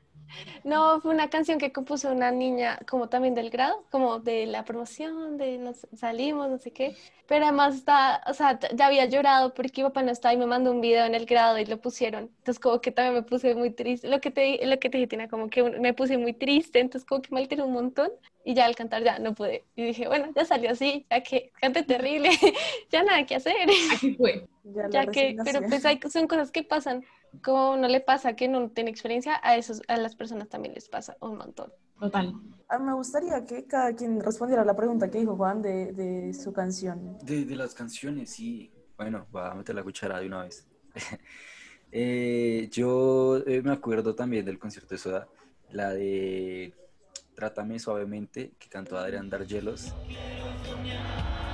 No, 0.63 1.00
fue 1.02 1.13
una 1.13 1.30
canción 1.30 1.60
que 1.60 1.72
compuso 1.72 2.12
una 2.12 2.32
niña 2.32 2.80
como 2.88 3.10
también 3.10 3.34
del 3.36 3.50
grado, 3.50 3.86
como 3.90 4.20
de 4.20 4.46
la 4.46 4.66
promoción, 4.66 5.38
de 5.38 5.58
nos 5.58 5.88
salimos, 5.96 6.50
no 6.50 6.58
sé 6.58 6.72
qué. 6.72 6.96
Pero 7.28 7.46
además 7.46 7.76
está, 7.76 8.24
o 8.28 8.34
sea, 8.34 8.60
ya 8.74 8.88
había 8.88 9.06
llorado 9.06 9.54
porque 9.54 9.82
mi 9.82 9.90
papá 9.90 10.04
no 10.04 10.12
estaba 10.12 10.34
y 10.34 10.38
me 10.38 10.46
mandó 10.46 10.72
un 10.72 10.82
video 10.82 11.06
en 11.06 11.16
el 11.16 11.26
grado 11.26 11.58
y 11.58 11.66
lo 11.66 11.80
pusieron. 11.80 12.26
Entonces 12.38 12.60
como 12.60 12.80
que 12.82 12.92
también 12.92 13.16
me 13.16 13.24
puse 13.24 13.54
muy 13.56 13.72
triste. 13.72 14.08
Lo 14.08 14.22
que 14.22 14.32
te, 14.32 14.66
lo 14.66 14.80
que 14.80 14.90
te 14.90 14.98
dije, 14.98 15.08
Tina, 15.08 15.28
como 15.28 15.50
que 15.50 15.63
me 15.63 15.94
puse 15.94 16.18
muy 16.18 16.34
triste, 16.34 16.80
entonces 16.80 17.08
como 17.08 17.22
que 17.22 17.34
me 17.34 17.42
alteró 17.42 17.66
un 17.66 17.74
montón 17.74 18.12
y 18.44 18.54
ya 18.54 18.66
al 18.66 18.76
cantar 18.76 19.04
ya 19.04 19.20
no 19.20 19.36
pude. 19.36 19.66
Y 19.76 19.84
dije, 19.84 20.08
bueno, 20.08 20.28
ya 20.34 20.46
salió 20.46 20.72
así, 20.72 21.06
ya 21.10 21.22
que 21.22 21.52
cante 21.60 21.84
terrible, 21.84 22.30
ya 22.92 23.04
nada 23.04 23.26
que 23.26 23.36
hacer. 23.36 23.56
Aquí 23.94 24.16
fue. 24.16 24.48
Ya, 24.63 24.90
Ya 24.90 25.06
que, 25.06 25.36
pero 25.44 25.62
pues 25.68 25.86
hay, 25.86 26.00
son 26.10 26.28
cosas 26.28 26.52
que 26.52 26.63
pasan. 26.63 27.04
Como 27.44 27.78
no 27.78 27.88
le 27.88 28.02
pasa 28.02 28.36
que 28.36 28.48
no 28.48 28.70
tiene 28.70 28.90
experiencia, 28.90 29.40
a 29.44 29.56
esos, 29.56 29.82
a 29.88 29.98
las 29.98 30.16
personas 30.16 30.50
también 30.50 30.74
les 30.74 30.90
pasa 30.90 31.18
un 31.20 31.38
montón. 31.38 31.72
Total. 32.00 32.34
A 32.70 32.78
mí 32.78 32.86
me 32.86 32.94
gustaría 32.94 33.46
que 33.46 33.66
cada 33.66 33.96
quien 33.96 34.20
respondiera 34.20 34.62
a 34.62 34.66
la 34.66 34.76
pregunta 34.76 35.10
que 35.10 35.20
dijo 35.20 35.36
Juan 35.36 35.62
de, 35.62 35.94
de 35.94 36.34
su 36.34 36.54
canción. 36.54 37.18
De, 37.24 37.46
de 37.46 37.56
las 37.56 37.74
canciones, 37.74 38.32
sí. 38.32 38.72
Bueno, 38.98 39.28
va 39.36 39.52
a 39.52 39.56
meter 39.56 39.76
la 39.76 39.84
cuchara 39.84 40.20
de 40.20 40.28
una 40.28 40.44
vez. 40.44 40.68
Eh, 41.90 42.68
yo 42.70 43.38
eh, 43.48 43.62
me 43.62 43.72
acuerdo 43.72 44.13
también 44.13 44.44
del 44.44 44.60
concierto 44.60 44.94
de 44.94 45.00
Soda, 45.00 45.30
la 45.72 45.94
de 45.94 46.74
Trátame 47.34 47.80
suavemente, 47.80 48.52
que 48.60 48.68
cantó 48.68 48.98
Adrián 48.98 49.30
Dargelos. 49.30 49.94
Eh, 50.10 51.47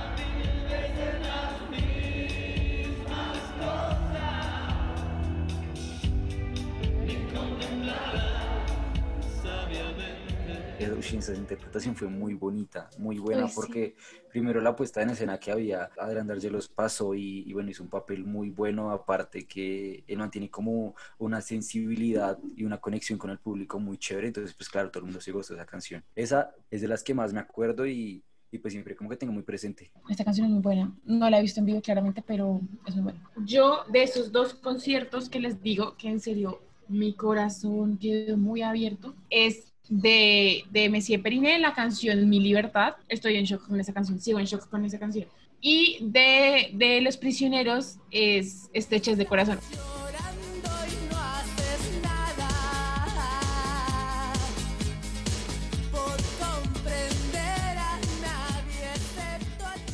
Esa 10.78 11.34
interpretación 11.34 11.94
fue 11.94 12.08
muy 12.08 12.34
bonita, 12.34 12.90
muy 12.98 13.18
buena, 13.18 13.44
Uy, 13.44 13.48
sí. 13.48 13.54
porque 13.54 13.94
primero 14.28 14.60
la 14.60 14.74
puesta 14.74 15.00
en 15.02 15.10
escena 15.10 15.38
que 15.38 15.52
había, 15.52 15.90
Adrián 15.98 16.26
Dargelos 16.26 16.68
pasó 16.68 17.14
y, 17.14 17.44
y 17.48 17.52
bueno, 17.52 17.70
hizo 17.70 17.82
un 17.84 17.88
papel 17.88 18.24
muy 18.24 18.50
bueno, 18.50 18.90
aparte 18.90 19.46
que 19.46 20.04
él 20.06 20.18
mantiene 20.18 20.50
como 20.50 20.94
una 21.18 21.40
sensibilidad 21.40 22.38
y 22.56 22.64
una 22.64 22.78
conexión 22.78 23.18
con 23.18 23.30
el 23.30 23.38
público 23.38 23.78
muy 23.78 23.98
chévere, 23.98 24.26
entonces 24.26 24.54
pues 24.54 24.68
claro, 24.68 24.90
todo 24.90 25.00
el 25.00 25.04
mundo 25.06 25.20
se 25.20 25.32
gustó 25.32 25.54
de 25.54 25.60
esa 25.60 25.66
canción. 25.66 26.04
Esa 26.14 26.52
es 26.70 26.80
de 26.80 26.88
las 26.88 27.04
que 27.04 27.14
más 27.14 27.32
me 27.32 27.40
acuerdo 27.40 27.86
y, 27.86 28.24
y 28.50 28.58
pues 28.58 28.72
siempre 28.72 28.96
como 28.96 29.10
que 29.10 29.16
tengo 29.16 29.32
muy 29.32 29.42
presente. 29.44 29.92
Esta 30.08 30.24
canción 30.24 30.46
es 30.46 30.52
muy 30.52 30.62
buena. 30.62 30.92
No 31.04 31.30
la 31.30 31.38
he 31.38 31.42
visto 31.42 31.60
en 31.60 31.66
vivo 31.66 31.80
claramente, 31.80 32.22
pero 32.26 32.60
es 32.86 32.94
muy 32.94 33.04
buena. 33.04 33.30
Yo, 33.44 33.84
de 33.92 34.02
esos 34.02 34.32
dos 34.32 34.54
conciertos 34.54 35.28
que 35.28 35.40
les 35.40 35.62
digo, 35.62 35.96
que 35.96 36.08
en 36.08 36.20
serio 36.20 36.60
mi 36.88 37.14
corazón 37.14 37.98
quedó 37.98 38.36
muy 38.36 38.62
abierto. 38.62 39.14
Es 39.30 39.73
de, 39.88 40.64
de 40.70 40.88
Messier 40.88 41.20
Periné, 41.22 41.58
la 41.58 41.74
canción 41.74 42.28
Mi 42.28 42.40
Libertad. 42.40 42.94
Estoy 43.08 43.36
en 43.36 43.44
shock 43.44 43.66
con 43.66 43.78
esa 43.80 43.92
canción, 43.92 44.20
sigo 44.20 44.38
en 44.38 44.46
shock 44.46 44.68
con 44.68 44.84
esa 44.84 44.98
canción. 44.98 45.26
Y 45.60 45.98
de, 46.00 46.70
de 46.74 47.00
Los 47.00 47.16
Prisioneros 47.16 47.96
es 48.10 48.68
Estreches 48.72 49.16
de 49.16 49.26
Corazón. 49.26 49.58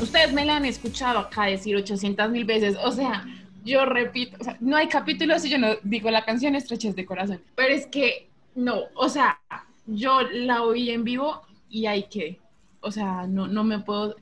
Ustedes 0.01 0.33
me 0.33 0.47
la 0.47 0.57
han 0.57 0.65
escuchado 0.65 1.19
acá 1.19 1.45
decir 1.45 1.77
800 1.77 2.31
mil 2.31 2.45
veces. 2.45 2.77
O 2.83 2.91
sea, 2.91 3.25
yo 3.65 3.85
repito, 3.85 4.37
o 4.41 4.45
sea, 4.45 4.57
no 4.61 4.77
hay 4.77 4.89
capítulos 4.89 5.45
y 5.45 5.51
yo 5.51 5.59
no 5.59 5.77
digo 5.83 6.11
la 6.11 6.25
canción 6.25 6.55
Estreches 6.55 6.97
de 6.97 7.05
Corazón. 7.05 7.43
Pero 7.55 7.75
es 7.75 7.87
que 7.87 8.29
no, 8.55 8.81
o 8.95 9.09
sea, 9.09 9.39
yo 9.91 10.23
la 10.23 10.63
oí 10.63 10.91
en 10.91 11.05
vivo 11.05 11.43
y 11.69 11.87
hay 11.87 12.05
que, 12.05 12.41
o 12.81 12.91
sea, 12.91 13.27
no, 13.27 13.47
no 13.47 13.65
me 13.65 13.81
puedo. 13.81 14.17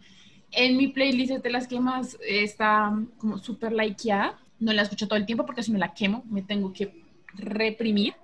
En 0.50 0.76
mi 0.76 0.88
playlist 0.88 1.32
es 1.32 1.42
de 1.42 1.50
las 1.50 1.68
que 1.68 1.80
más 1.80 2.16
está 2.26 2.92
como 3.18 3.38
súper 3.38 3.72
likeada. 3.72 4.38
No 4.58 4.72
la 4.72 4.82
escucho 4.82 5.06
todo 5.06 5.18
el 5.18 5.26
tiempo 5.26 5.46
porque 5.46 5.62
si 5.62 5.70
no 5.70 5.78
la 5.78 5.94
quemo, 5.94 6.24
me 6.28 6.42
tengo 6.42 6.72
que 6.72 7.04
reprimir. 7.34 8.14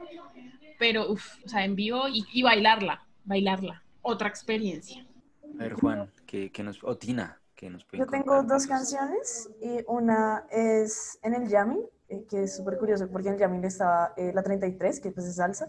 Pero, 0.79 1.11
uff, 1.11 1.45
o 1.45 1.49
sea, 1.49 1.65
en 1.65 1.77
vivo 1.77 2.09
y, 2.09 2.25
y 2.33 2.43
bailarla, 2.43 3.05
bailarla. 3.25 3.83
Otra 4.03 4.29
experiencia. 4.29 5.07
A 5.55 5.63
ver, 5.63 5.75
Juan, 5.75 6.11
¿qué, 6.27 6.51
qué 6.51 6.63
nos... 6.63 6.83
O 6.83 6.97
Tina, 6.97 7.41
¿qué 7.55 7.71
nos 7.71 7.85
puede 7.85 8.03
Yo 8.03 8.07
tengo 8.07 8.43
dos 8.43 8.67
canciones 8.67 9.49
y 9.63 9.85
una 9.87 10.45
es 10.51 11.19
en 11.23 11.35
el 11.35 11.49
Yamin, 11.49 11.81
eh, 12.09 12.25
que 12.29 12.43
es 12.43 12.57
súper 12.57 12.77
curioso 12.79 13.09
porque 13.09 13.29
en 13.29 13.35
el 13.35 13.41
Yamin 13.41 13.65
estaba 13.65 14.13
eh, 14.17 14.33
la 14.35 14.43
33, 14.43 15.01
que 15.01 15.13
pues 15.13 15.27
es 15.27 15.37
salsa, 15.37 15.69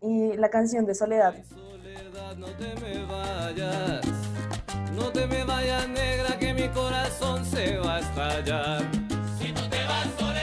y 0.00 0.36
la 0.36 0.48
canción 0.48 0.86
de 0.86 0.94
Soledad. 0.94 1.34
Soledad, 1.44 2.36
no 2.36 2.46
te 2.46 2.74
me 2.80 3.04
vayas, 3.04 4.06
no 4.94 5.12
te 5.12 5.26
me 5.26 5.44
vayas 5.44 5.88
negra 5.88 6.38
que 6.38 6.54
mi 6.54 6.68
corazón 6.68 7.44
se 7.44 7.78
va 7.78 7.96
a 7.96 8.00
estallar. 8.00 8.82
Si 9.38 9.52
tú 9.52 9.62
te 9.68 9.84
vas 9.84 10.06
soledad. 10.18 10.40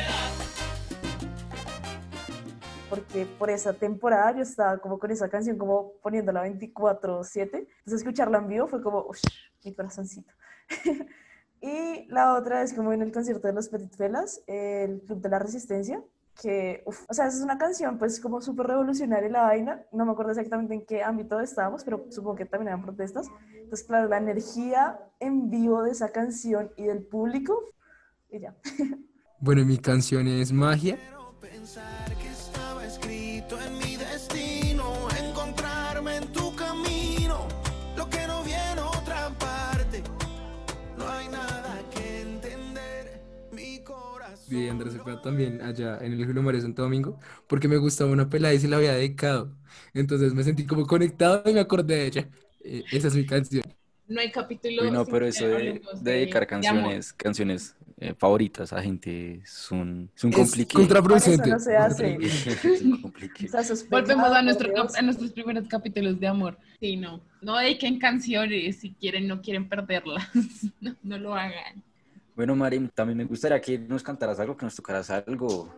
porque 2.90 3.26
por 3.26 3.50
esa 3.50 3.74
temporada 3.74 4.36
yo 4.36 4.42
estaba 4.44 4.78
como 4.78 5.00
con 5.00 5.12
esa 5.12 5.30
canción, 5.30 5.58
como 5.58 5.94
poniéndola 6.04 6.44
24/7. 6.44 7.58
Entonces 7.58 8.02
escucharla 8.02 8.38
en 8.38 8.48
vivo 8.48 8.68
fue 8.68 8.82
como, 8.82 9.06
uff, 9.08 9.20
mi 9.66 9.74
corazoncito. 9.74 10.32
y 11.62 12.06
la 12.10 12.36
otra 12.36 12.62
es 12.62 12.74
como 12.74 12.94
en 12.94 13.02
el 13.02 13.12
concierto 13.12 13.48
de 13.48 13.54
los 13.54 13.70
Petit 13.70 13.96
Felas, 13.96 14.42
el 14.48 15.02
Club 15.02 15.22
de 15.22 15.30
la 15.30 15.40
Resistencia, 15.40 16.02
que, 16.42 16.84
uf, 16.86 17.06
o 17.10 17.14
sea, 17.14 17.28
esa 17.28 17.38
es 17.38 17.44
una 17.44 17.58
canción 17.58 17.98
pues 17.98 18.20
como 18.20 18.42
súper 18.42 18.68
revolucionaria 18.68 19.30
la 19.30 19.44
vaina. 19.44 19.84
No 19.92 20.06
me 20.06 20.12
acuerdo 20.12 20.32
exactamente 20.32 20.74
en 20.74 20.86
qué 20.86 21.04
ámbito 21.04 21.40
estábamos, 21.40 21.84
pero 21.84 22.06
supongo 22.10 22.36
que 22.36 22.46
también 22.46 22.70
eran 22.70 22.84
protestas. 22.84 23.28
Entonces, 23.54 23.86
claro, 23.86 24.08
la 24.08 24.18
energía 24.18 25.00
en 25.20 25.50
vivo 25.50 25.84
de 25.84 25.92
esa 25.92 26.12
canción 26.12 26.72
y 26.78 26.84
del 26.86 27.04
público, 27.04 27.60
y 28.30 28.40
ya. 28.40 28.56
Bueno, 29.40 29.64
mi 29.66 29.78
canción 29.78 30.28
es 30.28 30.52
Magia. 30.52 30.98
Quiero 30.98 31.40
pensar 31.40 32.12
que 32.16 32.28
estaba 32.28 32.84
escrito 32.84 33.56
en 33.62 33.77
de 44.50 44.70
Andrés 44.70 44.94
Cepeda 44.94 45.22
también 45.22 45.62
allá 45.62 45.98
en 46.02 46.14
el 46.14 46.26
Julio 46.26 46.42
María 46.42 46.62
Santo 46.62 46.82
Domingo, 46.82 47.20
porque 47.48 47.68
me 47.68 47.78
gustaba 47.78 48.12
una 48.12 48.30
pelada 48.30 48.54
y 48.54 48.60
se 48.60 48.68
la 48.68 48.78
había 48.78 48.94
dedicado. 48.94 49.52
Entonces 49.94 50.34
me 50.34 50.44
sentí 50.44 50.66
como 50.66 50.86
conectado 50.86 51.44
y 51.50 51.54
me 51.54 51.60
acordé 51.60 51.96
de 51.96 52.06
ella. 52.08 52.30
Eh, 52.64 52.84
esa 52.92 53.08
es 53.08 53.16
mi 53.16 53.26
canción. 53.26 53.64
No 54.08 54.22
hay 54.22 54.32
capítulo. 54.32 54.84
Uy, 54.84 54.92
no, 54.92 55.06
pero 55.06 55.26
eso 55.28 55.46
de, 55.48 55.82
de 56.02 56.12
dedicar 56.12 56.42
de 56.42 56.48
canciones, 56.48 57.12
canciones 57.14 57.76
eh, 58.00 58.14
favoritas 58.18 58.72
a 58.74 58.82
gente 58.82 59.42
es 59.44 59.72
un, 59.72 60.10
es 60.16 60.24
un 60.24 60.30
Es 60.30 60.36
complique. 60.38 60.74
contraproducente. 60.74 61.50
Eso 61.50 61.58
no 61.58 61.60
se 61.60 61.76
hace. 61.78 62.18
Es 62.22 62.82
un 62.84 63.02
complique. 63.02 63.50
Volvemos 63.90 64.32
a, 64.32 64.42
nuestro, 64.44 64.72
a 64.96 65.02
nuestros 65.02 65.32
primeros 65.32 65.68
capítulos 65.68 66.20
de 66.20 66.28
amor. 66.28 66.58
Sí, 66.80 66.96
no. 66.96 67.22
No 67.42 67.58
dediquen 67.58 68.00
canciones 68.00 68.78
si 68.80 68.94
quieren, 68.94 69.28
no 69.28 69.42
quieren 69.42 69.68
perderlas. 69.68 70.24
No, 70.80 70.96
no 71.04 71.18
lo 71.18 71.34
hagan. 71.36 71.84
Bueno, 72.38 72.56
Mari, 72.56 72.88
también 72.94 73.18
me 73.18 73.26
gustaría 73.26 73.60
que 73.60 73.80
nos 73.80 74.04
cantaras 74.04 74.40
algo, 74.40 74.56
que 74.56 74.66
nos 74.66 74.76
tocaras 74.76 75.10
algo. 75.10 75.74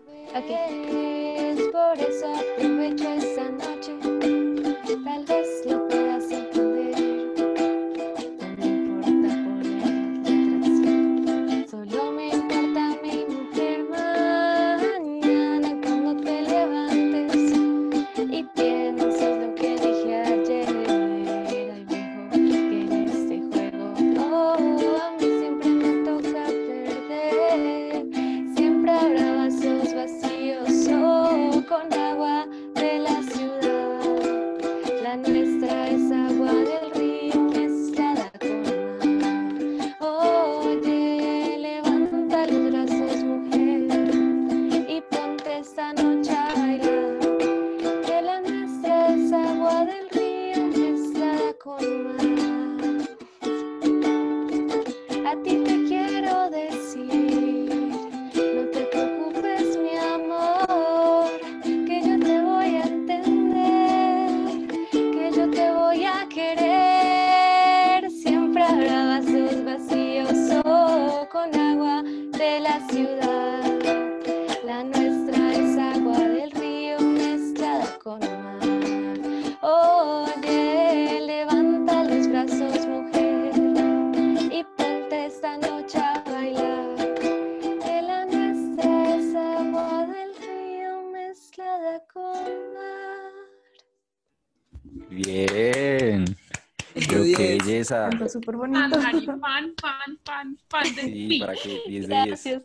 Canta 97.95 98.30
súper 98.30 98.56
Fan, 98.58 98.71
bonito. 98.71 98.97
Mari, 98.99 99.25
fan, 99.25 99.41
fan, 99.41 99.75
fan, 100.25 100.58
fan 100.69 100.95
de 100.95 101.02
Sí, 101.02 101.28
ti. 101.30 101.39
para 101.39 101.54
que 101.54 101.82
10 101.88 102.08
de 102.08 102.15
10. 102.15 102.28
Gracias. 102.28 102.63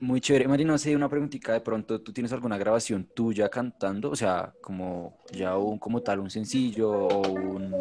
Muy 0.00 0.20
chévere. 0.20 0.48
Mari, 0.48 0.64
no 0.64 0.78
sé, 0.78 0.96
una 0.96 1.10
preguntita 1.10 1.52
de 1.52 1.60
pronto, 1.60 2.00
¿tú 2.00 2.10
tienes 2.12 2.32
alguna 2.32 2.56
grabación 2.56 3.04
tuya 3.14 3.50
cantando? 3.50 4.10
O 4.10 4.16
sea, 4.16 4.54
como 4.62 5.18
ya 5.30 5.58
un, 5.58 5.78
como 5.78 6.00
tal, 6.02 6.20
un 6.20 6.30
sencillo 6.30 6.90
o 6.90 7.28
un- 7.32 7.74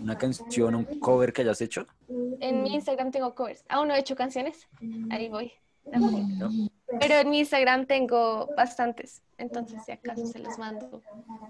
una 0.00 0.16
canción, 0.16 0.74
un 0.74 0.84
cover 0.98 1.32
que 1.34 1.42
hayas 1.42 1.60
hecho. 1.60 1.86
En 2.40 2.62
mi 2.62 2.72
Instagram 2.74 3.10
tengo 3.10 3.34
covers. 3.34 3.62
Aún 3.68 3.88
no 3.88 3.94
he 3.94 3.98
hecho 4.00 4.16
canciones. 4.16 4.68
Ahí 5.10 5.28
voy. 5.28 5.52
Pero 6.98 7.14
en 7.14 7.30
mi 7.30 7.40
Instagram 7.40 7.86
tengo 7.86 8.48
bastantes. 8.56 9.22
Entonces, 9.36 9.82
si 9.84 9.92
acaso 9.92 10.24
se 10.26 10.38
los 10.38 10.58
mando. 10.58 11.02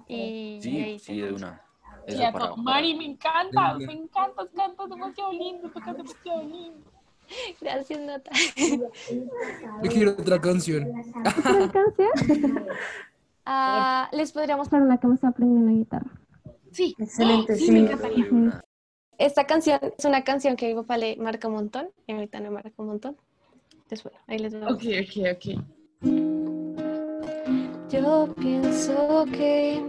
Y 0.09 0.59
Sí, 0.61 0.79
ahí 0.81 0.99
sí, 0.99 1.21
de 1.21 1.33
una. 1.33 1.63
A 2.19 2.33
para, 2.33 2.57
Mari, 2.57 2.95
me 2.95 3.05
encanta, 3.07 3.75
me 3.75 3.93
encanta, 3.93 4.47
cantas 4.55 4.89
demasiado 4.89 5.33
lindo, 5.33 5.71
tocas 5.71 5.97
demasiado 5.97 6.43
lindo. 6.43 6.91
Gracias, 7.61 8.01
Nata. 8.01 8.31
Yo 9.83 9.91
quiero 9.91 10.11
otra 10.19 10.41
canción. 10.41 10.93
Ah, 13.47 14.09
les 14.13 14.33
podría 14.33 14.57
mostrar 14.57 14.83
una 14.83 14.99
que 14.99 15.07
me 15.07 15.15
está 15.15 15.29
aprendiendo 15.29 15.73
guitarra. 15.73 16.11
Sí, 16.73 16.95
Excelente, 16.99 17.57
sí, 17.57 17.67
sí. 17.67 17.73
me 17.73 17.81
encantaría. 17.81 18.63
Esta 19.19 19.45
canción 19.45 19.79
es 19.99 20.05
una 20.05 20.25
canción 20.25 20.57
que 20.57 20.67
a 20.67 20.69
mi 20.71 20.75
papá 20.75 20.97
le 20.97 21.17
marca 21.17 21.49
un 21.49 21.55
montón. 21.55 21.89
Y 22.07 22.13
ahorita 22.13 22.41
no 22.41 22.45
me 22.51 22.51
marca 22.51 22.73
un 22.77 22.87
montón. 22.87 23.17
Entonces, 23.73 24.03
bueno, 24.05 24.19
ahí 24.27 24.39
les 24.39 24.55
voy 24.55 24.63
a 24.63 24.67
Ok, 24.69 24.83
ok, 25.03 25.15
ok. 25.35 25.45
Yo 27.91 28.35
pienso 28.35 29.27
que 29.33 29.83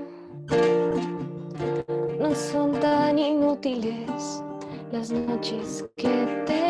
son 2.36 2.80
tan 2.80 3.20
inútiles 3.20 4.44
las 4.92 5.12
noches 5.12 5.86
que 5.98 6.44
te 6.46 6.61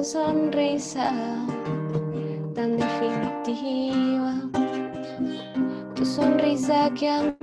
esa 0.00 0.24
sonrisa 0.24 1.12
tan 2.54 2.78
definitiva. 2.78 4.32
Tu 5.94 6.06
sonrisa 6.06 6.90
que 6.94 7.08
a 7.08 7.39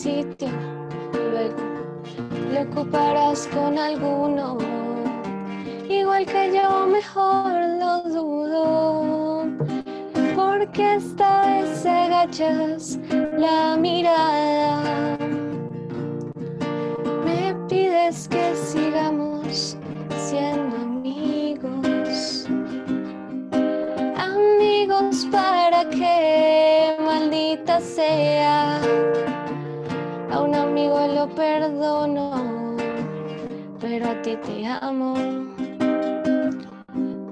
sitio 0.00 0.48
luego 1.12 1.62
lo 2.52 2.60
ocuparás 2.62 3.46
con 3.48 3.76
alguno. 3.78 4.56
Igual 5.88 6.24
que 6.24 6.52
yo, 6.54 6.86
mejor 6.86 7.52
lo 7.82 8.00
dudo. 8.08 9.46
Porque 10.34 10.94
esta 10.94 11.46
vez 11.46 11.84
agachas 11.84 12.98
la 13.36 13.76
mirada. 13.76 15.18
Me 17.26 17.54
pides 17.68 18.26
que 18.28 18.54
sigamos 18.54 19.76
siendo 20.16 20.76
amigos. 20.76 22.46
Amigos 24.16 25.26
para 25.30 25.84
que 25.90 26.96
maldita 27.04 27.80
sea. 27.80 28.59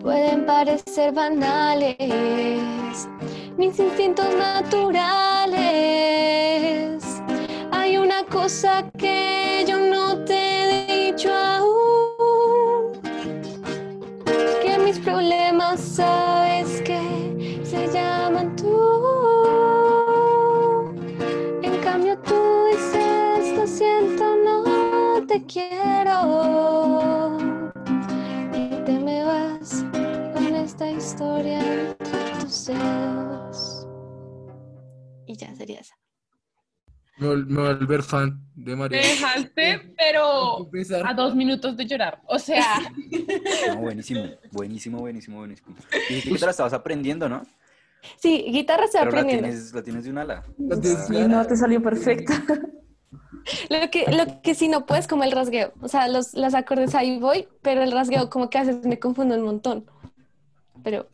Pueden 0.01 0.47
parecer 0.47 1.13
banales 1.13 1.97
mis 3.57 3.79
instintos 3.79 4.27
naturales. 4.35 5.59
Hay 7.71 7.97
una 7.99 8.25
cosa 8.25 8.91
que 8.97 9.65
yo 9.69 9.79
no 9.79 10.25
te 10.25 10.35
he 10.35 11.13
dicho 11.13 11.31
sería 35.69 35.81
esa. 35.81 35.95
Me, 37.19 37.35
me 37.37 37.61
voy 37.61 37.71
a 37.71 37.75
volver 37.75 38.03
fan 38.03 38.41
de 38.55 38.71
Me 38.73 38.77
María. 38.77 39.01
dejaste, 39.01 39.93
pero 39.97 40.69
a 41.05 41.15
dos 41.15 41.35
minutos 41.35 41.77
de 41.77 41.85
llorar. 41.87 42.23
O 42.27 42.39
sea, 42.39 42.65
No, 43.69 43.81
buenísimo, 43.81 44.25
buenísimo, 44.53 44.99
buenísimo, 45.01 45.39
buenísimo. 45.39 45.77
Dijiste 46.09 46.31
que 46.31 46.39
te 46.39 46.45
la 46.45 46.51
estabas 46.53 46.73
aprendiendo, 46.73 47.29
¿no? 47.29 47.43
Sí, 48.17 48.45
guitarra 48.49 48.87
se 48.87 48.99
la 48.99 49.05
aprendiendo. 49.07 49.49
tienes, 49.49 49.75
la 49.75 49.83
tienes 49.83 50.05
de 50.05 50.11
un 50.11 50.19
ala. 50.19 50.45
Sí, 51.09 51.19
no, 51.29 51.45
te 51.45 51.57
salió 51.57 51.83
perfecta. 51.83 52.35
Lo 53.71 53.91
que, 53.91 54.05
lo 54.13 54.43
que 54.43 54.55
sí 54.55 54.69
no 54.69 54.85
puedes 54.85 55.07
como 55.09 55.25
el 55.25 55.33
rasgueo. 55.33 55.73
O 55.81 55.89
sea, 55.89 56.07
los, 56.07 56.35
los 56.35 56.53
acordes 56.53 56.95
ahí 56.95 57.19
voy, 57.19 57.49
pero 57.63 57.83
el 57.83 57.93
rasgueo 57.93 58.29
como 58.29 58.51
que 58.51 58.59
a 58.59 58.65
veces 58.65 58.85
me 58.85 58.99
confundo 58.99 59.35
un 59.37 59.43
montón. 59.43 59.87
Pero 60.85 61.09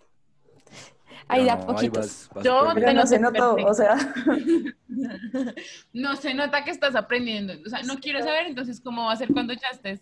ahí 1.29 1.45
da 1.47 1.57
No, 1.57 1.62
ahí 1.62 1.66
poquitos. 1.66 2.01
vas- 2.07 2.31
vas 2.35 2.45
Yo. 2.45 2.70
Pero 2.75 2.93
no 2.93 3.07
se 3.07 3.18
notó, 3.18 3.55
o 3.57 3.75
sea, 3.75 3.95
no 5.93 6.16
se 6.16 6.35
nota 6.35 6.64
que 6.64 6.70
estás 6.70 6.95
aprendiendo. 6.95 7.55
O 7.64 7.68
sea, 7.68 7.83
no 7.83 7.99
quiero 7.99 8.20
saber 8.20 8.47
entonces 8.47 8.81
cómo 8.81 9.05
va 9.07 9.12
a 9.12 9.16
ser 9.16 9.33
cuando 9.33 9.53
ya 9.53 9.68
estés 9.72 10.01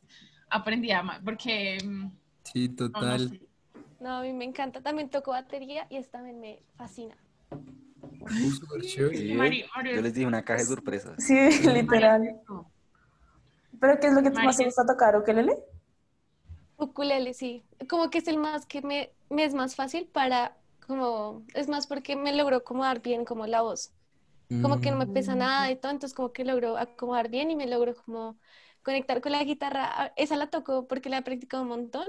aprendí 0.50 0.90
a 0.90 0.98
amar, 1.00 1.22
porque 1.24 1.78
mm, 1.84 2.06
Sí, 2.44 2.68
no, 2.68 2.74
no 2.74 2.92
total. 2.92 3.28
sé. 3.28 3.40
No, 4.00 4.16
a 4.18 4.22
mí 4.22 4.32
me 4.32 4.44
encanta. 4.44 4.80
También 4.82 5.08
toco 5.10 5.30
batería 5.30 5.86
y 5.88 5.96
esta 5.96 6.18
también 6.18 6.40
me 6.40 6.62
fascina. 6.76 7.16
Uh, 7.50 8.50
súper 8.50 8.82
chévere. 8.82 9.16
Sí, 9.16 9.32
Mari- 9.34 9.64
Mario, 9.74 9.96
Yo 9.96 10.02
les 10.02 10.14
dije 10.14 10.26
una 10.26 10.44
caja 10.44 10.60
de 10.60 10.66
sorpresas. 10.66 11.14
sí, 11.22 11.34
literal. 11.68 12.40
¿Pero 13.80 13.98
qué 14.00 14.08
es 14.08 14.12
lo 14.14 14.22
que 14.22 14.30
más 14.30 14.56
te 14.56 14.64
gusta 14.64 14.84
tocar, 14.86 15.16
ukelele? 15.16 15.56
Ukulele, 16.76 17.32
sí. 17.34 17.64
Como 17.88 18.10
que 18.10 18.18
es 18.18 18.28
el 18.28 18.38
más 18.38 18.66
que 18.66 18.82
me, 18.82 19.10
me 19.30 19.44
es 19.44 19.54
más 19.54 19.76
fácil 19.76 20.06
para, 20.12 20.56
como, 20.86 21.44
es 21.54 21.68
más 21.68 21.86
porque 21.86 22.16
me 22.16 22.34
logro 22.34 22.56
acomodar 22.58 23.02
bien 23.02 23.24
como 23.24 23.46
la 23.46 23.62
voz. 23.62 23.94
Como 24.60 24.80
que 24.80 24.90
no 24.92 24.96
me 24.98 25.06
pesa 25.08 25.34
nada 25.36 25.70
y 25.70 25.76
todo, 25.80 25.92
entonces 25.92 26.14
como 26.14 26.32
que 26.32 26.44
logro 26.44 26.76
acomodar 26.78 27.28
bien 27.30 27.50
y 27.50 27.56
me 27.56 27.66
logro 27.66 27.94
como 27.96 28.38
conectar 28.82 29.20
con 29.20 29.32
la 29.32 29.42
guitarra. 29.44 30.12
Esa 30.16 30.36
la 30.36 30.50
toco 30.50 30.86
porque 30.88 31.08
la 31.10 31.18
he 31.18 31.22
practicado 31.22 31.62
un 31.64 31.70
montón, 31.70 32.06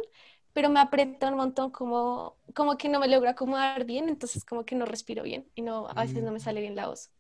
pero 0.54 0.70
me 0.70 0.80
aprieta 0.80 1.30
un 1.30 1.38
montón 1.38 1.72
como, 1.72 2.38
como 2.56 2.78
que 2.78 2.90
no 2.90 3.00
me 3.00 3.08
logro 3.08 3.30
acomodar 3.30 3.86
bien, 3.86 4.10
entonces 4.10 4.46
como 4.46 4.66
que 4.66 4.76
no 4.76 4.86
respiro 4.86 5.24
bien 5.24 5.50
y 5.56 5.64
no, 5.64 5.88
a 5.90 5.94
veces 5.96 6.24
no 6.24 6.32
me 6.32 6.40
sale 6.40 6.62
bien 6.62 6.76
la 6.76 6.88
voz. 6.88 7.12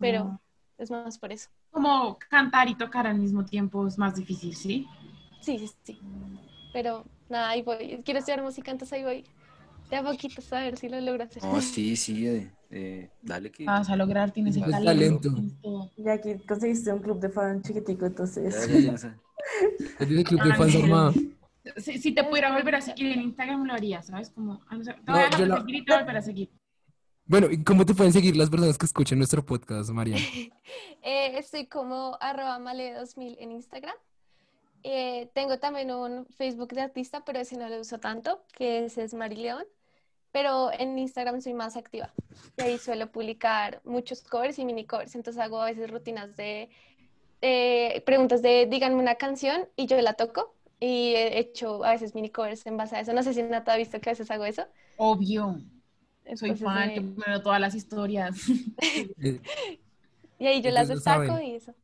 Pero 0.00 0.32
Mm. 0.32 0.38
es 0.78 0.90
más 0.90 1.18
por 1.18 1.32
eso. 1.32 1.50
Como 1.72 2.16
cantar 2.28 2.68
y 2.68 2.76
tocar 2.76 3.08
al 3.08 3.18
mismo 3.18 3.44
tiempo 3.44 3.84
es 3.88 3.98
más 3.98 4.14
difícil, 4.14 4.54
¿sí? 4.54 4.86
Sí, 5.38 5.58
sí, 5.58 5.76
sí. 5.84 6.04
Pero 6.72 7.10
nada, 7.28 7.50
ahí 7.50 7.62
voy. 7.62 8.02
Quiero 8.04 8.20
estudiar 8.20 8.42
música, 8.42 8.70
entonces 8.70 8.94
ahí 8.94 9.04
voy. 9.04 9.30
De 9.90 9.96
a 9.96 10.02
poquito 10.04 10.40
a 10.52 10.60
ver 10.60 10.76
si 10.76 10.88
lo 10.88 11.22
hacer. 11.22 11.42
No, 11.42 11.60
sí, 11.60 11.96
sí, 12.04 12.26
eh, 12.26 12.50
eh, 12.70 13.10
dale 13.22 13.50
que... 13.50 13.64
Vas 13.64 13.90
a 13.90 13.96
lograr, 13.96 14.30
tienes 14.30 14.56
el 14.56 14.70
talento. 14.70 15.34
Ya 15.96 16.12
aquí 16.12 16.34
conseguiste 16.46 16.92
un 16.92 17.00
club 17.00 17.18
de 17.20 17.28
fan 17.28 17.62
chiquitico, 17.62 18.06
entonces. 18.06 18.54
ya 18.68 20.06
de 20.06 20.24
club 20.24 20.42
de 20.42 20.52
Ah, 20.52 20.54
fans 20.54 20.76
armado. 20.76 21.14
Si, 21.76 21.98
si 21.98 22.12
te 22.12 22.24
pudiera 22.24 22.52
volver 22.52 22.76
a 22.76 22.80
seguir 22.80 23.12
en 23.12 23.22
Instagram, 23.22 23.64
lo 23.64 23.74
haría, 23.74 24.00
¿sabes? 24.02 24.30
Como, 24.30 24.60
no 24.70 24.82
te 24.82 25.12
voy 25.12 25.20
a 25.20 25.32
seguir 25.36 25.74
y 25.74 25.84
te 25.84 25.92
voy 25.92 26.00
a 26.00 26.04
volver 26.04 26.16
a 26.16 26.22
seguir. 26.22 26.50
Bueno, 27.26 27.48
¿y 27.50 27.62
cómo 27.62 27.84
te 27.84 27.94
pueden 27.94 28.12
seguir 28.12 28.36
las 28.36 28.50
personas 28.50 28.76
que 28.76 28.86
escuchen 28.86 29.18
nuestro 29.18 29.44
podcast, 29.44 29.90
María? 29.90 30.16
Eh, 31.02 31.38
estoy 31.38 31.66
como 31.66 32.18
arroba 32.20 32.58
male2000 32.58 33.36
en 33.38 33.52
Instagram. 33.52 33.94
Eh, 34.82 35.30
tengo 35.32 35.58
también 35.58 35.90
un 35.90 36.26
Facebook 36.26 36.74
de 36.74 36.82
artista, 36.82 37.24
pero 37.24 37.40
ese 37.40 37.56
no 37.56 37.68
lo 37.68 37.80
uso 37.80 37.98
tanto, 37.98 38.44
que 38.52 38.84
ese 38.84 39.04
es 39.04 39.14
Mari 39.14 39.36
León. 39.36 39.64
Pero 40.32 40.70
en 40.72 40.98
Instagram 40.98 41.40
soy 41.40 41.54
más 41.54 41.76
activa. 41.76 42.12
Y 42.56 42.62
ahí 42.62 42.78
suelo 42.78 43.10
publicar 43.10 43.80
muchos 43.84 44.22
covers 44.22 44.58
y 44.58 44.64
mini 44.64 44.86
covers. 44.86 45.14
Entonces 45.14 45.42
hago 45.42 45.60
a 45.60 45.66
veces 45.66 45.90
rutinas 45.90 46.36
de 46.36 46.70
eh, 47.42 48.02
preguntas 48.06 48.42
de 48.42 48.66
díganme 48.66 48.96
una 48.96 49.16
canción 49.16 49.68
y 49.76 49.86
yo 49.86 50.00
la 50.00 50.14
toco. 50.14 50.54
Y 50.78 51.14
he 51.14 51.38
hecho 51.38 51.84
a 51.84 51.90
veces 51.92 52.14
mini 52.14 52.30
covers 52.30 52.64
en 52.66 52.76
base 52.76 52.96
a 52.96 53.00
eso. 53.00 53.12
No 53.12 53.22
sé 53.22 53.34
si 53.34 53.42
Nata 53.42 53.72
ha 53.72 53.76
visto 53.76 54.00
que 54.00 54.10
a 54.10 54.12
veces 54.12 54.30
hago 54.30 54.44
eso. 54.44 54.64
Obvio. 54.96 55.60
Soy 56.36 56.54
fan, 56.54 56.90
eh, 56.90 56.96
yo 56.96 57.02
me 57.02 57.24
veo 57.26 57.42
todas 57.42 57.60
las 57.60 57.74
historias. 57.74 58.36
Y 60.40 60.46
ahí 60.46 60.62
yo 60.62 60.70
las 60.70 60.88
destaco 60.88 61.38
y 61.38 61.56
eso. 61.56 61.74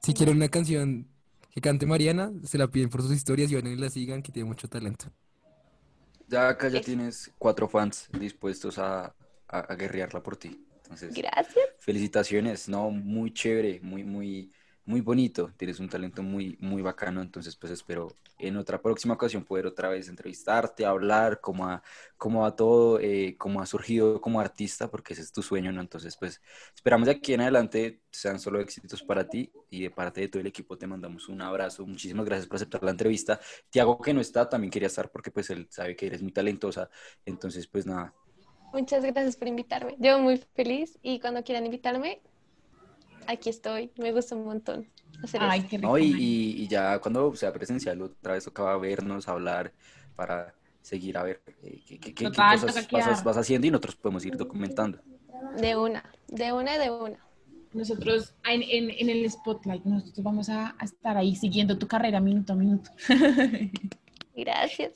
si 0.00 0.14
quieren 0.14 0.36
una 0.36 0.48
canción 0.48 1.08
que 1.50 1.60
cante 1.60 1.86
Mariana, 1.86 2.32
se 2.44 2.56
la 2.56 2.68
piden 2.68 2.88
por 2.88 3.02
sus 3.02 3.10
historias 3.10 3.50
y 3.50 3.56
van 3.56 3.66
y 3.66 3.74
la 3.74 3.90
sigan, 3.90 4.22
que 4.22 4.30
tiene 4.30 4.48
mucho 4.48 4.68
talento. 4.68 5.06
Ya 6.34 6.48
acá 6.48 6.68
ya 6.68 6.80
tienes 6.82 7.32
cuatro 7.38 7.68
fans 7.68 8.08
dispuestos 8.12 8.78
a, 8.78 9.04
a, 9.48 9.58
a 9.60 9.76
guerrearla 9.76 10.20
por 10.22 10.36
ti. 10.36 10.66
Entonces, 10.82 11.14
Gracias. 11.14 11.70
felicitaciones, 11.78 12.68
no, 12.68 12.90
muy 12.90 13.32
chévere, 13.32 13.80
muy, 13.82 14.02
muy, 14.04 14.52
muy 14.86 15.00
bonito. 15.00 15.50
Tienes 15.56 15.80
un 15.80 15.88
talento 15.88 16.22
muy, 16.22 16.56
muy 16.60 16.82
bacano. 16.82 17.22
Entonces, 17.22 17.56
pues 17.56 17.72
espero 17.72 18.08
en 18.38 18.56
otra 18.56 18.80
próxima 18.80 19.14
ocasión 19.14 19.44
poder 19.44 19.66
otra 19.66 19.88
vez 19.88 20.08
entrevistarte, 20.08 20.84
hablar 20.84 21.40
cómo 21.40 21.66
ha, 21.66 21.82
cómo 22.16 22.42
va 22.42 22.54
todo, 22.54 23.00
eh, 23.00 23.36
cómo 23.38 23.60
ha 23.62 23.66
surgido 23.66 24.20
como 24.20 24.40
artista, 24.40 24.90
porque 24.90 25.14
ese 25.14 25.22
es 25.22 25.32
tu 25.32 25.42
sueño, 25.42 25.72
¿no? 25.72 25.80
Entonces, 25.80 26.16
pues 26.16 26.42
esperamos 26.74 27.06
de 27.06 27.12
aquí 27.12 27.32
en 27.32 27.40
adelante 27.40 28.00
sean 28.10 28.38
solo 28.38 28.60
éxitos 28.60 29.02
para 29.02 29.28
ti 29.28 29.50
y 29.70 29.82
de 29.82 29.90
parte 29.90 30.20
de 30.20 30.28
todo 30.28 30.40
el 30.40 30.46
equipo 30.46 30.76
te 30.76 30.86
mandamos 30.86 31.28
un 31.28 31.40
abrazo. 31.40 31.86
Muchísimas 31.86 32.26
gracias 32.26 32.46
por 32.46 32.56
aceptar 32.56 32.82
la 32.82 32.90
entrevista. 32.90 33.40
Tiago, 33.70 34.00
que 34.00 34.12
no 34.12 34.20
está, 34.20 34.48
también 34.48 34.70
quería 34.70 34.88
estar 34.88 35.10
porque 35.10 35.30
pues 35.30 35.50
él 35.50 35.66
sabe 35.70 35.96
que 35.96 36.06
eres 36.06 36.22
muy 36.22 36.32
talentosa. 36.32 36.90
Entonces, 37.24 37.66
pues 37.66 37.86
nada, 37.86 38.14
Muchas 38.74 39.04
gracias 39.04 39.36
por 39.36 39.46
invitarme. 39.46 39.94
Yo 40.00 40.18
muy 40.18 40.36
feliz 40.36 40.98
y 41.00 41.20
cuando 41.20 41.44
quieran 41.44 41.64
invitarme, 41.64 42.20
aquí 43.26 43.50
estoy. 43.50 43.90
Me 43.98 44.12
gusta 44.12 44.34
un 44.36 44.44
montón 44.44 44.86
hacer 45.22 45.40
Ay, 45.42 45.60
esto. 45.60 45.70
qué 45.70 45.76
rico. 45.78 45.88
¿no? 45.88 45.98
Y, 45.98 46.06
y- 46.62 46.68
ya 46.68 46.98
cuando 46.98 47.34
sea 47.36 47.52
presencial, 47.52 48.00
otra 48.02 48.34
vez 48.34 48.44
tocaba 48.44 48.76
vernos, 48.78 49.28
hablar, 49.28 49.72
para 50.16 50.54
seguir 50.82 51.16
a 51.16 51.22
ver 51.22 51.40
eh, 51.62 51.80
qué, 51.86 51.98
qué- 51.98 51.98
qué- 51.98 52.14
qué 52.14 52.24
Total, 52.24 52.60
cosas 52.60 52.86
toca 52.88 53.06
vas, 53.08 53.24
vas 53.24 53.36
haciendo 53.36 53.66
y 53.66 53.70
nosotros 53.70 53.96
podemos 53.96 54.24
ir 54.26 54.36
documentando. 54.36 54.98
De 55.58 55.76
una, 55.76 56.04
de 56.28 56.52
una, 56.52 56.78
de 56.78 56.90
una. 56.90 57.18
Nosotros 57.72 58.34
en, 58.48 58.62
en- 58.62 58.90
en 58.90 59.08
el 59.10 59.28
spotlight, 59.30 59.84
nosotros 59.84 60.22
vamos 60.22 60.48
a, 60.48 60.76
a 60.78 60.84
estar 60.84 61.16
ahí 61.16 61.34
siguiendo 61.34 61.76
tu 61.78 61.88
carrera 61.88 62.20
minuto 62.20 62.52
a 62.52 62.56
minuto. 62.56 62.90
Gracias. 64.36 64.92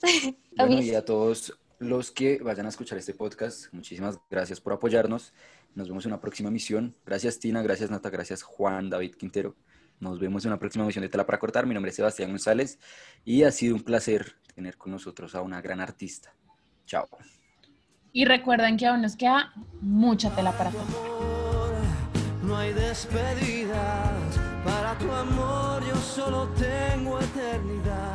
Bueno, 0.56 0.80
y 0.80 0.94
a 0.94 1.04
todos 1.04 1.56
los 1.78 2.10
que 2.10 2.38
vayan 2.38 2.66
a 2.66 2.70
escuchar 2.70 2.98
este 2.98 3.14
podcast, 3.14 3.72
muchísimas 3.72 4.18
gracias 4.30 4.60
por 4.60 4.72
apoyarnos. 4.72 5.32
Nos 5.74 5.88
vemos 5.88 6.04
en 6.04 6.12
una 6.12 6.20
próxima 6.20 6.50
misión. 6.50 6.94
Gracias 7.06 7.38
Tina, 7.38 7.62
gracias 7.62 7.90
Nata, 7.90 8.10
gracias 8.10 8.42
Juan 8.42 8.90
David 8.90 9.14
Quintero. 9.16 9.56
Nos 10.00 10.18
vemos 10.18 10.44
en 10.44 10.52
una 10.52 10.58
próxima 10.58 10.84
misión 10.84 11.02
de 11.02 11.08
Tela 11.08 11.26
para 11.26 11.38
Cortar. 11.38 11.66
Mi 11.66 11.74
nombre 11.74 11.90
es 11.90 11.96
Sebastián 11.96 12.30
González 12.30 12.78
y 13.24 13.42
ha 13.42 13.50
sido 13.50 13.74
un 13.74 13.82
placer 13.82 14.36
tener 14.54 14.76
con 14.76 14.92
nosotros 14.92 15.34
a 15.34 15.42
una 15.42 15.60
gran 15.60 15.80
artista. 15.80 16.34
Chao. 16.86 17.08
Y 18.12 18.24
recuerden 18.24 18.76
que 18.76 18.86
aún 18.86 19.02
nos 19.02 19.16
queda 19.16 19.52
mucha 19.80 20.34
tela 20.34 20.52
para 20.52 20.70
cortar. 20.70 20.96
No 22.42 22.56
hay 22.56 22.72
despedidas, 22.72 24.38
para 24.64 24.96
tu 24.98 25.12
amor 25.12 25.84
yo 25.86 25.96
solo 25.96 26.48
tengo 26.54 27.20
eternidad. 27.20 28.07